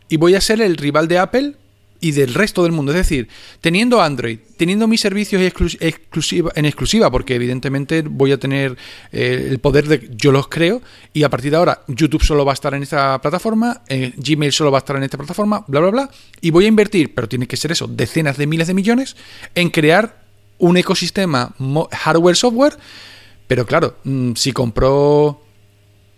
y 0.10 0.17
voy 0.17 0.36
a 0.36 0.41
ser 0.41 0.62
el 0.62 0.78
rival 0.78 1.08
de 1.08 1.17
Apple 1.17 1.56
y 1.99 2.12
del 2.12 2.33
resto 2.33 2.63
del 2.63 2.71
mundo. 2.71 2.91
Es 2.91 2.97
decir, 2.97 3.27
teniendo 3.62 4.01
Android, 4.01 4.39
teniendo 4.57 4.88
mis 4.88 5.01
servicios 5.01 5.41
exclusiva, 5.41 6.51
en 6.55 6.65
exclusiva, 6.65 7.12
porque 7.12 7.36
evidentemente 7.36 8.01
voy 8.01 8.31
a 8.31 8.39
tener 8.39 8.77
eh, 9.12 9.47
el 9.49 9.60
poder 9.60 9.88
de 9.88 10.10
yo 10.15 10.31
los 10.31 10.47
creo, 10.47 10.81
y 11.13 11.23
a 11.23 11.29
partir 11.29 11.51
de 11.51 11.57
ahora 11.57 11.83
YouTube 11.88 12.23
solo 12.23 12.45
va 12.45 12.51
a 12.51 12.53
estar 12.53 12.73
en 12.73 12.83
esta 12.83 13.19
plataforma, 13.21 13.81
eh, 13.88 14.13
Gmail 14.17 14.51
solo 14.51 14.71
va 14.71 14.77
a 14.77 14.79
estar 14.79 14.95
en 14.95 15.03
esta 15.03 15.17
plataforma, 15.17 15.63
bla, 15.67 15.79
bla, 15.79 15.89
bla, 15.89 16.10
y 16.41 16.51
voy 16.51 16.65
a 16.65 16.67
invertir, 16.67 17.13
pero 17.13 17.27
tiene 17.27 17.47
que 17.47 17.57
ser 17.57 17.71
eso, 17.71 17.88
decenas 17.88 18.38
de 18.38 18.47
miles 18.47 18.67
de 18.67 18.73
millones 18.73 19.15
en 19.55 19.69
crear 19.69 20.23
un 20.60 20.77
ecosistema 20.77 21.53
hardware-software, 21.91 22.77
pero 23.47 23.65
claro, 23.65 23.97
mmm, 24.03 24.33
si 24.33 24.51
compró 24.51 25.41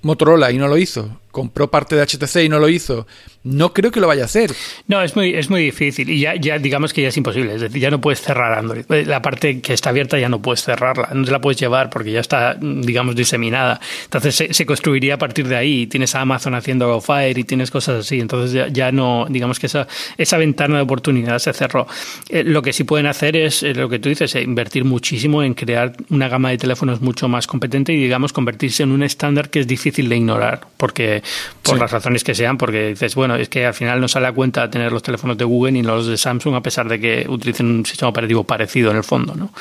Motorola 0.01 0.51
y 0.51 0.57
no 0.57 0.67
lo 0.67 0.77
hizo, 0.77 1.19
compró 1.31 1.69
parte 1.69 1.95
de 1.95 2.05
HTC 2.05 2.43
y 2.45 2.49
no 2.49 2.59
lo 2.59 2.69
hizo, 2.69 3.05
no 3.43 3.73
creo 3.73 3.91
que 3.91 3.99
lo 3.99 4.07
vaya 4.07 4.23
a 4.23 4.25
hacer. 4.25 4.51
No, 4.87 5.01
es 5.01 5.15
muy, 5.15 5.33
es 5.33 5.49
muy 5.49 5.63
difícil 5.63 6.09
y 6.09 6.19
ya, 6.19 6.35
ya 6.35 6.59
digamos 6.59 6.93
que 6.93 7.01
ya 7.01 7.09
es 7.09 7.17
imposible, 7.17 7.55
es 7.55 7.61
decir, 7.61 7.81
ya 7.81 7.89
no 7.89 8.01
puedes 8.01 8.21
cerrar 8.21 8.57
Android. 8.57 8.85
La 9.05 9.21
parte 9.21 9.61
que 9.61 9.73
está 9.73 9.91
abierta 9.91 10.19
ya 10.19 10.29
no 10.29 10.41
puedes 10.41 10.63
cerrarla, 10.63 11.09
no 11.13 11.23
te 11.23 11.31
la 11.31 11.39
puedes 11.39 11.59
llevar 11.59 11.89
porque 11.89 12.11
ya 12.11 12.19
está, 12.19 12.57
digamos, 12.59 13.15
diseminada. 13.15 13.79
Entonces 14.03 14.47
se, 14.51 14.65
construiría 14.65 15.15
a 15.15 15.17
partir 15.17 15.47
de 15.47 15.55
ahí, 15.55 15.87
tienes 15.87 16.15
a 16.15 16.21
Amazon 16.21 16.55
haciendo 16.55 16.99
Fire 17.01 17.37
y 17.37 17.43
tienes 17.43 17.71
cosas 17.71 18.05
así, 18.05 18.19
entonces 18.19 18.51
ya, 18.51 18.67
ya, 18.67 18.91
no, 18.91 19.25
digamos 19.29 19.59
que 19.59 19.67
esa, 19.67 19.87
esa 20.17 20.37
ventana 20.37 20.77
de 20.77 20.81
oportunidad 20.81 21.39
se 21.39 21.53
cerró. 21.53 21.87
Eh, 22.29 22.43
lo 22.43 22.61
que 22.61 22.73
sí 22.73 22.83
pueden 22.83 23.07
hacer 23.07 23.35
es, 23.35 23.63
eh, 23.63 23.73
lo 23.73 23.89
que 23.89 23.99
tú 23.99 24.09
dices, 24.09 24.35
eh, 24.35 24.41
invertir 24.41 24.83
muchísimo 24.83 25.43
en 25.43 25.53
crear 25.53 25.93
una 26.09 26.27
gama 26.27 26.49
de 26.49 26.57
teléfonos 26.57 27.01
mucho 27.01 27.27
más 27.27 27.47
competente 27.47 27.93
y, 27.93 27.97
digamos, 27.97 28.33
convertirse 28.33 28.83
en 28.83 28.91
un 28.91 29.03
estándar 29.03 29.49
que 29.49 29.61
es 29.61 29.67
difícil 29.67 30.09
de 30.09 30.17
ignorar, 30.17 30.67
porque 30.77 31.18
por 31.61 31.75
sí. 31.75 31.79
las 31.79 31.91
razones 31.91 32.23
que 32.23 32.35
sean, 32.35 32.57
porque 32.57 32.89
dices, 32.89 33.15
bueno, 33.15 33.35
es 33.35 33.49
que 33.49 33.65
al 33.65 33.73
final 33.73 33.99
no 34.01 34.07
sale 34.07 34.27
a 34.27 34.31
cuenta 34.31 34.69
tener 34.69 34.91
los 34.91 35.03
teléfonos 35.03 35.37
de 35.37 35.45
Google 35.45 35.73
ni 35.73 35.83
los 35.83 36.07
de 36.07 36.17
Samsung, 36.17 36.55
a 36.55 36.61
pesar 36.61 36.87
de 36.87 36.99
que 36.99 37.25
utilicen 37.27 37.67
un 37.67 37.85
sistema 37.85 38.09
operativo 38.09 38.43
parecido 38.43 38.91
en 38.91 38.97
el 38.97 39.03
fondo, 39.03 39.35
¿no? 39.35 39.51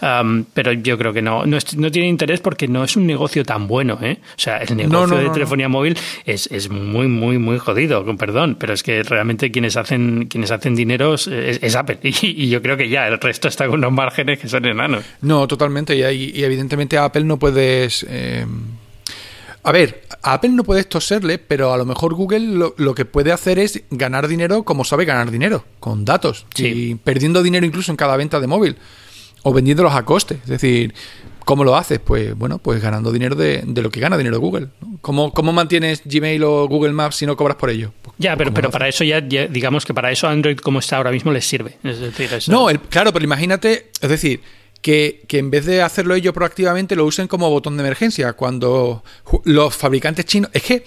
Um, 0.00 0.44
pero 0.52 0.72
yo 0.72 0.98
creo 0.98 1.12
que 1.12 1.22
no, 1.22 1.46
no, 1.46 1.56
es, 1.56 1.76
no, 1.76 1.90
tiene 1.90 2.08
interés 2.08 2.40
porque 2.40 2.68
no 2.68 2.84
es 2.84 2.96
un 2.96 3.06
negocio 3.06 3.44
tan 3.44 3.66
bueno, 3.66 3.98
¿eh? 4.02 4.18
O 4.20 4.40
sea, 4.40 4.58
el 4.58 4.76
negocio 4.76 5.06
no, 5.06 5.16
de 5.16 5.30
telefonía 5.30 5.68
móvil 5.68 5.96
es, 6.24 6.48
es, 6.50 6.70
muy, 6.70 7.08
muy, 7.08 7.38
muy 7.38 7.58
jodido, 7.58 8.04
con 8.04 8.16
perdón, 8.16 8.56
pero 8.58 8.72
es 8.72 8.82
que 8.82 9.02
realmente 9.02 9.50
quienes 9.50 9.76
hacen, 9.76 10.26
quienes 10.26 10.50
hacen 10.50 10.74
dinero 10.74 11.14
es, 11.14 11.26
es 11.26 11.74
Apple. 11.74 11.98
Y, 12.20 12.44
y, 12.44 12.48
yo 12.48 12.62
creo 12.62 12.76
que 12.76 12.88
ya, 12.88 13.06
el 13.06 13.20
resto 13.20 13.48
está 13.48 13.66
con 13.66 13.78
unos 13.78 13.92
márgenes 13.92 14.38
que 14.38 14.48
son 14.48 14.64
enanos. 14.64 15.04
No, 15.20 15.46
totalmente. 15.46 15.94
Y, 15.94 16.32
y 16.34 16.42
evidentemente 16.42 16.96
a 16.96 17.04
Apple 17.04 17.24
no 17.24 17.38
puedes. 17.38 18.04
Eh 18.08 18.44
a 19.62 19.72
ver, 19.72 20.02
a 20.22 20.34
Apple 20.34 20.50
no 20.50 20.64
puedes 20.64 20.88
toserle, 20.88 21.38
pero 21.38 21.72
a 21.72 21.76
lo 21.76 21.84
mejor 21.84 22.14
Google 22.14 22.40
lo, 22.40 22.74
lo, 22.76 22.94
que 22.94 23.04
puede 23.04 23.32
hacer 23.32 23.58
es 23.58 23.82
ganar 23.90 24.28
dinero 24.28 24.62
como 24.62 24.84
sabe 24.84 25.04
ganar 25.04 25.30
dinero, 25.30 25.64
con 25.80 26.04
datos. 26.04 26.46
Sí. 26.54 26.66
Y 26.66 26.94
perdiendo 26.94 27.42
dinero 27.42 27.66
incluso 27.66 27.90
en 27.90 27.96
cada 27.96 28.16
venta 28.16 28.40
de 28.40 28.46
móvil. 28.46 28.76
O 29.42 29.52
vendiéndolos 29.52 29.94
a 29.94 30.04
coste. 30.04 30.38
Es 30.42 30.48
decir, 30.48 30.94
¿cómo 31.44 31.64
lo 31.64 31.76
haces? 31.76 31.98
Pues 31.98 32.36
bueno, 32.36 32.58
pues 32.58 32.82
ganando 32.82 33.12
dinero 33.12 33.34
de, 33.34 33.62
de 33.66 33.82
lo 33.82 33.90
que 33.90 34.00
gana 34.00 34.18
dinero 34.18 34.38
Google. 34.40 34.68
¿no? 34.80 34.98
¿Cómo, 35.00 35.32
¿Cómo, 35.32 35.52
mantienes 35.52 36.02
Gmail 36.04 36.42
o 36.44 36.68
Google 36.68 36.92
Maps 36.92 37.16
si 37.16 37.26
no 37.26 37.36
cobras 37.36 37.56
por 37.56 37.70
ello? 37.70 37.92
Pues, 38.02 38.16
ya, 38.18 38.36
pero, 38.36 38.52
pero 38.52 38.70
para 38.70 38.88
eso 38.88 39.04
ya, 39.04 39.26
ya, 39.26 39.46
digamos 39.46 39.84
que 39.86 39.94
para 39.94 40.10
eso 40.10 40.28
Android 40.28 40.58
como 40.58 40.80
está 40.80 40.96
ahora 40.96 41.10
mismo 41.10 41.32
les 41.32 41.46
sirve. 41.46 41.78
Es 41.84 42.00
decir, 42.00 42.32
eso... 42.32 42.52
No, 42.52 42.68
el, 42.68 42.80
claro, 42.80 43.12
pero 43.12 43.24
imagínate, 43.24 43.90
es 44.00 44.10
decir, 44.10 44.42
que, 44.82 45.24
que, 45.26 45.38
en 45.38 45.50
vez 45.50 45.66
de 45.66 45.82
hacerlo 45.82 46.14
ellos 46.14 46.32
proactivamente 46.32 46.96
lo 46.96 47.04
usen 47.04 47.28
como 47.28 47.50
botón 47.50 47.76
de 47.76 47.82
emergencia. 47.82 48.32
Cuando 48.34 49.02
los 49.44 49.76
fabricantes 49.76 50.24
chinos 50.24 50.50
es 50.52 50.62
que 50.62 50.84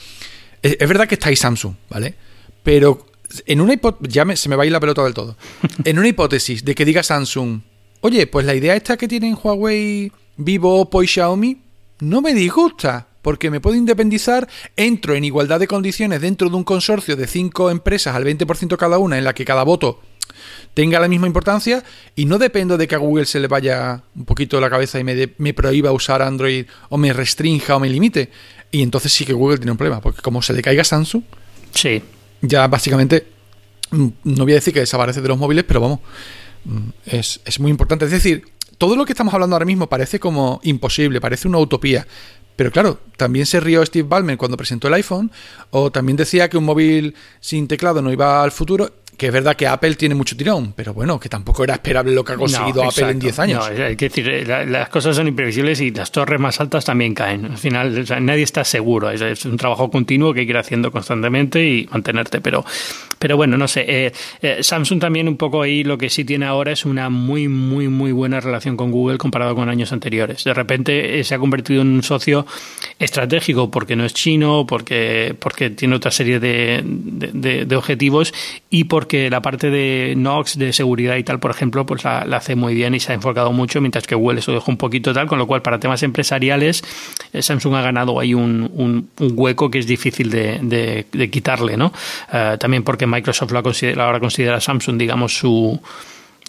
es, 0.62 0.78
es 0.80 0.88
verdad 0.88 1.08
que 1.08 1.16
está 1.16 1.30
ahí 1.30 1.36
Samsung 1.36 1.76
vale 1.90 2.16
pero 2.64 3.08
en 3.46 3.62
una 3.62 3.74
hipótesis 3.74 4.14
ya 4.14 4.26
me, 4.26 4.36
se 4.36 4.50
me 4.50 4.56
va 4.56 4.64
a 4.64 4.66
ir 4.66 4.72
la 4.72 4.80
pelota 4.80 5.04
del 5.04 5.14
todo. 5.14 5.36
En 5.84 5.98
una 5.98 6.08
hipótesis 6.08 6.64
de 6.64 6.76
que 6.76 6.86
diga 6.86 7.04
Samsung 7.04 7.62
oye 8.02 8.28
pues 8.28 8.46
la 8.46 8.56
idea 8.56 8.76
esta 8.76 8.98
que 8.98 9.08
tienen 9.08 9.38
Huawei 9.42 10.12
Vivo 10.38 10.80
Oppo 10.80 11.04
y 11.04 11.08
Xiaomi 11.08 11.62
no 12.00 12.22
me 12.22 12.34
disgusta 12.34 13.08
porque 13.22 13.52
me 13.52 13.62
puedo 13.62 13.76
independizar, 13.76 14.48
entro 14.76 15.14
en 15.14 15.24
igualdad 15.24 15.60
de 15.60 15.68
condiciones 15.68 16.22
dentro 16.22 16.50
de 16.50 16.56
un 16.56 16.64
consorcio 16.64 17.16
de 17.16 17.28
cinco 17.28 17.70
empresas 17.70 18.16
al 18.16 18.26
20% 18.26 18.78
cada 18.78 18.98
una, 18.98 19.18
en 19.18 19.24
la 19.24 19.34
que 19.34 19.46
cada 19.46 19.64
voto 19.64 20.02
tenga 20.74 21.00
la 21.00 21.08
misma 21.08 21.28
importancia 21.28 21.84
y 22.16 22.26
no 22.26 22.38
dependo 22.38 22.78
de 22.78 22.88
que 22.88 22.96
a 22.96 22.98
Google 22.98 23.26
se 23.26 23.40
le 23.40 23.48
vaya 23.48 24.04
un 24.16 24.26
poquito 24.26 24.60
la 24.60 24.70
cabeza 24.70 25.00
y 25.00 25.04
me, 25.04 25.34
me 25.38 25.54
prohíba 25.54 25.92
usar 25.92 26.22
Android 26.22 26.66
o 26.90 26.98
me 26.98 27.14
restrinja 27.14 27.76
o 27.76 27.80
me 27.80 27.90
limite. 27.90 28.30
Y 28.72 28.82
entonces 28.82 29.12
sí 29.12 29.26
que 29.26 29.34
Google 29.34 29.58
tiene 29.58 29.72
un 29.72 29.78
problema, 29.78 30.02
porque 30.02 30.22
como 30.22 30.42
se 30.42 30.54
le 30.54 30.62
caiga 30.62 30.84
Samsung, 30.84 31.24
sí. 31.74 32.02
ya 32.42 32.68
básicamente, 32.68 33.28
mm, 33.92 34.08
no 34.24 34.44
voy 34.44 34.54
a 34.54 34.56
decir 34.56 34.74
que 34.74 34.80
desaparece 34.80 35.22
de 35.22 35.28
los 35.28 35.38
móviles, 35.38 35.66
pero 35.66 35.82
vamos, 35.82 36.00
mm, 36.64 36.90
es, 37.06 37.42
es 37.44 37.60
muy 37.60 37.70
importante. 37.70 38.06
Es 38.06 38.12
decir, 38.12 38.46
todo 38.78 38.96
lo 38.96 39.06
que 39.06 39.12
estamos 39.12 39.34
hablando 39.34 39.56
ahora 39.56 39.66
mismo 39.66 39.88
parece 39.88 40.20
como 40.20 40.62
imposible, 40.64 41.20
parece 41.20 41.48
una 41.48 41.58
utopía. 41.58 42.08
Pero 42.56 42.72
claro, 42.72 43.00
también 43.18 43.46
se 43.46 43.60
rió 43.60 43.86
Steve 43.86 44.08
Ballmer 44.08 44.38
cuando 44.38 44.58
presentó 44.58 44.88
el 44.88 44.94
iPhone, 44.94 45.32
o 45.72 45.92
también 45.92 46.16
decía 46.16 46.50
que 46.50 46.58
un 46.58 46.66
móvil 46.66 47.16
sin 47.40 47.68
teclado 47.68 48.02
no 48.02 48.12
iba 48.12 48.44
al 48.44 48.52
futuro, 48.52 48.92
que 49.22 49.28
es 49.28 49.34
verdad 49.34 49.56
que 49.56 49.68
Apple 49.68 49.94
tiene 49.94 50.16
mucho 50.16 50.36
tirón, 50.36 50.74
pero 50.76 50.96
bueno, 50.96 51.20
que 51.20 51.30
tampoco 51.30 51.64
era 51.64 51.76
esperable 51.76 52.12
lo 52.12 52.26
que 52.26 52.34
ha 52.34 52.38
conseguido 52.38 52.84
Apple 52.84 53.08
en 53.08 53.20
10 53.20 53.38
años. 53.38 53.70
No, 53.70 53.76
que 53.76 53.96
decir, 53.96 54.28
eh, 54.28 54.66
las 54.66 54.90
cosas 54.90 55.16
son 55.16 55.28
imprevisibles 55.28 55.80
y 55.80 55.92
las 55.92 56.12
torres 56.12 56.40
más 56.40 56.60
altas 56.60 56.86
también 56.86 57.14
caen. 57.14 57.46
Al 57.46 57.58
final, 57.60 58.04
nadie 58.20 58.42
está 58.42 58.64
seguro. 58.64 59.12
Es, 59.12 59.46
un 59.46 59.58
trabajo 59.58 59.92
continuo 59.92 60.34
que 60.34 60.40
hay 60.40 60.46
que 60.48 60.54
ir 60.54 60.58
haciendo 60.58 60.92
constantemente 60.92 61.64
y 61.64 61.88
mantenerte. 61.92 62.42
Pero, 62.42 62.66
pero 63.20 63.38
bueno, 63.38 63.60
no 63.60 63.68
sé. 63.68 63.86
Eh, 63.88 64.12
eh, 64.42 64.64
Samsung 64.64 65.00
también 65.00 65.28
un 65.28 65.38
poco 65.38 65.62
ahí 65.62 65.84
lo 65.84 66.00
que 66.00 66.10
sí 66.10 66.26
tiene 66.26 66.48
ahora 66.48 66.72
es 66.72 66.84
una 66.84 67.12
muy, 67.12 67.48
muy, 67.48 67.90
muy 67.90 68.12
buena 68.14 68.40
relación 68.40 68.76
con 68.76 68.90
Google 68.90 69.20
comparado 69.20 69.54
con 69.54 69.70
años 69.70 69.92
anteriores. 69.92 70.46
De 70.46 70.56
repente 70.56 71.24
se 71.24 71.36
ha 71.36 71.38
convertido 71.38 71.84
en 71.84 71.90
un 71.90 72.02
socio 72.02 72.48
estratégico 72.98 73.70
porque 73.70 73.96
no 73.96 74.04
es 74.04 74.16
chino, 74.16 74.66
porque, 74.68 75.36
porque 75.38 75.70
tiene 75.70 75.96
otra 75.96 76.10
serie 76.10 76.40
de, 76.40 76.82
de 76.84 77.76
objetivos 77.76 78.34
y 78.72 78.86
porque 78.86 79.11
que 79.12 79.30
la 79.30 79.42
parte 79.42 79.70
de 79.70 80.14
Nox, 80.16 80.58
de 80.58 80.72
seguridad 80.72 81.18
y 81.18 81.24
tal, 81.26 81.38
por 81.38 81.52
ejemplo, 81.52 81.86
pues 81.86 82.06
la, 82.06 82.20
hace 82.22 82.56
muy 82.56 82.74
bien 82.74 82.96
y 82.96 83.02
se 83.02 83.12
ha 83.12 83.16
enfocado 83.16 83.52
mucho, 83.52 83.82
mientras 83.82 84.08
que 84.08 84.16
Google 84.16 84.40
eso 84.40 84.54
dejó 84.54 84.72
un 84.72 84.78
poquito 84.78 85.14
tal, 85.14 85.28
con 85.28 85.38
lo 85.38 85.46
cual 85.48 85.62
para 85.62 85.82
temas 85.82 86.02
empresariales 86.04 86.82
eh, 87.34 87.42
Samsung 87.42 87.76
ha 87.76 87.82
ganado 87.82 88.22
ahí 88.22 88.34
un, 88.34 88.72
un, 88.74 89.10
hueco 89.36 89.70
que 89.70 89.80
es 89.80 89.86
difícil 89.86 90.30
de, 90.30 91.06
de, 91.12 91.30
quitarle, 91.30 91.76
¿no? 91.76 91.92
Eh, 92.32 92.56
también 92.58 92.84
porque 92.84 93.06
Microsoft 93.06 93.52
lo 93.52 93.62
considera, 93.62 94.06
ahora 94.06 94.22
considera 94.22 94.62
Samsung, 94.62 94.98
digamos, 94.98 95.38
su 95.38 95.78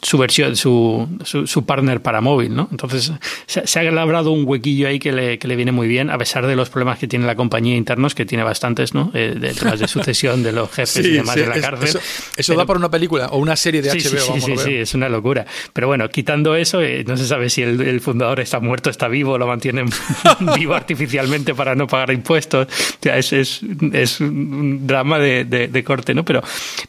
su 0.02 0.18
versión, 0.18 0.56
su, 0.56 1.08
su, 1.24 1.64
partner 1.64 2.02
para 2.02 2.20
móvil, 2.20 2.56
¿no? 2.56 2.68
Entonces 2.72 3.12
se, 3.46 3.78
ha 3.78 3.82
labrado 3.84 4.32
un 4.32 4.44
huequillo 4.44 4.88
ahí 4.88 4.98
que 4.98 5.12
le, 5.12 5.38
que 5.38 5.46
le, 5.46 5.54
viene 5.54 5.70
muy 5.70 5.86
bien, 5.86 6.10
a 6.10 6.18
pesar 6.18 6.44
de 6.44 6.56
los 6.56 6.70
problemas 6.70 6.98
que 6.98 7.06
tiene 7.06 7.24
la 7.24 7.36
compañía 7.36 7.76
internos, 7.76 8.16
que 8.16 8.26
tiene 8.26 8.42
bastantes, 8.42 8.94
¿no? 8.94 9.12
Eh, 9.14 9.36
de 9.38 9.54
temas 9.54 9.78
de 9.78 9.86
sucesión 9.86 10.42
de 10.42 10.50
los 10.50 10.68
jefes 10.72 11.06
y 11.06 11.12
demás 11.12 11.36
de 11.36 11.46
la 11.46 11.60
cárcel. 11.60 12.00
Eso, 12.36 12.54
da 12.56 12.66
para 12.66 12.80
una 12.80 12.90
película 12.90 13.28
o 13.28 13.38
una 13.38 13.54
serie 13.54 13.80
de 13.80 13.90
HBO. 13.90 14.34
Sí, 14.34 14.40
sí, 14.40 14.56
sí, 14.56 14.74
es 14.74 14.92
una 14.94 15.08
locura. 15.08 15.46
Pero 15.72 15.86
bueno, 15.86 16.08
quitando 16.08 16.56
eso, 16.56 16.82
eh, 16.82 17.04
no 17.06 17.16
se 17.16 17.26
sabe 17.26 17.48
si 17.48 17.62
el, 17.62 18.00
fundador 18.00 18.40
está 18.40 18.58
muerto, 18.58 18.90
está 18.90 19.06
vivo, 19.06 19.38
lo 19.38 19.46
mantienen 19.46 19.88
vivo 20.56 20.74
artificialmente 20.74 21.54
para 21.54 21.76
no 21.76 21.86
pagar 21.86 22.10
impuestos. 22.10 22.66
O 22.66 22.96
sea, 23.00 23.18
es, 23.18 23.32
es, 23.32 23.60
es 23.92 24.20
un 24.20 24.84
drama 24.84 25.20
de, 25.20 25.44
de, 25.44 25.68
de, 25.68 25.84
corte, 25.84 26.12
¿no? 26.12 26.24
Pero, 26.24 26.42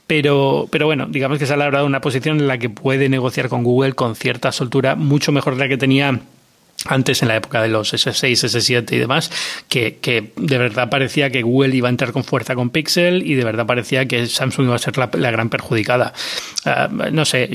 pero, 0.08 0.68
pero 0.72 0.88
bueno, 0.88 1.06
digamos 1.08 1.38
que 1.38 1.46
se 1.46 1.54
ha 1.54 1.58
labrado 1.58 1.86
una 1.86 2.02
posición 2.02 2.40
en 2.40 2.48
la 2.48 2.58
que 2.58 2.70
puede 2.72 3.03
negociar 3.10 3.50
con 3.50 3.64
Google 3.64 3.94
con 3.94 4.16
cierta 4.16 4.52
soltura, 4.52 4.96
mucho 4.96 5.32
mejor 5.32 5.56
de 5.56 5.60
la 5.60 5.70
que 5.70 5.78
tenía 5.78 6.20
antes 6.86 7.22
en 7.22 7.30
la 7.30 7.36
época 7.36 7.62
de 7.62 7.70
los 7.70 7.94
S6, 7.94 8.32
S7 8.32 8.92
y 8.92 8.98
demás, 8.98 9.32
que, 9.70 10.32
de 10.36 10.58
verdad 10.58 10.90
parecía 10.90 11.30
que 11.30 11.42
Google 11.42 11.76
iba 11.76 11.88
a 11.88 11.92
entrar 11.92 12.12
con 12.12 12.24
fuerza 12.24 12.56
con 12.56 12.70
Pixel 12.70 13.26
y 13.26 13.36
de 13.36 13.44
verdad 13.44 13.66
parecía 13.66 14.06
que 14.08 14.26
Samsung 14.28 14.66
iba 14.66 14.76
a 14.76 14.80
ser 14.80 14.98
la, 14.98 15.08
gran 15.08 15.50
perjudicada. 15.50 16.14
Ah, 16.66 16.90
no 16.90 17.26
sé, 17.26 17.50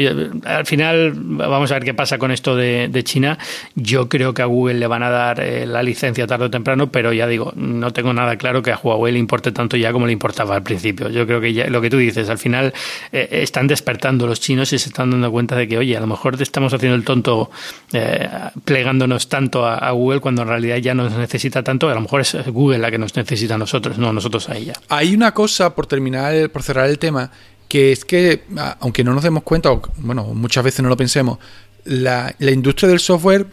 al 0.44 0.66
final 0.66 1.12
vamos 1.14 1.70
a 1.70 1.74
ver 1.74 1.84
qué 1.84 1.94
pasa 1.94 2.18
con 2.18 2.30
esto 2.30 2.56
de, 2.56 2.98
China. 3.04 3.38
Yo 3.76 4.08
creo 4.08 4.34
que 4.34 4.42
a 4.42 4.46
Google 4.46 4.74
le 4.74 4.86
van 4.86 5.04
a 5.04 5.08
dar 5.08 5.40
eh, 5.40 5.64
la 5.66 5.82
licencia 5.82 6.26
tarde 6.26 6.46
o 6.46 6.50
temprano, 6.50 6.90
pero 6.90 7.12
ya 7.12 7.26
digo, 7.26 7.52
no 7.54 7.92
tengo 7.92 8.12
nada 8.12 8.36
claro 8.36 8.60
que 8.60 8.72
a 8.72 8.76
Huawei 8.76 9.12
le 9.12 9.20
importe 9.20 9.52
tanto 9.52 9.76
ya 9.76 9.92
como 9.92 10.06
le 10.06 10.12
importaba 10.12 10.56
al 10.56 10.62
principio. 10.62 11.08
Yo 11.10 11.26
creo 11.26 11.40
que 11.40 11.52
ya, 11.52 11.68
lo 11.68 11.80
que 11.80 11.90
tú 11.90 11.96
dices, 11.96 12.28
al 12.28 12.38
final 12.38 12.74
eh, 13.12 13.28
están 13.30 13.66
despertando 13.66 14.26
los 14.26 14.40
chinos 14.40 14.72
y 14.72 14.78
se 14.78 14.88
están 14.88 15.10
dando 15.10 15.30
cuenta 15.30 15.56
de 15.56 15.68
que, 15.68 15.78
oye, 15.78 15.96
a 15.96 16.00
lo 16.00 16.06
mejor 16.06 16.40
estamos 16.42 16.74
haciendo 16.74 16.96
el 16.96 17.04
tonto 17.04 17.50
eh, 17.92 18.28
plegándonos 18.64 19.17
tanto 19.26 19.66
a, 19.66 19.90
Google 19.90 20.20
cuando 20.20 20.42
en 20.42 20.48
realidad 20.48 20.76
ya 20.76 20.94
nos 20.94 21.12
necesita 21.12 21.64
tanto, 21.64 21.88
a 21.88 21.94
lo 21.94 22.00
mejor 22.00 22.20
es 22.20 22.36
Google 22.46 22.78
la 22.78 22.90
que 22.90 22.98
nos 22.98 23.16
necesita 23.16 23.56
a 23.56 23.58
nosotros, 23.58 23.98
no 23.98 24.12
nosotros 24.12 24.48
a 24.48 24.56
ella. 24.56 24.74
Hay 24.88 25.14
una 25.14 25.34
cosa, 25.34 25.74
por 25.74 25.86
terminar, 25.86 26.50
por 26.50 26.62
cerrar 26.62 26.88
el 26.88 26.98
tema, 26.98 27.30
que 27.66 27.90
es 27.90 28.04
que, 28.04 28.44
aunque 28.80 29.02
no 29.02 29.14
nos 29.14 29.24
demos 29.24 29.42
cuenta, 29.42 29.72
o 29.72 29.82
bueno, 29.96 30.24
muchas 30.34 30.62
veces 30.62 30.82
no 30.82 30.88
lo 30.88 30.96
pensemos, 30.96 31.38
la, 31.84 32.34
la 32.38 32.50
industria 32.50 32.88
del 32.88 33.00
software 33.00 33.46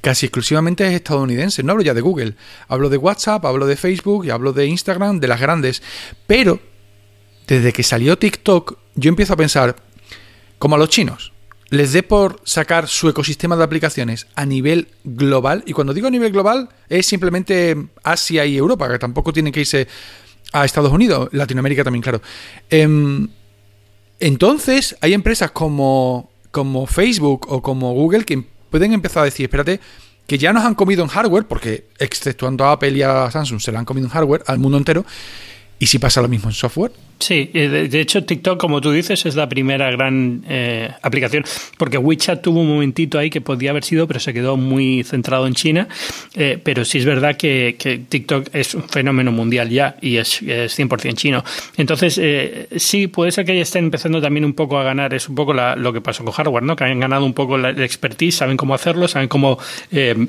casi 0.00 0.26
exclusivamente 0.26 0.86
es 0.86 0.92
estadounidense. 0.92 1.62
No 1.62 1.72
hablo 1.72 1.84
ya 1.84 1.94
de 1.94 2.00
Google, 2.00 2.34
hablo 2.68 2.90
de 2.90 2.96
WhatsApp, 2.98 3.44
hablo 3.46 3.66
de 3.66 3.76
Facebook 3.76 4.26
y 4.26 4.30
hablo 4.30 4.52
de 4.52 4.66
Instagram, 4.66 5.20
de 5.20 5.28
las 5.28 5.40
grandes. 5.40 5.82
Pero, 6.26 6.60
desde 7.46 7.72
que 7.72 7.82
salió 7.82 8.18
TikTok, 8.18 8.78
yo 8.96 9.08
empiezo 9.08 9.32
a 9.32 9.36
pensar, 9.36 9.76
como 10.58 10.74
a 10.74 10.78
los 10.78 10.90
chinos 10.90 11.31
les 11.72 11.94
dé 11.94 12.02
por 12.02 12.38
sacar 12.44 12.86
su 12.86 13.08
ecosistema 13.08 13.56
de 13.56 13.64
aplicaciones 13.64 14.26
a 14.34 14.44
nivel 14.44 14.88
global, 15.04 15.64
y 15.66 15.72
cuando 15.72 15.94
digo 15.94 16.06
a 16.06 16.10
nivel 16.10 16.30
global 16.30 16.68
es 16.90 17.06
simplemente 17.06 17.74
Asia 18.04 18.44
y 18.44 18.58
Europa, 18.58 18.90
que 18.90 18.98
tampoco 18.98 19.32
tienen 19.32 19.54
que 19.54 19.60
irse 19.60 19.88
a 20.52 20.66
Estados 20.66 20.92
Unidos, 20.92 21.30
Latinoamérica 21.32 21.82
también, 21.82 22.02
claro. 22.02 22.20
Em, 22.68 23.26
entonces 24.20 24.94
hay 25.00 25.14
empresas 25.14 25.50
como, 25.50 26.30
como 26.50 26.86
Facebook 26.86 27.46
o 27.48 27.62
como 27.62 27.94
Google 27.94 28.26
que 28.26 28.44
pueden 28.68 28.92
empezar 28.92 29.22
a 29.22 29.24
decir, 29.24 29.44
espérate, 29.44 29.80
que 30.26 30.36
ya 30.36 30.52
nos 30.52 30.66
han 30.66 30.74
comido 30.74 31.02
en 31.02 31.08
hardware, 31.08 31.46
porque 31.46 31.86
exceptuando 31.98 32.66
a 32.66 32.72
Apple 32.72 32.90
y 32.90 33.00
a 33.00 33.30
Samsung 33.30 33.62
se 33.62 33.72
la 33.72 33.78
han 33.78 33.86
comido 33.86 34.08
en 34.08 34.12
hardware 34.12 34.44
al 34.46 34.58
mundo 34.58 34.76
entero, 34.76 35.06
¿y 35.82 35.86
si 35.86 35.98
pasa 35.98 36.22
lo 36.22 36.28
mismo 36.28 36.48
en 36.48 36.54
software? 36.54 36.92
Sí, 37.18 37.50
de 37.52 38.00
hecho 38.00 38.24
TikTok, 38.24 38.58
como 38.58 38.80
tú 38.80 38.92
dices, 38.92 39.26
es 39.26 39.34
la 39.34 39.48
primera 39.48 39.90
gran 39.90 40.44
eh, 40.48 40.88
aplicación, 41.02 41.44
porque 41.76 41.98
WeChat 41.98 42.40
tuvo 42.40 42.60
un 42.60 42.68
momentito 42.68 43.18
ahí 43.18 43.30
que 43.30 43.40
podía 43.40 43.70
haber 43.70 43.82
sido, 43.82 44.06
pero 44.06 44.20
se 44.20 44.32
quedó 44.32 44.56
muy 44.56 45.02
centrado 45.02 45.48
en 45.48 45.54
China. 45.54 45.88
Eh, 46.36 46.60
pero 46.62 46.84
sí 46.84 46.98
es 46.98 47.04
verdad 47.04 47.36
que, 47.36 47.76
TikTok 48.08 48.48
es 48.52 48.76
un 48.76 48.88
fenómeno 48.88 49.32
mundial 49.32 49.70
ya 49.70 49.96
y 50.00 50.18
es, 50.18 50.40
es 50.42 50.78
100% 50.78 51.14
chino. 51.14 51.44
Entonces, 51.76 52.16
eh, 52.22 52.68
sí, 52.76 53.08
puede 53.08 53.32
ser 53.32 53.44
que 53.44 53.56
ya 53.56 53.62
estén 53.62 53.86
empezando 53.86 54.20
también 54.20 54.44
un 54.44 54.54
poco 54.54 54.78
a 54.78 54.84
ganar, 54.84 55.14
es 55.14 55.28
un 55.28 55.34
poco 55.34 55.52
lo 55.52 55.92
que 55.92 56.00
pasó 56.00 56.24
con 56.24 56.32
hardware, 56.32 56.62
¿no? 56.62 56.76
que 56.76 56.84
han 56.84 57.00
ganado 57.00 57.24
un 57.24 57.34
poco 57.34 57.58
la, 57.58 57.70
expertise, 57.70 58.36
saben 58.36 58.56
cómo 58.56 58.74
hacerlo, 58.74 59.08
saben 59.08 59.28
cómo 59.28 59.58
eh, 59.90 60.28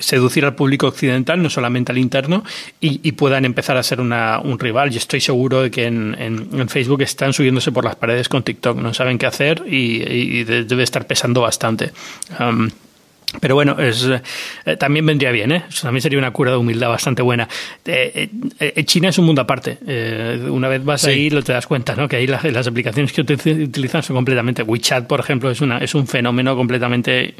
seducir 0.00 0.44
al 0.44 0.54
público 0.54 0.86
occidental, 0.86 1.42
no 1.42 1.50
solamente 1.50 1.92
al 1.92 1.98
interno, 1.98 2.44
y, 2.80 3.12
puedan 3.12 3.44
empezar 3.44 3.76
a 3.76 3.82
ser 3.82 4.00
una, 4.00 4.40
un 4.40 4.58
rival. 4.58 4.90
Yo 4.90 4.98
estoy 4.98 5.20
seguro 5.20 5.62
de 5.62 5.70
que 5.70 5.86
en, 5.86 6.16
en, 6.18 6.68
Facebook 6.68 7.02
están 7.02 7.32
subiéndose 7.32 7.70
por 7.70 7.84
las 7.84 7.96
paredes 7.96 8.28
con 8.28 8.42
TikTok, 8.42 8.78
no 8.78 8.92
saben 8.94 9.18
qué 9.18 9.26
hacer 9.26 9.62
y, 9.66 10.44
debe 10.44 10.82
estar 10.82 11.06
pesando 11.06 11.40
bastante. 11.42 11.92
Pero 13.40 13.54
bueno, 13.54 13.78
es, 13.78 14.08
eh, 14.64 14.76
también 14.76 15.06
vendría 15.06 15.32
bien, 15.32 15.52
¿eh? 15.52 15.64
también 15.82 16.02
sería 16.02 16.18
una 16.18 16.30
cura 16.30 16.52
de 16.52 16.56
humildad 16.56 16.88
bastante 16.88 17.22
buena. 17.22 17.48
Eh, 17.84 18.28
eh, 18.58 18.84
China 18.84 19.08
es 19.08 19.18
un 19.18 19.26
mundo 19.26 19.42
aparte. 19.42 19.78
una 20.48 20.68
vez 20.68 20.84
vas 20.84 21.04
ahí, 21.04 21.30
lo 21.30 21.42
te 21.42 21.52
das 21.52 21.66
cuenta, 21.66 21.94
¿no? 21.94 22.08
Que 22.08 22.16
ahí 22.16 22.26
las, 22.26 22.44
las, 22.44 22.66
aplicaciones 22.66 23.12
que 23.12 23.20
utilizan 23.20 24.02
son 24.02 24.16
completamente. 24.16 24.62
WeChat, 24.62 25.06
por 25.06 25.20
ejemplo, 25.20 25.50
es, 25.50 25.60
una, 25.60 25.78
es 25.78 25.94
un 25.94 26.06
fenómeno 26.06 26.56
completamente 26.56 27.34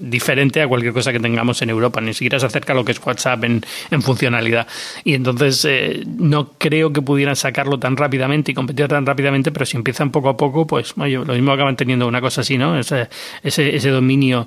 diferente 0.00 0.62
a 0.62 0.68
cualquier 0.68 0.92
cosa 0.92 1.12
que 1.12 1.20
tengamos 1.20 1.62
en 1.62 1.70
Europa. 1.70 2.00
Ni 2.00 2.14
siquiera 2.14 2.38
se 2.38 2.46
acerca 2.46 2.72
a 2.72 2.76
lo 2.76 2.84
que 2.84 2.92
es 2.92 3.00
WhatsApp 3.04 3.44
en, 3.44 3.62
en 3.90 4.02
funcionalidad. 4.02 4.66
Y 5.04 5.14
entonces 5.14 5.66
no 6.06 6.52
creo 6.58 6.92
que 6.92 7.02
pudieran 7.02 7.36
sacarlo 7.36 7.78
tan 7.78 7.96
rápidamente 7.96 8.52
y 8.52 8.54
competir 8.54 8.88
tan 8.88 9.06
rápidamente, 9.06 9.52
pero 9.52 9.66
si 9.66 9.76
empiezan 9.76 10.10
poco 10.10 10.28
a 10.28 10.36
poco, 10.36 10.66
pues 10.66 10.94
lo 10.96 11.34
mismo 11.34 11.52
acaban 11.52 11.76
teniendo 11.76 12.06
una 12.06 12.20
cosa 12.20 12.42
así, 12.42 12.58
¿no? 12.58 12.78
Ese, 12.78 13.08
ese, 13.42 13.74
ese 13.74 13.90
dominio 13.90 14.46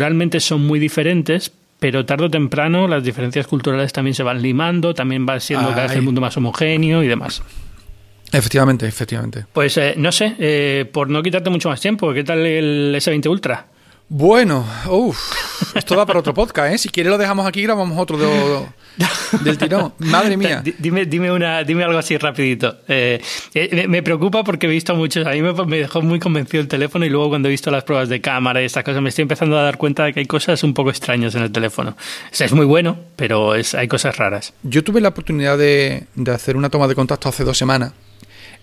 culturalmente 0.00 0.40
son 0.40 0.66
muy 0.66 0.78
diferentes, 0.78 1.52
pero 1.78 2.06
tarde 2.06 2.24
o 2.24 2.30
temprano 2.30 2.88
las 2.88 3.04
diferencias 3.04 3.46
culturales 3.46 3.92
también 3.92 4.14
se 4.14 4.22
van 4.22 4.40
limando, 4.40 4.94
también 4.94 5.26
va 5.28 5.38
siendo 5.40 5.68
cada 5.68 5.82
vez 5.82 5.92
el 5.92 6.00
mundo 6.00 6.22
más 6.22 6.34
homogéneo 6.38 7.02
y 7.02 7.06
demás. 7.06 7.42
Efectivamente, 8.32 8.86
efectivamente. 8.86 9.44
Pues 9.52 9.76
eh, 9.76 9.92
no 9.98 10.10
sé, 10.10 10.36
eh, 10.38 10.88
por 10.90 11.10
no 11.10 11.22
quitarte 11.22 11.50
mucho 11.50 11.68
más 11.68 11.82
tiempo, 11.82 12.14
¿qué 12.14 12.24
tal 12.24 12.46
el 12.46 12.94
S20 12.94 13.28
Ultra? 13.28 13.66
Bueno, 14.12 14.66
uff, 14.88 15.76
esto 15.76 15.94
va 15.94 16.04
para 16.04 16.18
otro 16.18 16.34
podcast, 16.34 16.74
¿eh? 16.74 16.78
Si 16.78 16.88
quiere 16.88 17.08
lo 17.10 17.16
dejamos 17.16 17.46
aquí 17.46 17.60
y 17.60 17.62
grabamos 17.62 17.96
otro 17.96 18.18
del 19.44 19.56
tirón. 19.56 19.92
Madre 20.00 20.36
mía. 20.36 20.64
Dime, 20.78 21.06
dime, 21.06 21.30
una, 21.30 21.62
dime 21.62 21.84
algo 21.84 21.96
así 21.96 22.18
rapidito. 22.18 22.78
Eh, 22.88 23.22
eh, 23.54 23.86
me 23.86 24.02
preocupa 24.02 24.42
porque 24.42 24.66
he 24.66 24.68
visto 24.68 24.96
muchos, 24.96 25.24
a 25.28 25.30
mí 25.30 25.42
me, 25.42 25.78
dejó 25.78 26.02
muy 26.02 26.18
convencido 26.18 26.60
el 26.60 26.66
teléfono 26.66 27.06
y 27.06 27.08
luego 27.08 27.28
cuando 27.28 27.46
he 27.46 27.52
visto 27.52 27.70
las 27.70 27.84
pruebas 27.84 28.08
de 28.08 28.20
cámara 28.20 28.60
y 28.60 28.64
estas 28.64 28.82
cosas 28.82 29.00
me 29.00 29.10
estoy 29.10 29.22
empezando 29.22 29.56
a 29.56 29.62
dar 29.62 29.78
cuenta 29.78 30.06
de 30.06 30.12
que 30.12 30.18
hay 30.18 30.26
cosas 30.26 30.64
un 30.64 30.74
poco 30.74 30.90
extrañas 30.90 31.36
en 31.36 31.42
el 31.42 31.52
teléfono. 31.52 31.90
O 31.90 32.34
sea, 32.34 32.46
es 32.46 32.52
muy 32.52 32.66
bueno, 32.66 32.98
pero 33.14 33.54
es, 33.54 33.76
hay 33.76 33.86
cosas 33.86 34.16
raras. 34.16 34.54
Yo 34.64 34.82
tuve 34.82 35.00
la 35.00 35.10
oportunidad 35.10 35.56
de, 35.56 36.08
de 36.16 36.32
hacer 36.32 36.56
una 36.56 36.68
toma 36.68 36.88
de 36.88 36.96
contacto 36.96 37.28
hace 37.28 37.44
dos 37.44 37.56
semanas 37.56 37.92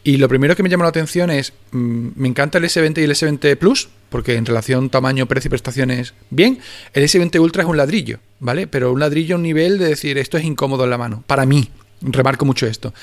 y 0.03 0.17
lo 0.17 0.29
primero 0.29 0.55
que 0.55 0.63
me 0.63 0.69
llama 0.69 0.85
la 0.85 0.89
atención 0.89 1.29
es, 1.29 1.53
mm, 1.71 2.09
me 2.15 2.27
encanta 2.27 2.57
el 2.57 2.65
S20 2.65 2.99
y 2.99 3.03
el 3.03 3.11
S20 3.11 3.57
Plus, 3.57 3.89
porque 4.09 4.35
en 4.35 4.45
relación 4.45 4.89
tamaño, 4.89 5.25
precio 5.25 5.49
y 5.49 5.51
prestaciones, 5.51 6.13
bien. 6.29 6.59
El 6.93 7.03
S20 7.03 7.39
Ultra 7.39 7.63
es 7.63 7.69
un 7.69 7.77
ladrillo, 7.77 8.19
¿vale? 8.39 8.67
Pero 8.67 8.93
un 8.93 8.99
ladrillo 8.99 9.35
a 9.35 9.37
un 9.37 9.43
nivel 9.43 9.77
de 9.77 9.85
decir, 9.85 10.17
esto 10.17 10.37
es 10.37 10.45
incómodo 10.45 10.85
en 10.85 10.89
la 10.91 10.97
mano. 10.97 11.23
Para 11.27 11.45
mí, 11.45 11.69
remarco 12.01 12.45
mucho 12.45 12.67
esto. 12.67 12.93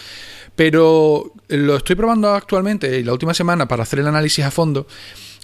Pero 0.56 1.32
lo 1.48 1.76
estoy 1.76 1.96
probando 1.96 2.32
actualmente 2.32 2.98
y 2.98 3.02
la 3.02 3.12
última 3.12 3.34
semana 3.34 3.66
para 3.66 3.82
hacer 3.82 3.98
el 3.98 4.06
análisis 4.06 4.44
a 4.44 4.50
fondo. 4.50 4.86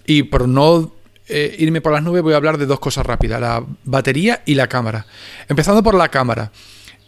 Y 0.07 0.23
por 0.25 0.49
no 0.49 0.93
eh, 1.29 1.55
irme 1.59 1.81
por 1.81 1.93
las 1.93 2.03
nubes 2.03 2.23
voy 2.23 2.33
a 2.33 2.37
hablar 2.37 2.59
de 2.59 2.67
dos 2.67 2.81
cosas 2.81 3.07
rápidas, 3.07 3.41
la 3.41 3.65
batería 3.85 4.43
y 4.47 4.55
la 4.55 4.69
cámara. 4.69 5.07
Empezando 5.49 5.83
por 5.83 5.95
la 5.95 6.09
cámara. 6.09 6.51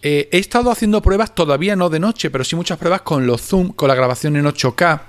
Eh, 0.03 0.29
he 0.33 0.39
estado 0.39 0.71
haciendo 0.71 1.01
pruebas, 1.01 1.35
todavía 1.35 1.77
no 1.77 1.89
de 1.89 2.01
noche, 2.01 2.31
pero 2.31 2.43
sí 2.43 2.57
muchas 2.57 2.79
pruebas 2.79 3.03
con 3.03 3.27
los 3.27 3.41
zoom, 3.41 3.73
con 3.73 3.89
la 3.89 3.95
grabación 3.95 4.37
en 4.37 4.45
8K. 4.45 5.03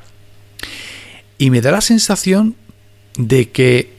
Y 1.39 1.49
me 1.49 1.61
da 1.61 1.71
la 1.71 1.81
sensación 1.81 2.55
de 3.17 3.49
que, 3.49 3.93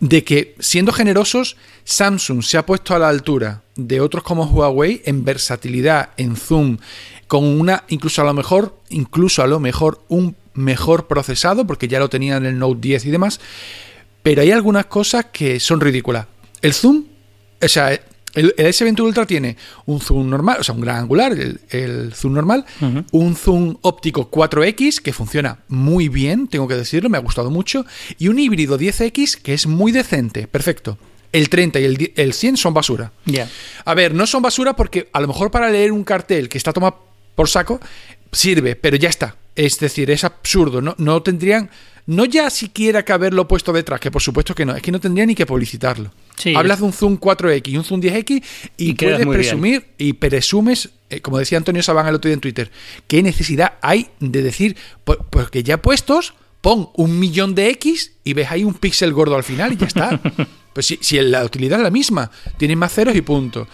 de 0.00 0.24
que 0.24 0.54
siendo 0.58 0.92
generosos, 0.92 1.56
Samsung 1.84 2.42
se 2.42 2.56
ha 2.56 2.64
puesto 2.64 2.94
a 2.94 2.98
la 2.98 3.08
altura 3.08 3.62
de 3.76 4.00
otros 4.00 4.24
como 4.24 4.44
Huawei 4.44 5.02
en 5.04 5.24
versatilidad, 5.24 6.10
en 6.16 6.36
zoom, 6.36 6.78
con 7.26 7.44
una, 7.44 7.84
incluso 7.88 8.22
a 8.22 8.24
lo 8.24 8.32
mejor, 8.32 8.80
incluso 8.88 9.42
a 9.42 9.46
lo 9.46 9.60
mejor 9.60 10.02
un 10.08 10.36
mejor 10.54 11.06
procesado, 11.06 11.66
porque 11.66 11.86
ya 11.86 11.98
lo 11.98 12.08
tenía 12.08 12.36
en 12.38 12.46
el 12.46 12.58
Note 12.58 12.80
10 12.80 13.04
y 13.04 13.10
demás. 13.10 13.40
Pero 14.22 14.40
hay 14.40 14.50
algunas 14.52 14.86
cosas 14.86 15.26
que 15.26 15.60
son 15.60 15.80
ridículas. 15.80 16.26
El 16.62 16.72
zoom, 16.72 17.04
o 17.62 17.68
sea, 17.68 18.00
el, 18.36 18.54
S20 18.56 19.00
Ultra 19.00 19.26
tiene 19.26 19.56
un 19.86 20.00
zoom 20.00 20.28
normal, 20.28 20.58
o 20.60 20.64
sea, 20.64 20.74
un 20.74 20.80
gran 20.80 20.98
angular, 20.98 21.32
el, 21.32 22.12
zoom 22.14 22.34
normal, 22.34 22.64
un 23.10 23.34
zoom 23.34 23.76
óptico 23.82 24.30
4X 24.30 25.00
que 25.00 25.12
funciona 25.12 25.58
muy 25.68 26.08
bien, 26.08 26.46
tengo 26.46 26.68
que 26.68 26.74
decirlo, 26.74 27.10
me 27.10 27.18
ha 27.18 27.20
gustado 27.20 27.50
mucho, 27.50 27.84
y 28.18 28.28
un 28.28 28.38
híbrido 28.38 28.78
10X 28.78 29.40
que 29.42 29.54
es 29.54 29.66
muy 29.66 29.90
decente, 29.90 30.46
perfecto. 30.46 30.98
El 31.32 31.48
30 31.48 31.80
y 31.80 31.84
el, 31.84 32.12
el 32.16 32.32
100 32.32 32.56
son 32.56 32.72
basura. 32.72 33.12
A 33.84 33.94
ver, 33.94 34.14
no 34.14 34.26
son 34.26 34.42
basura 34.42 34.76
porque 34.76 35.10
a 35.12 35.20
lo 35.20 35.26
mejor 35.26 35.50
para 35.50 35.68
leer 35.68 35.92
un 35.92 36.04
cartel 36.04 36.48
que 36.48 36.56
está 36.56 36.72
tomado 36.72 37.04
por 37.34 37.48
saco 37.48 37.80
sirve, 38.32 38.76
pero 38.76 38.96
ya 38.96 39.08
está. 39.08 39.36
Es 39.54 39.78
decir, 39.78 40.10
es 40.10 40.24
absurdo. 40.24 40.80
No, 40.80 40.94
no 40.98 41.22
tendrían 41.22 41.70
no 42.06 42.24
ya 42.24 42.50
siquiera 42.50 43.04
que 43.04 43.12
haberlo 43.12 43.48
puesto 43.48 43.72
detrás, 43.72 44.00
que 44.00 44.10
por 44.10 44.22
supuesto 44.22 44.54
que 44.54 44.64
no, 44.64 44.74
es 44.74 44.82
que 44.82 44.92
no 44.92 45.00
tendría 45.00 45.26
ni 45.26 45.34
que 45.34 45.44
publicitarlo. 45.44 46.12
Hablas 46.54 46.78
de 46.78 46.84
un 46.84 46.92
zoom 46.92 47.18
4X 47.18 47.68
y 47.68 47.76
un 47.76 47.84
zoom 47.84 48.00
10X 48.00 48.42
y, 48.76 48.94
puedes 48.94 49.26
presumir 49.26 49.86
y 49.98 50.12
presumes, 50.12 50.90
eh, 51.10 51.20
como 51.20 51.38
decía 51.38 51.58
Antonio 51.58 51.82
Sabán 51.82 52.06
el 52.06 52.14
otro 52.14 52.28
día 52.28 52.34
en 52.34 52.40
Twitter, 52.40 52.70
qué 53.08 53.22
necesidad 53.22 53.74
hay 53.82 54.08
de 54.20 54.42
decir, 54.42 54.76
pues, 55.04 55.18
pues, 55.30 55.50
que 55.50 55.62
ya 55.62 55.82
puestos, 55.82 56.34
pon 56.60 56.90
un 56.94 57.18
millón 57.18 57.54
de 57.54 57.70
X 57.70 58.12
y 58.22 58.34
ves 58.34 58.50
ahí 58.50 58.64
un 58.64 58.74
píxel 58.74 59.12
gordo 59.12 59.36
al 59.36 59.44
final 59.44 59.72
y 59.72 59.76
ya 59.76 59.86
está. 59.86 60.20
pues 60.72 60.86
si, 60.86 60.98
si 61.00 61.20
la 61.20 61.44
utilidad 61.44 61.78
es 61.78 61.84
la 61.84 61.90
misma, 61.90 62.30
tienes 62.56 62.76
más 62.76 62.92
ceros 62.92 63.16
y 63.16 63.22
punto. 63.22 63.66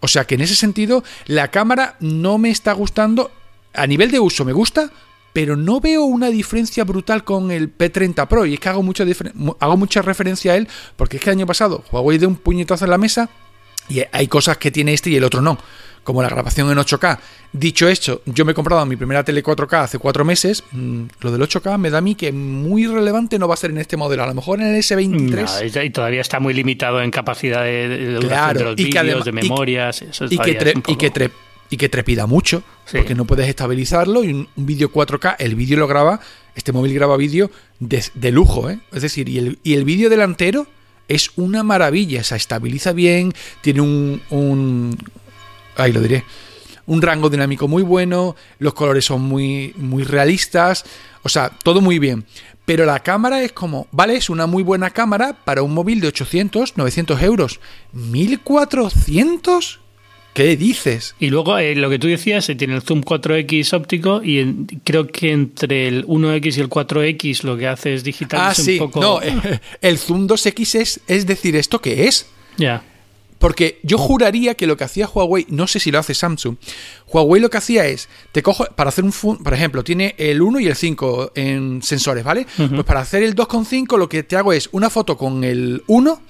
O 0.00 0.08
sea 0.08 0.26
que 0.26 0.34
en 0.34 0.42
ese 0.42 0.54
sentido, 0.54 1.02
la 1.26 1.50
cámara 1.50 1.96
no 2.00 2.38
me 2.38 2.50
está 2.50 2.72
gustando. 2.72 3.30
A 3.74 3.86
nivel 3.86 4.10
de 4.10 4.18
uso 4.18 4.44
me 4.44 4.52
gusta, 4.52 4.90
pero 5.38 5.54
no 5.54 5.78
veo 5.78 6.02
una 6.02 6.30
diferencia 6.30 6.82
brutal 6.82 7.22
con 7.22 7.52
el 7.52 7.72
P30 7.72 8.26
Pro. 8.26 8.44
Y 8.44 8.54
es 8.54 8.58
que 8.58 8.70
hago 8.70 8.82
mucha, 8.82 9.04
hago 9.60 9.76
mucha 9.76 10.02
referencia 10.02 10.50
a 10.50 10.56
él, 10.56 10.66
porque 10.96 11.18
es 11.18 11.22
que 11.22 11.30
el 11.30 11.36
año 11.36 11.46
pasado 11.46 11.84
Huawei 11.92 12.18
dio 12.18 12.26
un 12.26 12.34
puñetazo 12.34 12.86
en 12.86 12.90
la 12.90 12.98
mesa 12.98 13.30
y 13.88 14.02
hay 14.10 14.26
cosas 14.26 14.58
que 14.58 14.72
tiene 14.72 14.94
este 14.94 15.10
y 15.10 15.14
el 15.14 15.22
otro 15.22 15.40
no, 15.40 15.56
como 16.02 16.22
la 16.22 16.28
grabación 16.28 16.72
en 16.72 16.78
8K. 16.78 17.20
Dicho 17.52 17.88
esto, 17.88 18.20
yo 18.26 18.44
me 18.44 18.50
he 18.50 18.54
comprado 18.56 18.84
mi 18.84 18.96
primera 18.96 19.22
tele 19.22 19.44
4K 19.44 19.84
hace 19.84 20.00
cuatro 20.00 20.24
meses. 20.24 20.64
Mm, 20.72 21.04
lo 21.20 21.30
del 21.30 21.40
8K 21.40 21.78
me 21.78 21.88
da 21.90 21.98
a 21.98 22.00
mí 22.00 22.16
que 22.16 22.32
muy 22.32 22.88
relevante 22.88 23.38
no 23.38 23.46
va 23.46 23.54
a 23.54 23.58
ser 23.58 23.70
en 23.70 23.78
este 23.78 23.96
modelo. 23.96 24.24
A 24.24 24.26
lo 24.26 24.34
mejor 24.34 24.60
en 24.60 24.74
el 24.74 24.82
S23. 24.82 25.86
y 25.86 25.90
todavía 25.90 26.20
está 26.20 26.40
muy 26.40 26.52
limitado 26.52 27.00
en 27.00 27.12
capacidad 27.12 27.62
de, 27.62 27.88
de, 27.88 28.10
los 28.10 28.74
vídeos, 28.74 29.24
de 29.24 29.30
memorias. 29.30 30.02
Y, 30.28 30.36
que, 30.36 30.74
y 30.88 30.96
que 30.96 31.30
y 31.70 31.76
que 31.76 31.88
trepida 31.88 32.26
mucho, 32.26 32.62
porque 32.90 33.14
no 33.14 33.24
puedes 33.24 33.48
estabilizarlo 33.48 34.24
y 34.24 34.32
un, 34.32 34.48
vídeo 34.56 34.90
4K, 34.92 35.36
el 35.38 35.54
vídeo 35.54 35.78
lo 35.78 35.86
graba, 35.86 36.20
este 36.54 36.72
móvil 36.72 36.94
graba 36.94 37.16
vídeo 37.16 37.50
de, 37.80 38.32
lujo, 38.32 38.70
¿eh? 38.70 38.80
es 38.92 39.02
decir, 39.02 39.28
y 39.28 39.38
el, 39.38 39.58
y 39.62 39.74
el 39.74 39.84
vídeo 39.84 40.08
delantero 40.08 40.66
es 41.08 41.30
una 41.36 41.62
maravilla, 41.62 42.24
se 42.24 42.36
estabiliza 42.36 42.92
bien, 42.92 43.32
tiene 43.60 43.80
un, 43.80 44.22
un 44.30 44.96
ahí 45.76 45.92
lo 45.92 46.00
diré, 46.00 46.24
un 46.86 47.02
rango 47.02 47.28
dinámico 47.30 47.68
muy 47.68 47.82
bueno, 47.82 48.34
los 48.58 48.74
colores 48.74 49.04
son 49.04 49.22
muy, 49.22 49.74
muy 49.76 50.04
realistas, 50.04 50.84
o 51.22 51.28
sea, 51.28 51.50
todo 51.50 51.80
muy 51.80 51.98
bien. 51.98 52.24
Pero 52.64 52.84
la 52.84 53.00
cámara 53.00 53.42
es 53.42 53.52
como, 53.52 53.86
vale, 53.92 54.16
es 54.16 54.28
una 54.28 54.46
muy 54.46 54.62
buena 54.62 54.90
cámara 54.90 55.32
para 55.44 55.62
un 55.62 55.72
móvil 55.72 56.00
de 56.00 56.08
800, 56.08 56.76
900 56.76 57.22
euros. 57.22 57.60
¿1400? 57.94 59.78
¿Qué 60.38 60.56
dices? 60.56 61.16
Y 61.18 61.30
luego 61.30 61.58
eh, 61.58 61.74
lo 61.74 61.90
que 61.90 61.98
tú 61.98 62.06
decías, 62.06 62.44
se 62.44 62.54
tiene 62.54 62.76
el 62.76 62.82
zoom 62.82 63.00
4X 63.00 63.72
óptico 63.72 64.22
y 64.22 64.66
creo 64.84 65.08
que 65.08 65.32
entre 65.32 65.88
el 65.88 66.06
1X 66.06 66.58
y 66.58 66.60
el 66.60 66.68
4X 66.68 67.42
lo 67.42 67.56
que 67.56 67.66
hace 67.66 67.92
es 67.92 68.04
digital. 68.04 68.42
Ah, 68.44 68.54
sí. 68.54 68.78
Un 68.78 68.88
poco... 68.88 69.00
No, 69.00 69.20
el 69.80 69.98
zoom 69.98 70.28
2X 70.28 70.78
es, 70.78 71.00
es 71.08 71.26
decir, 71.26 71.56
¿esto 71.56 71.80
qué 71.80 72.06
es? 72.06 72.26
Ya. 72.56 72.84
Porque 73.40 73.80
yo 73.82 73.98
juraría 73.98 74.54
que 74.54 74.68
lo 74.68 74.76
que 74.76 74.84
hacía 74.84 75.08
Huawei, 75.08 75.44
no 75.48 75.66
sé 75.66 75.80
si 75.80 75.90
lo 75.90 75.98
hace 75.98 76.14
Samsung, 76.14 76.54
Huawei 77.08 77.42
lo 77.42 77.50
que 77.50 77.58
hacía 77.58 77.86
es, 77.86 78.08
te 78.30 78.40
cojo, 78.40 78.64
para 78.76 78.90
hacer 78.90 79.02
un, 79.02 79.10
por 79.10 79.52
ejemplo, 79.52 79.82
tiene 79.82 80.14
el 80.18 80.40
1 80.40 80.60
y 80.60 80.68
el 80.68 80.76
5 80.76 81.32
en 81.34 81.82
sensores, 81.82 82.22
¿vale? 82.22 82.46
Pues 82.56 82.84
para 82.84 83.00
hacer 83.00 83.24
el 83.24 83.34
2.5 83.34 83.98
lo 83.98 84.08
que 84.08 84.22
te 84.22 84.36
hago 84.36 84.52
es 84.52 84.68
una 84.70 84.88
foto 84.88 85.16
con 85.16 85.42
el 85.42 85.82
1 85.88 86.22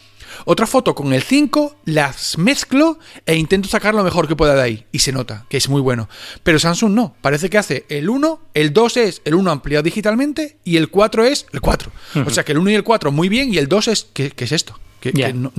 otra 0.44 0.66
foto 0.66 0.94
con 0.94 1.12
el 1.12 1.22
5, 1.22 1.76
las 1.84 2.38
mezclo 2.38 2.98
e 3.26 3.36
intento 3.36 3.68
sacar 3.68 3.94
lo 3.94 4.04
mejor 4.04 4.28
que 4.28 4.36
pueda 4.36 4.54
de 4.54 4.62
ahí. 4.62 4.86
Y 4.92 5.00
se 5.00 5.12
nota 5.12 5.46
que 5.48 5.56
es 5.56 5.68
muy 5.68 5.80
bueno. 5.80 6.08
Pero 6.42 6.58
Samsung 6.58 6.92
no. 6.92 7.14
Parece 7.20 7.50
que 7.50 7.58
hace 7.58 7.86
el 7.88 8.08
1, 8.08 8.40
el 8.54 8.72
2 8.72 8.96
es 8.98 9.22
el 9.24 9.34
1 9.34 9.50
ampliado 9.50 9.82
digitalmente 9.82 10.58
y 10.64 10.76
el 10.76 10.88
4 10.88 11.24
es 11.24 11.46
el 11.52 11.60
4. 11.60 11.90
O 12.26 12.30
sea 12.30 12.44
que 12.44 12.52
el 12.52 12.58
1 12.58 12.70
y 12.70 12.74
el 12.74 12.84
4 12.84 13.12
muy 13.12 13.28
bien 13.28 13.52
y 13.52 13.58
el 13.58 13.68
2 13.68 13.88
es... 13.88 14.06
¿Qué, 14.12 14.32
es 14.36 14.52
esto? 14.52 14.78
Que, 15.00 15.12
no, 15.32 15.52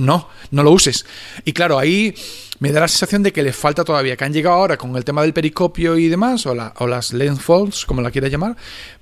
no, 0.50 0.62
lo 0.62 0.70
uses. 0.70 1.06
Y 1.44 1.52
claro, 1.52 1.78
ahí 1.78 2.14
me 2.58 2.72
da 2.72 2.80
la 2.80 2.88
sensación 2.88 3.22
de 3.22 3.32
que 3.32 3.42
le 3.42 3.54
falta 3.54 3.84
todavía, 3.84 4.16
que 4.16 4.24
han 4.24 4.34
llegado 4.34 4.56
ahora 4.56 4.76
con 4.76 4.94
el 4.96 5.04
tema 5.04 5.22
del 5.22 5.32
periscopio 5.32 5.96
y 5.96 6.08
demás, 6.08 6.44
o, 6.44 6.54
o 6.76 6.86
las 6.86 7.14
lens 7.14 7.40
folds, 7.40 7.86
como 7.86 8.02
la 8.02 8.10
quieras 8.10 8.30
llamar, 8.30 8.56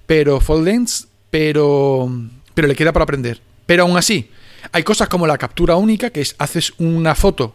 pero 0.07 0.41
fold 0.41 0.65
lens, 0.65 1.09
pero, 1.31 2.09
pero 2.55 2.69
le 2.69 2.77
queda 2.77 2.93
para 2.93 3.03
aprender. 3.03 3.41
Pero 3.67 3.83
aún 3.83 3.97
así, 3.97 4.31
hay 4.73 4.83
cosas 4.83 5.09
como 5.09 5.27
la 5.27 5.39
captura 5.39 5.77
única, 5.77 6.11
que 6.11 6.21
es 6.21 6.35
haces 6.39 6.73
una 6.79 7.15
foto 7.15 7.55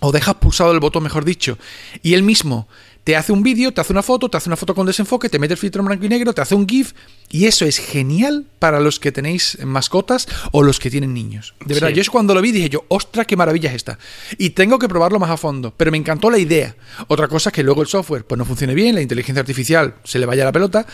o 0.00 0.10
dejas 0.10 0.34
pulsado 0.34 0.72
el 0.72 0.80
botón, 0.80 1.04
mejor 1.04 1.24
dicho, 1.24 1.58
y 2.02 2.14
él 2.14 2.24
mismo 2.24 2.68
te 3.04 3.16
hace 3.16 3.32
un 3.32 3.42
vídeo, 3.42 3.72
te 3.72 3.80
hace 3.80 3.92
una 3.92 4.02
foto, 4.02 4.28
te 4.28 4.36
hace 4.36 4.48
una 4.48 4.56
foto 4.56 4.74
con 4.74 4.86
desenfoque, 4.86 5.28
te 5.28 5.38
mete 5.38 5.54
el 5.54 5.58
filtro 5.58 5.80
en 5.80 5.86
blanco 5.86 6.04
y 6.04 6.08
negro, 6.08 6.32
te 6.32 6.40
hace 6.40 6.54
un 6.54 6.68
GIF, 6.68 6.92
y 7.30 7.46
eso 7.46 7.64
es 7.64 7.78
genial 7.78 8.44
para 8.58 8.80
los 8.80 9.00
que 9.00 9.10
tenéis 9.10 9.58
mascotas 9.64 10.28
o 10.52 10.62
los 10.62 10.78
que 10.78 10.90
tienen 10.90 11.14
niños. 11.14 11.54
De 11.64 11.74
verdad, 11.74 11.90
yo 11.90 12.00
es 12.00 12.10
cuando 12.10 12.34
lo 12.34 12.40
vi 12.40 12.52
dije 12.52 12.68
yo, 12.68 12.84
ostra, 12.88 13.24
qué 13.24 13.36
maravilla 13.36 13.70
es 13.70 13.76
esta. 13.76 13.98
Y 14.38 14.50
tengo 14.50 14.78
que 14.78 14.88
probarlo 14.88 15.18
más 15.18 15.30
a 15.30 15.36
fondo, 15.36 15.72
pero 15.76 15.90
me 15.90 15.98
encantó 15.98 16.30
la 16.30 16.38
idea. 16.38 16.76
Otra 17.08 17.28
cosa 17.28 17.50
es 17.50 17.54
que 17.54 17.62
luego 17.62 17.82
el 17.82 17.88
software 17.88 18.24
pues 18.24 18.38
no 18.38 18.44
funcione 18.44 18.74
bien, 18.74 18.94
la 18.94 19.02
inteligencia 19.02 19.40
artificial 19.40 19.94
se 20.04 20.18
le 20.18 20.26
vaya 20.26 20.44
la 20.44 20.52
pelota, 20.52 20.86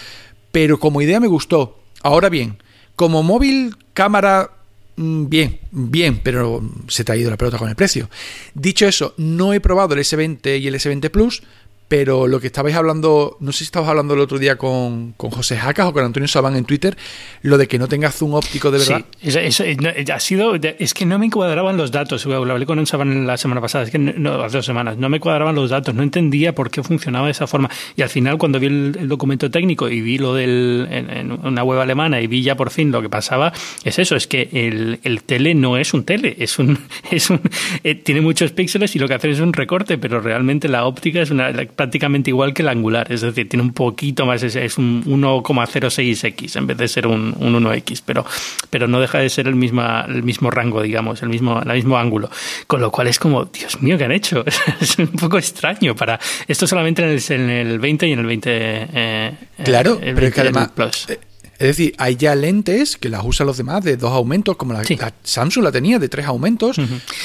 pero 0.52 0.78
como 0.78 1.02
idea 1.02 1.20
me 1.20 1.28
gustó. 1.28 1.82
Ahora 2.02 2.28
bien, 2.28 2.62
como 2.94 3.22
móvil, 3.22 3.76
cámara, 3.92 4.50
bien, 4.98 5.60
bien, 5.70 6.20
pero 6.22 6.60
se 6.88 7.04
te 7.04 7.12
ha 7.12 7.16
ido 7.16 7.30
la 7.30 7.36
pelota 7.36 7.58
con 7.58 7.68
el 7.68 7.76
precio. 7.76 8.10
Dicho 8.54 8.86
eso, 8.86 9.14
no 9.16 9.52
he 9.52 9.60
probado 9.60 9.94
el 9.94 10.00
S20 10.00 10.60
y 10.60 10.66
el 10.66 10.74
S20 10.74 11.10
Plus, 11.10 11.42
pero 11.88 12.26
lo 12.26 12.38
que 12.38 12.46
estabais 12.46 12.76
hablando, 12.76 13.36
no 13.40 13.52
sé 13.52 13.58
si 13.58 13.64
estabas 13.64 13.88
hablando 13.88 14.14
el 14.14 14.20
otro 14.20 14.38
día 14.38 14.56
con, 14.56 15.14
con 15.16 15.30
José 15.30 15.56
Jacas 15.56 15.86
o 15.86 15.92
con 15.92 16.04
Antonio 16.04 16.28
Sabán 16.28 16.54
en 16.54 16.64
Twitter, 16.64 16.96
lo 17.42 17.56
de 17.56 17.66
que 17.66 17.78
no 17.78 17.88
tenga 17.88 18.10
zoom 18.10 18.34
óptico 18.34 18.70
de 18.70 18.78
verdad. 18.78 19.04
Sí, 19.20 19.30
eso, 19.38 19.64
ha 20.12 20.20
sido, 20.20 20.54
es 20.54 20.94
que 20.94 21.06
no 21.06 21.18
me 21.18 21.30
cuadraban 21.30 21.76
los 21.76 21.90
datos, 21.90 22.26
lo 22.26 22.36
hablé 22.36 22.66
con 22.66 22.84
Sabán 22.86 23.26
la 23.26 23.36
semana 23.38 23.60
pasada, 23.60 23.84
es 23.84 23.90
que 23.90 23.98
no, 23.98 24.42
hace 24.42 24.58
dos 24.58 24.66
semanas, 24.66 24.98
no 24.98 25.08
me 25.08 25.18
cuadraban 25.18 25.54
los 25.54 25.70
datos, 25.70 25.94
no 25.94 26.02
entendía 26.02 26.54
por 26.54 26.70
qué 26.70 26.82
funcionaba 26.82 27.26
de 27.26 27.32
esa 27.32 27.46
forma. 27.46 27.70
Y 27.96 28.02
al 28.02 28.10
final 28.10 28.38
cuando 28.38 28.60
vi 28.60 28.66
el, 28.66 29.08
documento 29.08 29.50
técnico 29.50 29.88
y 29.88 30.00
vi 30.02 30.18
lo 30.18 30.34
del, 30.34 30.86
en, 30.90 31.32
una 31.32 31.64
web 31.64 31.80
alemana 31.80 32.20
y 32.20 32.26
vi 32.26 32.42
ya 32.42 32.56
por 32.56 32.70
fin 32.70 32.92
lo 32.92 33.00
que 33.00 33.08
pasaba, 33.08 33.52
es 33.84 33.98
eso, 33.98 34.14
es 34.14 34.26
que 34.26 34.48
el, 34.52 35.00
el 35.02 35.22
tele 35.22 35.54
no 35.54 35.78
es 35.78 35.94
un 35.94 36.04
tele, 36.04 36.36
es 36.38 36.58
un, 36.58 36.78
es 37.10 37.30
un 37.30 37.40
eh, 37.82 37.94
tiene 37.94 38.20
muchos 38.20 38.52
píxeles 38.52 38.94
y 38.96 38.98
lo 38.98 39.08
que 39.08 39.14
hace 39.14 39.30
es 39.30 39.40
un 39.40 39.52
recorte, 39.52 39.98
pero 39.98 40.20
realmente 40.20 40.68
la 40.68 40.84
óptica 40.84 41.20
es 41.22 41.30
una 41.30 41.50
prácticamente 41.78 42.30
igual 42.30 42.52
que 42.52 42.62
el 42.62 42.68
angular, 42.68 43.06
es 43.12 43.20
decir, 43.20 43.48
tiene 43.48 43.62
un 43.62 43.72
poquito 43.72 44.26
más, 44.26 44.42
es, 44.42 44.78
un 44.78 45.04
1,06x 45.04 46.56
en 46.56 46.66
vez 46.66 46.76
de 46.76 46.88
ser 46.88 47.06
un, 47.06 47.36
1x, 47.36 48.02
pero, 48.04 48.26
pero 48.68 48.88
no 48.88 49.00
deja 49.00 49.20
de 49.20 49.30
ser 49.30 49.46
el, 49.46 49.54
misma, 49.54 50.04
el 50.08 50.24
mismo 50.24 50.50
rango, 50.50 50.82
digamos, 50.82 51.22
el 51.22 51.28
mismo, 51.28 51.62
el 51.62 51.72
mismo 51.72 51.96
ángulo. 51.96 52.30
Con 52.66 52.80
lo 52.80 52.90
cual 52.90 53.06
es 53.06 53.20
como, 53.20 53.44
Dios 53.44 53.80
mío, 53.80 53.96
¿qué 53.96 54.04
han 54.04 54.12
hecho? 54.12 54.44
es 54.80 54.98
un 54.98 55.06
poco 55.06 55.38
extraño 55.38 55.94
para 55.94 56.18
esto 56.48 56.66
solamente 56.66 57.00
en 57.02 57.10
el, 57.10 57.22
en 57.28 57.68
el 57.68 57.78
20 57.78 58.08
y 58.08 58.12
en 58.12 58.18
el 58.18 58.26
20. 58.26 58.50
Eh, 58.50 59.34
claro, 59.64 60.00
pero 60.00 60.26
es 60.26 60.34
que 60.34 60.40
además. 60.40 60.72
Eh, 61.08 61.20
es 61.58 61.66
decir, 61.66 61.92
hay 61.98 62.14
ya 62.14 62.36
lentes 62.36 62.96
que 62.96 63.08
las 63.08 63.24
usan 63.24 63.48
los 63.48 63.56
demás 63.56 63.82
de 63.82 63.96
dos 63.96 64.12
aumentos, 64.12 64.56
como 64.56 64.72
la, 64.72 64.82
Samsung 65.24 65.64
la 65.64 65.72
tenía 65.72 65.98
de 65.98 66.08
tres 66.08 66.24
aumentos. 66.26 66.80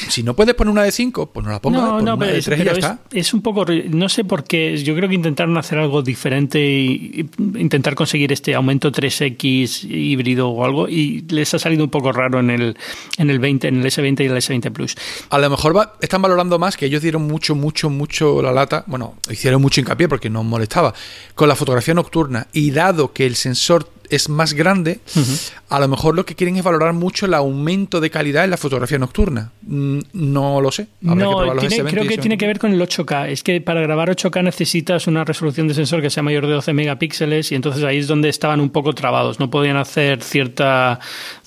Si 0.09 0.23
no 0.23 0.35
puedes 0.35 0.55
poner 0.55 0.71
una 0.71 0.81
de 0.83 0.91
cinco, 0.91 1.27
pues 1.27 1.45
no 1.45 1.51
la 1.51 1.61
pongas. 1.61 1.81
No, 1.81 2.01
no, 2.01 2.15
una 2.15 2.25
de 2.25 2.41
tres 2.41 2.59
y 2.59 2.63
ya 2.63 2.71
es, 2.71 2.77
está. 2.79 2.99
Es 3.11 3.31
un 3.35 3.43
poco, 3.43 3.63
no 3.89 4.09
sé 4.09 4.23
por 4.23 4.43
qué. 4.43 4.75
Yo 4.77 4.95
creo 4.95 5.07
que 5.07 5.13
intentaron 5.13 5.55
hacer 5.57 5.77
algo 5.77 6.01
diferente 6.01 6.59
y 6.59 7.29
intentar 7.37 7.93
conseguir 7.93 8.31
este 8.31 8.55
aumento 8.55 8.91
3X 8.91 9.83
híbrido 9.87 10.49
o 10.49 10.65
algo 10.65 10.89
y 10.89 11.21
les 11.29 11.53
ha 11.53 11.59
salido 11.59 11.83
un 11.83 11.91
poco 11.91 12.11
raro 12.11 12.39
en 12.39 12.49
el 12.49 12.75
en 13.19 13.29
el 13.29 13.37
20, 13.37 13.67
en 13.67 13.81
el 13.81 13.85
S20 13.85 14.21
y 14.21 14.25
el 14.25 14.37
S20 14.37 14.71
Plus. 14.71 14.95
A 15.29 15.37
lo 15.37 15.47
mejor 15.51 15.91
están 16.01 16.23
valorando 16.23 16.57
más 16.57 16.75
que 16.75 16.87
ellos 16.87 17.03
dieron 17.03 17.27
mucho, 17.27 17.53
mucho, 17.53 17.91
mucho 17.91 18.41
la 18.41 18.51
lata. 18.51 18.83
Bueno, 18.87 19.15
hicieron 19.29 19.61
mucho 19.61 19.79
hincapié 19.79 20.09
porque 20.09 20.31
nos 20.31 20.43
molestaba 20.43 20.91
con 21.35 21.47
la 21.47 21.55
fotografía 21.55 21.93
nocturna 21.93 22.47
y 22.51 22.71
dado 22.71 23.13
que 23.13 23.27
el 23.27 23.35
sensor 23.35 23.92
es 24.15 24.29
más 24.29 24.53
grande, 24.53 24.99
a 25.73 25.79
lo 25.79 25.87
mejor 25.87 26.13
lo 26.13 26.23
que 26.23 26.35
quieren 26.35 26.55
es 26.55 26.63
valorar 26.63 26.93
mucho 26.93 27.25
el 27.25 27.33
aumento 27.33 27.99
de 27.99 28.11
calidad 28.11 28.43
en 28.43 28.51
la 28.51 28.57
fotografía 28.57 28.99
nocturna. 28.99 29.51
Mm, 29.63 30.01
no 30.13 30.61
lo 30.61 30.71
sé. 30.71 30.85
no, 31.01 31.51
creo 31.57 32.07
que 32.07 32.19
tiene 32.19 32.37
que 32.37 32.45
ver 32.45 32.59
con 32.59 32.71
el 32.71 32.79
8K. 32.79 33.29
Es 33.29 33.41
que 33.41 33.59
para 33.59 33.81
grabar 33.81 34.09
8K 34.09 34.43
necesitas 34.43 35.07
una 35.07 35.23
resolución 35.25 35.67
de 35.67 35.73
sensor 35.73 36.03
que 36.03 36.11
sea 36.11 36.21
mayor 36.21 36.45
de 36.45 36.53
12 36.53 36.73
megapíxeles 36.73 37.51
y 37.51 37.55
entonces 37.55 37.83
ahí 37.83 37.97
es 37.97 38.07
donde 38.07 38.29
estaban 38.29 38.59
un 38.59 38.69
poco 38.69 38.93
trabados. 38.93 39.39
No 39.39 39.49
podían 39.49 39.77
hacer 39.77 40.21
cierta 40.21 40.99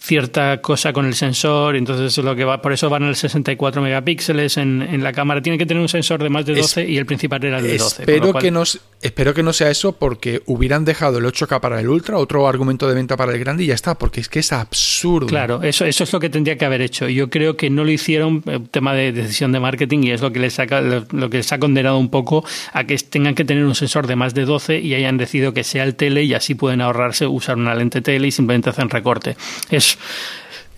cierta 0.06 0.60
cosa 0.60 0.92
con 0.92 1.04
el 1.06 1.14
sensor, 1.14 1.74
entonces 1.74 2.16
lo 2.22 2.36
que 2.36 2.44
va, 2.44 2.62
por 2.62 2.72
eso 2.72 2.88
van 2.88 3.02
al 3.02 3.16
64 3.16 3.82
megapíxeles 3.82 4.56
en, 4.56 4.82
en, 4.82 5.02
la 5.02 5.12
cámara. 5.12 5.42
Tiene 5.42 5.58
que 5.58 5.66
tener 5.66 5.80
un 5.80 5.88
sensor 5.88 6.22
de 6.22 6.28
más 6.28 6.46
de 6.46 6.54
12 6.54 6.88
y 6.88 6.96
el 6.96 7.06
principal 7.06 7.44
era 7.44 7.58
el 7.58 7.64
de 7.64 7.76
12. 7.76 8.02
Espero, 8.02 8.32
que 8.34 8.52
no, 8.52 8.62
espero 9.02 9.34
que 9.34 9.42
no 9.42 9.52
sea 9.52 9.68
eso 9.68 9.92
porque 9.92 10.42
hubieran 10.46 10.84
dejado 10.84 11.18
el 11.18 11.24
8K 11.24 11.58
para 11.60 11.80
el 11.80 11.88
Ultra, 11.88 12.18
otro 12.18 12.46
argumento 12.46 12.86
de 12.86 12.94
venta 12.94 13.16
para 13.16 13.32
el 13.32 13.38
grande 13.40 13.64
y 13.64 13.66
ya 13.66 13.74
está, 13.74 13.96
porque 13.96 14.15
es 14.20 14.28
que 14.28 14.40
es 14.40 14.52
absurdo. 14.52 15.26
Claro, 15.26 15.62
eso, 15.62 15.84
eso 15.84 16.04
es 16.04 16.12
lo 16.12 16.20
que 16.20 16.30
tendría 16.30 16.56
que 16.56 16.64
haber 16.64 16.80
hecho. 16.80 17.08
Yo 17.08 17.30
creo 17.30 17.56
que 17.56 17.70
no 17.70 17.84
lo 17.84 17.90
hicieron, 17.90 18.42
eh, 18.46 18.60
tema 18.70 18.94
de 18.94 19.12
decisión 19.12 19.52
de 19.52 19.60
marketing, 19.60 20.04
y 20.04 20.10
es 20.10 20.20
lo 20.20 20.32
que 20.32 20.40
les, 20.40 20.54
saca, 20.54 20.80
lo 20.80 21.30
que 21.30 21.38
les 21.38 21.52
ha 21.52 21.58
condenado 21.58 21.98
un 21.98 22.10
poco 22.10 22.44
a 22.72 22.84
que 22.84 22.96
tengan 22.96 23.34
que 23.34 23.44
tener 23.44 23.64
un 23.64 23.74
sensor 23.74 24.06
de 24.06 24.16
más 24.16 24.34
de 24.34 24.44
12 24.44 24.80
y 24.80 24.94
hayan 24.94 25.16
decidido 25.16 25.52
que 25.52 25.64
sea 25.64 25.84
el 25.84 25.94
tele 25.94 26.24
y 26.24 26.34
así 26.34 26.54
pueden 26.54 26.80
ahorrarse 26.80 27.26
usar 27.26 27.56
una 27.56 27.74
lente 27.74 28.00
tele 28.00 28.28
y 28.28 28.30
simplemente 28.30 28.70
hacen 28.70 28.90
recorte. 28.90 29.36
Es 29.70 29.98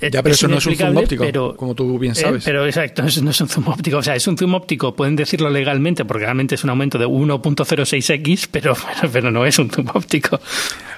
ya, 0.00 0.22
pero 0.22 0.34
eso 0.34 0.48
no 0.48 0.58
es 0.58 0.66
un 0.66 0.76
zoom 0.76 0.96
óptico, 0.96 1.56
como 1.56 1.74
tú 1.74 1.98
bien 1.98 2.12
eh, 2.12 2.16
sabes. 2.16 2.44
pero 2.44 2.64
exacto, 2.66 3.02
no 3.22 3.30
es 3.30 3.40
un 3.40 3.48
zoom 3.48 3.68
óptico. 3.68 3.98
O 3.98 4.02
sea, 4.02 4.14
es 4.14 4.26
un 4.26 4.36
zoom 4.36 4.54
óptico, 4.54 4.94
pueden 4.94 5.16
decirlo 5.16 5.50
legalmente, 5.50 6.04
porque 6.04 6.24
realmente 6.24 6.54
es 6.54 6.64
un 6.64 6.70
aumento 6.70 6.98
de 6.98 7.06
1.06x, 7.06 8.48
pero, 8.50 8.76
pero 9.12 9.30
no 9.30 9.44
es 9.44 9.58
un 9.58 9.70
zoom 9.70 9.88
óptico. 9.92 10.40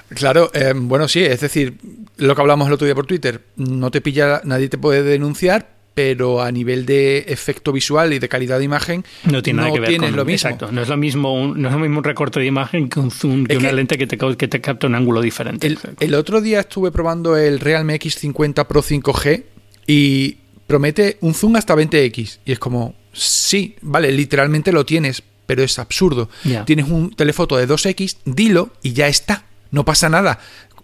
Claro, 0.09 0.51
eh, 0.53 0.73
bueno, 0.75 1.07
sí, 1.07 1.23
es 1.23 1.39
decir, 1.39 1.75
lo 2.17 2.35
que 2.35 2.41
hablamos 2.41 2.67
el 2.67 2.73
otro 2.73 2.85
día 2.85 2.95
por 2.95 3.07
Twitter, 3.07 3.41
no 3.55 3.91
te 3.91 4.01
pilla, 4.01 4.41
nadie 4.43 4.69
te 4.69 4.77
puede 4.77 5.03
denunciar, 5.03 5.80
pero 5.93 6.41
a 6.41 6.51
nivel 6.51 6.85
de 6.85 7.25
efecto 7.27 7.71
visual 7.71 8.13
y 8.13 8.19
de 8.19 8.29
calidad 8.29 8.59
de 8.59 8.65
imagen 8.65 9.03
no 9.25 9.41
tiene 9.41 9.61
nada 9.61 9.73
que 9.73 9.79
ver 9.79 9.97
con, 9.97 10.15
lo 10.15 10.25
mismo. 10.25 10.49
Exacto, 10.49 10.71
no 10.71 10.81
es 10.81 10.87
lo 10.87 10.97
mismo 10.97 11.33
un, 11.33 11.61
no 11.61 11.67
es 11.67 11.73
lo 11.73 11.79
mismo 11.79 11.97
un 11.97 12.03
recorte 12.03 12.39
de 12.39 12.45
imagen 12.45 12.89
que 12.89 12.99
un 12.99 13.11
zoom, 13.11 13.45
que 13.45 13.57
una 13.57 13.71
lente 13.71 13.97
que 13.97 14.07
te, 14.07 14.17
que 14.17 14.47
te 14.47 14.61
capta 14.61 14.87
un 14.87 14.95
ángulo 14.95 15.21
diferente. 15.21 15.75
El, 15.99 16.15
otro 16.15 16.41
día 16.41 16.61
estuve 16.61 16.91
probando 16.91 17.35
el 17.35 17.59
Realme 17.59 17.99
X50 17.99 18.65
Pro 18.65 18.81
5G 18.81 19.43
y 19.87 20.37
promete 20.67 21.17
un 21.21 21.33
zoom 21.33 21.57
hasta 21.57 21.75
20x 21.75 22.39
y 22.45 22.51
es 22.51 22.59
como 22.59 22.95
sí, 23.11 23.75
vale, 23.81 24.11
literalmente 24.11 24.71
lo 24.71 24.85
tienes, 24.85 25.23
pero 25.45 25.63
es 25.63 25.77
absurdo. 25.79 26.29
Tienes 26.65 26.89
un 26.89 27.11
telefoto 27.11 27.57
de 27.57 27.67
2x, 27.67 28.17
dilo 28.25 28.71
y 28.81 28.93
ya 28.93 29.07
está. 29.07 29.45
No 29.71 29.85
pasa 29.85 30.09
nada 30.09 30.39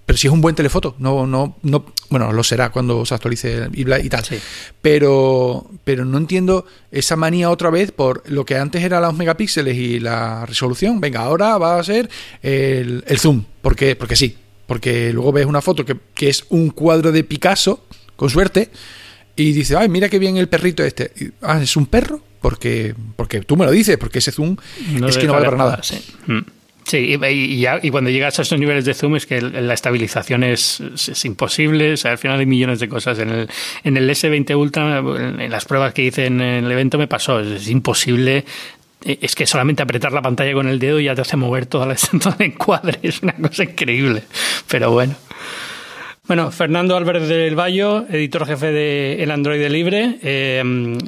pero 0.07 0.17
si 0.17 0.27
es 0.27 0.31
un 0.31 0.39
buen 0.39 0.55
telefoto, 0.55 0.95
no, 0.99 1.27
no, 1.27 1.57
no, 1.63 1.85
bueno, 2.09 2.31
lo 2.31 2.41
será 2.41 2.69
cuando 2.69 3.05
se 3.05 3.13
actualice 3.13 3.67
y, 3.73 3.81
y 3.81 4.09
tal. 4.09 4.23
Pero, 4.81 5.69
pero 5.83 6.05
no 6.05 6.17
entiendo 6.17 6.65
esa 6.91 7.17
manía 7.17 7.49
otra 7.49 7.69
vez 7.71 7.91
por 7.91 8.23
lo 8.31 8.45
que 8.45 8.55
antes 8.55 8.81
era 8.81 9.01
los 9.01 9.13
megapíxeles 9.17 9.75
y 9.75 9.99
la 9.99 10.45
resolución. 10.45 11.01
Venga, 11.01 11.23
ahora 11.23 11.57
va 11.57 11.77
a 11.77 11.83
ser 11.83 12.09
el, 12.41 13.03
zoom, 13.17 13.43
porque, 13.61 13.97
porque 13.97 14.15
sí, 14.15 14.37
porque 14.65 15.11
luego 15.11 15.33
ves 15.33 15.45
una 15.45 15.61
foto 15.61 15.83
que, 15.83 16.29
es 16.29 16.45
un 16.47 16.69
cuadro 16.69 17.11
de 17.11 17.25
Picasso, 17.25 17.85
con 18.15 18.29
suerte, 18.29 18.69
y 19.35 19.51
dices, 19.51 19.75
ay, 19.75 19.89
mira 19.89 20.07
qué 20.07 20.19
bien 20.19 20.37
el 20.37 20.47
perrito 20.47 20.85
este. 20.85 21.11
ah, 21.41 21.59
es 21.61 21.75
un 21.75 21.85
perro, 21.85 22.21
porque, 22.39 22.95
porque 23.17 23.41
tú 23.41 23.57
me 23.57 23.65
lo 23.65 23.71
dices, 23.71 23.97
porque 23.97 24.19
ese 24.19 24.31
zoom 24.31 24.55
es 25.05 25.17
que 25.17 25.27
no 25.27 25.33
vale 25.33 25.47
para 25.47 25.57
nada. 25.57 25.81
Mm. 26.27 26.56
Sí, 26.87 27.19
y, 27.21 27.91
cuando 27.91 28.09
llegas 28.09 28.39
a 28.39 28.43
esos 28.43 28.57
niveles 28.57 28.85
de 28.85 28.93
zoom 28.93 29.17
es 29.17 29.25
que 29.25 29.41
la 29.41 29.73
estabilización 29.73 30.45
es, 30.45 30.81
imposible. 31.25 31.93
O 31.93 31.97
sea, 31.97 32.11
al 32.11 32.17
final 32.17 32.39
hay 32.39 32.45
millones 32.45 32.79
de 32.79 32.87
cosas. 32.87 33.19
En 33.19 33.29
el, 33.29 33.49
en 33.83 33.97
el 33.97 34.09
S20 34.09 34.55
Ultra, 34.55 34.99
en 34.99 35.51
las 35.51 35.65
pruebas 35.65 35.93
que 35.93 36.03
hice 36.03 36.27
en 36.27 36.39
el 36.39 36.71
evento 36.71 36.97
me 36.97 37.07
pasó. 37.07 37.41
Es, 37.41 37.67
imposible 37.67 38.45
es 39.03 39.35
que 39.35 39.45
solamente 39.45 39.83
apretar 39.83 40.13
la 40.13 40.21
pantalla 40.21 40.53
con 40.53 40.67
el 40.67 40.79
dedo 40.79 40.99
ya 40.99 41.13
te 41.13 41.21
hace 41.21 41.37
mover 41.37 41.65
toda 41.65 41.85
la 41.85 41.95
todo 42.21 42.35
el 42.39 42.45
encuadre. 42.45 42.99
Es 43.03 43.21
una 43.21 43.33
cosa 43.33 43.63
increíble. 43.63 44.23
Pero 44.69 44.91
bueno. 44.91 45.15
Bueno, 46.27 46.51
Fernando 46.51 46.97
Álvarez 46.97 47.29
del 47.29 47.57
Valle, 47.57 48.03
editor 48.09 48.45
jefe 48.45 48.73
de 48.73 49.23
El 49.23 49.31
Android 49.31 49.65
Libre. 49.69 50.19
Eh, 50.21 50.61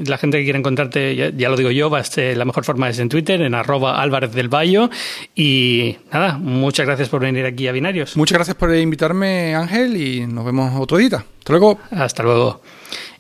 la 0.06 0.18
gente 0.18 0.38
que 0.38 0.46
quiera 0.46 0.58
encontrarte, 0.58 1.34
ya, 1.36 1.50
lo 1.50 1.58
digo 1.58 1.72
yo, 1.72 1.90
va 1.90 2.00
a 2.00 2.04
ser, 2.06 2.38
la 2.38 2.46
mejor 2.46 2.64
forma 2.64 2.88
es 2.88 3.00
en 3.00 3.10
Twitter, 3.10 3.42
en 3.42 3.54
arroba 3.54 4.02
Álvarez 4.02 4.32
del 4.32 4.48
Valle. 4.48 4.90
Y 5.36 5.98
nada, 6.14 6.38
muchas 6.38 6.86
gracias 6.86 7.10
por 7.10 7.20
venir 7.20 7.46
aquí 7.46 7.68
a 7.68 7.74
Binarios. 7.74 8.16
Muchas 8.16 8.38
gracias 8.38 8.56
por 8.56 8.74
invitarme, 8.74 9.56
Ángel, 9.56 9.98
y 9.98 10.26
nos 10.26 10.46
vemos 10.46 10.72
otro 10.80 10.98
día. 10.98 11.18
Hasta 11.18 11.52
luego. 11.52 11.80
Hasta 11.92 12.24
luego. 12.24 12.62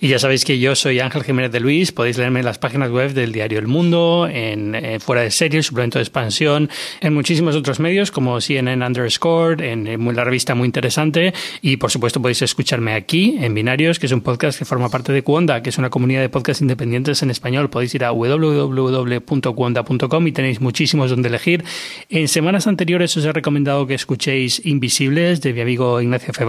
Y 0.02 0.08
ya 0.08 0.18
sabéis 0.18 0.46
que 0.46 0.60
yo 0.60 0.76
soy 0.76 1.02
Ángel 1.02 1.24
Jiménez 1.24 1.52
de 1.52 1.60
Luis. 1.60 1.92
Podéis 1.92 2.18
leerme 2.18 2.40
en 2.40 2.46
las 2.46 2.58
páginas 2.58 2.90
web 2.90 3.14
del 3.14 3.34
diario 3.34 3.60
El 3.60 3.68
Mundo, 3.68 4.30
en, 4.32 4.74
eh, 4.74 4.98
Fuera 5.00 5.24
de 5.24 5.32
Series, 5.32 5.66
Suplemento 5.66 6.00
de 6.00 6.04
Expansión, 6.04 6.70
en 7.02 7.14
muchísimos 7.14 7.54
otros 7.56 7.82
medios 7.82 8.10
como 8.10 8.40
CNN 8.40 8.86
Underscore, 8.86 9.72
en, 9.72 9.88
en, 9.88 10.16
la 10.16 10.24
revista 10.24 10.56
Muy 10.56 10.68
Interesante. 10.68 11.34
Y 11.62 11.76
por 11.76 11.92
supuesto 11.92 12.22
podéis 12.22 12.42
escucharme 12.42 12.94
aquí 12.94 13.36
en 13.42 13.54
Binarios, 13.54 14.00
que 14.00 14.06
es 14.06 14.14
un 14.14 14.22
podcast 14.22 14.58
que 14.58 14.64
forma 14.64 14.88
parte 14.88 15.12
de 15.12 15.22
Cuonda, 15.22 15.62
que 15.62 15.70
es 15.70 15.78
una 15.78 15.90
comunidad 15.90 16.22
de 16.22 16.30
podcasts 16.30 16.62
independientes 16.62 17.22
en 17.22 17.30
español. 17.30 17.70
Podéis 17.70 17.94
ir 17.96 18.06
a 18.06 18.12
www.cuonda.com 18.12 20.28
y 20.28 20.32
tenéis 20.32 20.62
muchísimos 20.62 21.10
donde 21.10 21.28
elegir. 21.28 21.66
En 22.10 22.30
semanas 22.30 22.68
anteriores 22.68 23.18
os 23.18 23.26
he 23.26 23.34
recomendado 23.34 23.86
que 23.86 23.96
escuchéis 23.96 24.66
Invisibles 24.66 25.42
de 25.42 25.54
mi 25.54 25.60
amigo 25.60 26.00
Ignacio 26.00 26.32
F. 26.32 26.46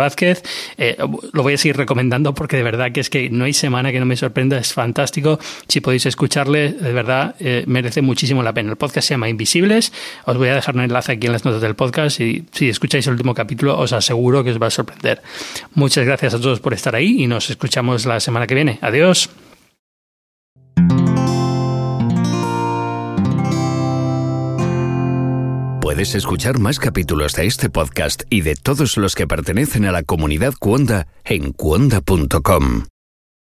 Eh, 0.78 0.96
lo 1.32 1.42
voy 1.42 1.54
a 1.54 1.58
seguir 1.58 1.76
recomendando 1.76 2.32
porque 2.32 2.56
de 2.56 2.62
verdad 2.62 2.92
que 2.92 3.00
es 3.00 3.10
que 3.10 3.39
no 3.40 3.46
hay 3.46 3.54
semana 3.54 3.90
que 3.90 3.98
no 3.98 4.04
me 4.06 4.16
sorprenda, 4.16 4.58
es 4.58 4.74
fantástico. 4.74 5.40
Si 5.66 5.80
podéis 5.80 6.04
escucharle, 6.04 6.72
de 6.72 6.92
verdad, 6.92 7.34
eh, 7.40 7.64
merece 7.66 8.02
muchísimo 8.02 8.42
la 8.42 8.52
pena. 8.52 8.70
El 8.70 8.76
podcast 8.76 9.08
se 9.08 9.14
llama 9.14 9.30
Invisibles, 9.30 9.92
os 10.26 10.36
voy 10.36 10.48
a 10.48 10.54
dejar 10.54 10.74
un 10.74 10.82
enlace 10.82 11.12
aquí 11.12 11.26
en 11.26 11.32
las 11.32 11.44
notas 11.44 11.62
del 11.62 11.74
podcast 11.74 12.20
y 12.20 12.44
si 12.52 12.68
escucháis 12.68 13.06
el 13.06 13.14
último 13.14 13.34
capítulo 13.34 13.78
os 13.78 13.94
aseguro 13.94 14.44
que 14.44 14.50
os 14.50 14.60
va 14.60 14.66
a 14.66 14.70
sorprender. 14.70 15.22
Muchas 15.74 16.04
gracias 16.04 16.34
a 16.34 16.40
todos 16.40 16.60
por 16.60 16.74
estar 16.74 16.94
ahí 16.94 17.22
y 17.22 17.26
nos 17.26 17.48
escuchamos 17.48 18.04
la 18.04 18.20
semana 18.20 18.46
que 18.46 18.54
viene. 18.54 18.78
Adiós. 18.82 19.30
Puedes 25.80 26.14
escuchar 26.14 26.58
más 26.58 26.78
capítulos 26.78 27.32
de 27.32 27.46
este 27.46 27.70
podcast 27.70 28.22
y 28.28 28.42
de 28.42 28.54
todos 28.54 28.98
los 28.98 29.14
que 29.14 29.26
pertenecen 29.26 29.86
a 29.86 29.92
la 29.92 30.02
comunidad 30.02 30.52
Cuonda 30.60 31.08
en 31.24 31.52
cuonda.com. 31.52 32.84